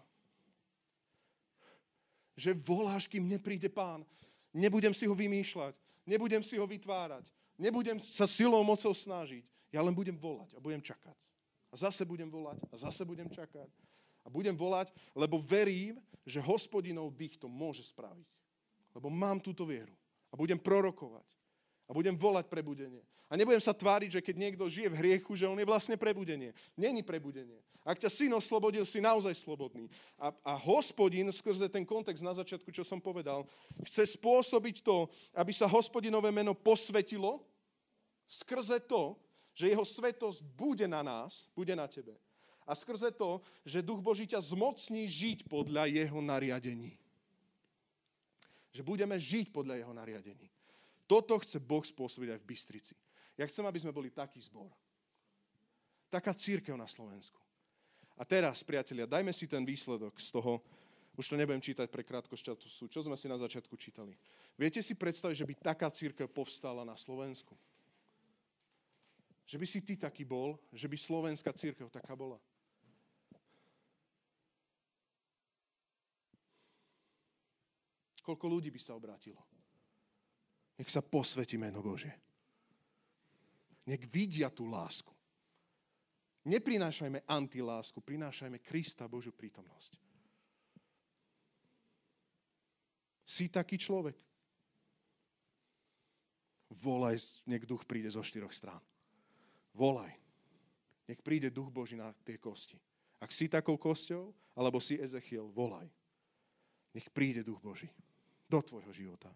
Že 2.35 2.59
voláš, 2.63 3.07
kým 3.07 3.27
nepríde 3.27 3.71
pán. 3.71 4.03
Nebudem 4.51 4.95
si 4.95 5.07
ho 5.07 5.15
vymýšľať, 5.15 5.75
nebudem 6.09 6.41
si 6.41 6.57
ho 6.57 6.65
vytvárať, 6.65 7.29
nebudem 7.61 8.01
sa 8.03 8.25
silou 8.25 8.63
mocou 8.65 8.95
snažiť. 8.95 9.45
Ja 9.75 9.85
len 9.85 9.93
budem 9.93 10.17
volať 10.17 10.55
a 10.57 10.63
budem 10.63 10.81
čakať. 10.81 11.19
A 11.71 11.75
zase 11.77 12.07
budem 12.09 12.31
volať 12.31 12.63
a 12.73 12.75
zase 12.79 13.05
budem 13.05 13.29
čakať 13.29 13.69
a 14.27 14.29
budem 14.29 14.59
volať, 14.59 14.91
lebo 15.15 15.39
verím, 15.39 16.03
že 16.27 16.43
hospodinov 16.43 17.15
dých 17.15 17.39
to 17.39 17.47
môže 17.47 17.87
spraviť. 17.95 18.27
Lebo 18.99 19.07
mám 19.07 19.39
túto 19.39 19.63
vieru. 19.63 19.95
A 20.29 20.35
budem 20.35 20.59
prorokovať. 20.59 21.23
A 21.87 21.95
budem 21.95 22.19
volať 22.19 22.51
prebudenie. 22.51 23.07
A 23.31 23.39
nebudem 23.39 23.63
sa 23.63 23.71
tváriť, 23.71 24.19
že 24.19 24.25
keď 24.27 24.35
niekto 24.35 24.67
žije 24.67 24.91
v 24.91 24.99
hriechu, 24.99 25.39
že 25.39 25.47
on 25.47 25.55
je 25.55 25.63
vlastne 25.63 25.95
prebudenie. 25.95 26.51
Není 26.75 27.07
prebudenie. 27.07 27.63
Ak 27.87 28.03
ťa 28.03 28.11
syn 28.11 28.35
oslobodil, 28.35 28.83
si 28.83 28.99
naozaj 28.99 29.39
slobodný. 29.39 29.87
A, 30.19 30.35
a 30.43 30.53
hospodin, 30.59 31.31
skrze 31.31 31.71
ten 31.71 31.87
kontext 31.87 32.27
na 32.27 32.35
začiatku, 32.35 32.75
čo 32.75 32.83
som 32.83 32.99
povedal, 32.99 33.47
chce 33.87 34.19
spôsobiť 34.19 34.83
to, 34.83 35.07
aby 35.39 35.55
sa 35.55 35.71
hospodinové 35.71 36.35
meno 36.35 36.51
posvetilo 36.51 37.47
skrze 38.27 38.83
to, 38.91 39.15
že 39.55 39.71
jeho 39.71 39.87
svetosť 39.87 40.43
bude 40.59 40.87
na 40.91 41.07
nás, 41.07 41.47
bude 41.55 41.71
na 41.79 41.87
tebe 41.87 42.19
a 42.67 42.75
skrze 42.75 43.15
to, 43.15 43.39
že 43.63 43.87
Duch 43.87 44.03
Boží 44.03 44.27
ťa 44.27 44.43
zmocní 44.43 45.07
žiť 45.07 45.47
podľa 45.47 45.87
jeho 45.87 46.19
nariadení. 46.19 46.99
Že 48.75 48.83
budeme 48.83 49.17
žiť 49.17 49.55
podľa 49.55 49.81
jeho 49.81 49.95
nariadení. 49.95 50.51
Toto 51.07 51.39
chce 51.39 51.63
Boh 51.63 51.87
spôsobiť 51.87 52.35
aj 52.35 52.41
v 52.43 52.49
Bystrici. 52.51 52.95
Ja 53.39 53.47
chcem, 53.47 53.63
aby 53.63 53.79
sme 53.79 53.95
boli 53.95 54.11
taký 54.11 54.43
zbor. 54.43 54.75
Taká 56.11 56.35
církev 56.35 56.75
na 56.75 56.91
Slovensku. 56.91 57.39
A 58.19 58.27
teraz, 58.27 58.67
priatelia, 58.67 59.07
dajme 59.07 59.31
si 59.31 59.47
ten 59.47 59.63
výsledok 59.63 60.19
z 60.19 60.35
toho, 60.35 60.59
už 61.17 61.33
to 61.33 61.39
nebudem 61.39 61.63
čítať 61.63 61.89
pre 61.89 62.05
krátkosť 62.05 62.43
času, 62.43 62.85
čo 62.89 63.01
sme 63.01 63.17
si 63.17 63.29
na 63.31 63.41
začiatku 63.41 63.73
čítali. 63.77 64.13
Viete 64.57 64.85
si 64.85 64.93
predstaviť, 64.93 65.37
že 65.37 65.49
by 65.49 65.55
taká 65.73 65.89
církev 65.89 66.29
povstala 66.29 66.85
na 66.85 66.97
Slovensku? 66.97 67.57
Že 69.47 69.57
by 69.57 69.67
si 69.69 69.81
ty 69.81 69.95
taký 69.97 70.27
bol, 70.27 70.59
že 70.75 70.91
by 70.91 70.97
slovenská 70.99 71.55
církev 71.55 71.89
taká 71.89 72.13
bola? 72.19 72.41
Koľko 78.27 78.51
ľudí 78.51 78.75
by 78.75 78.81
sa 78.83 78.99
obrátilo? 78.99 79.39
Nech 80.75 80.91
sa 80.91 80.99
posvetí 80.99 81.55
meno 81.55 81.79
Bože. 81.79 82.11
Nech 83.87 84.03
vidia 84.11 84.51
tú 84.51 84.67
lásku. 84.67 85.15
Neprinášajme 86.43 87.23
antilásku, 87.23 88.03
prinášajme 88.03 88.59
Krista, 88.67 89.07
Božiu 89.07 89.31
prítomnosť. 89.31 89.95
Si 93.23 93.47
taký 93.47 93.79
človek. 93.79 94.19
Volaj, 96.83 97.23
nech 97.47 97.63
duch 97.63 97.87
príde 97.87 98.11
zo 98.11 98.27
štyroch 98.27 98.55
strán. 98.55 98.83
Volaj. 99.71 100.11
Nech 101.07 101.23
príde 101.23 101.47
duch 101.51 101.71
Boží 101.71 101.95
na 101.95 102.11
tie 102.27 102.43
kosti. 102.43 102.75
Ak 103.23 103.31
si 103.31 103.47
takou 103.47 103.79
kosťou, 103.79 104.35
alebo 104.59 104.83
si 104.83 104.99
Ezechiel, 104.99 105.47
volaj. 105.47 105.87
Nech 106.91 107.07
príde 107.15 107.47
duch 107.47 107.63
Boží 107.63 107.87
do 108.47 108.63
tvojho 108.63 108.93
života. 108.95 109.31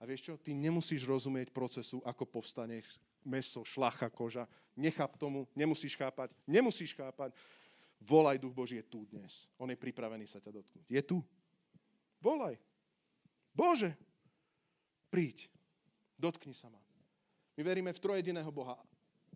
A 0.00 0.04
vieš 0.04 0.28
čo? 0.28 0.34
Ty 0.36 0.52
nemusíš 0.52 1.08
rozumieť 1.08 1.48
procesu, 1.48 2.04
ako 2.04 2.28
povstane 2.28 2.84
meso, 3.24 3.64
šlacha, 3.64 4.12
koža. 4.12 4.44
Necháp 4.76 5.16
tomu, 5.16 5.48
nemusíš 5.56 5.96
chápať, 5.96 6.36
nemusíš 6.44 6.92
chápať. 6.92 7.32
Volaj, 8.04 8.36
Duch 8.36 8.52
Boží 8.52 8.76
je 8.76 8.84
tu 8.84 9.08
dnes. 9.08 9.48
On 9.56 9.70
je 9.70 9.78
pripravený 9.80 10.28
sa 10.28 10.42
ťa 10.44 10.52
dotknúť. 10.52 10.84
Je 10.92 11.00
tu. 11.00 11.24
Volaj. 12.20 12.60
Bože, 13.56 13.96
príď. 15.08 15.48
Dotkni 16.20 16.52
sa 16.52 16.68
ma. 16.68 16.80
My 17.54 17.62
veríme 17.62 17.94
v 17.94 18.02
trojediného 18.02 18.50
Boha. 18.52 18.76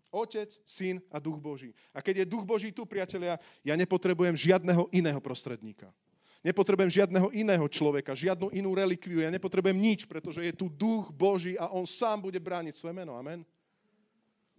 Otec, 0.09 0.53
Syn 0.65 1.01
a 1.13 1.21
Duch 1.21 1.37
Boží. 1.37 1.73
A 1.93 2.01
keď 2.01 2.25
je 2.25 2.29
Duch 2.29 2.45
Boží 2.45 2.73
tu, 2.73 2.85
priatelia, 2.85 3.37
ja 3.61 3.73
nepotrebujem 3.77 4.33
žiadneho 4.35 4.89
iného 4.89 5.21
prostredníka. 5.21 5.93
Nepotrebujem 6.39 7.03
žiadneho 7.03 7.35
iného 7.35 7.67
človeka, 7.67 8.15
žiadnu 8.15 8.55
inú 8.55 8.71
relikviu. 8.71 9.19
Ja 9.19 9.27
nepotrebujem 9.27 9.75
nič, 9.75 10.07
pretože 10.07 10.39
je 10.39 10.55
tu 10.55 10.71
Duch 10.71 11.11
Boží 11.11 11.59
a 11.59 11.67
On 11.67 11.83
sám 11.83 12.23
bude 12.23 12.39
brániť 12.39 12.79
svoje 12.79 12.95
meno. 12.95 13.11
Amen. 13.19 13.43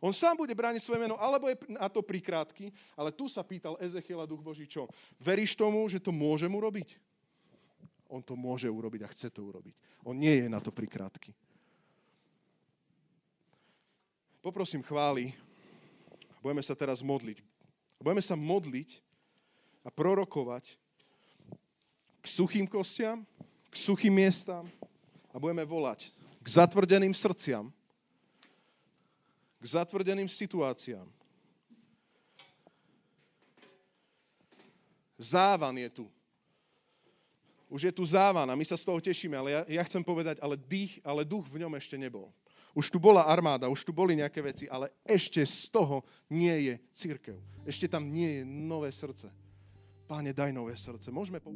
On 0.01 0.13
sám 0.13 0.37
bude 0.37 0.53
brániť 0.57 0.81
svoje 0.81 1.01
meno, 1.01 1.17
alebo 1.21 1.49
je 1.49 1.57
na 1.77 1.89
to 1.93 2.01
prikrátky, 2.01 2.73
ale 2.97 3.13
tu 3.13 3.29
sa 3.29 3.45
pýtal 3.45 3.77
Ezechiela 3.81 4.29
Duch 4.29 4.41
Boží 4.41 4.65
čo? 4.65 4.89
Veríš 5.21 5.53
tomu, 5.53 5.85
že 5.89 6.01
to 6.01 6.09
môžem 6.09 6.53
urobiť? 6.53 6.97
On 8.09 8.25
to 8.25 8.37
môže 8.37 8.69
urobiť 8.69 9.05
a 9.05 9.13
chce 9.13 9.29
to 9.29 9.45
urobiť. 9.45 9.77
On 10.05 10.17
nie 10.17 10.41
je 10.41 10.49
na 10.49 10.61
to 10.61 10.73
prikrátky. 10.73 11.37
Poprosím 14.41 14.81
chváli. 14.81 15.37
Budeme 16.41 16.65
sa 16.65 16.73
teraz 16.73 17.05
modliť. 17.05 17.45
Budeme 18.01 18.25
sa 18.25 18.33
modliť 18.33 19.05
a 19.85 19.93
prorokovať 19.93 20.81
k 22.21 22.27
suchým 22.29 22.69
kostiam, 22.69 23.25
k 23.73 23.75
suchým 23.77 24.15
miestam 24.15 24.69
a 25.33 25.37
budeme 25.41 25.65
volať 25.65 26.13
k 26.41 26.49
zatvrdeným 26.49 27.13
srdciam, 27.13 27.69
k 29.61 29.65
zatvrdeným 29.67 30.29
situáciám. 30.29 31.05
Závan 35.21 35.77
je 35.77 35.91
tu. 35.91 36.07
Už 37.69 37.85
je 37.85 37.93
tu 37.93 38.03
závan 38.09 38.49
a 38.51 38.57
my 38.57 38.65
sa 38.65 38.75
z 38.75 38.89
toho 38.89 38.99
tešíme, 38.99 39.37
ale 39.37 39.53
ja, 39.53 39.63
ja 39.69 39.83
chcem 39.85 40.01
povedať, 40.01 40.41
ale, 40.41 40.57
dých, 40.57 40.99
ale 41.05 41.29
duch 41.29 41.45
v 41.47 41.61
ňom 41.61 41.77
ešte 41.77 42.01
nebol. 42.01 42.33
Už 42.73 42.89
tu 42.89 42.99
bola 42.99 43.29
armáda, 43.29 43.69
už 43.69 43.85
tu 43.85 43.93
boli 43.93 44.17
nejaké 44.17 44.41
veci, 44.43 44.65
ale 44.67 44.91
ešte 45.05 45.45
z 45.45 45.69
toho 45.71 46.03
nie 46.33 46.73
je 46.73 46.75
církev. 46.97 47.37
Ešte 47.69 47.87
tam 47.87 48.09
nie 48.09 48.41
je 48.41 48.43
nové 48.49 48.91
srdce. 48.91 49.29
Páne, 50.09 50.35
daj 50.35 50.51
nové 50.51 50.75
srdce. 50.75 51.15
Môžeme 51.15 51.39
po... 51.39 51.53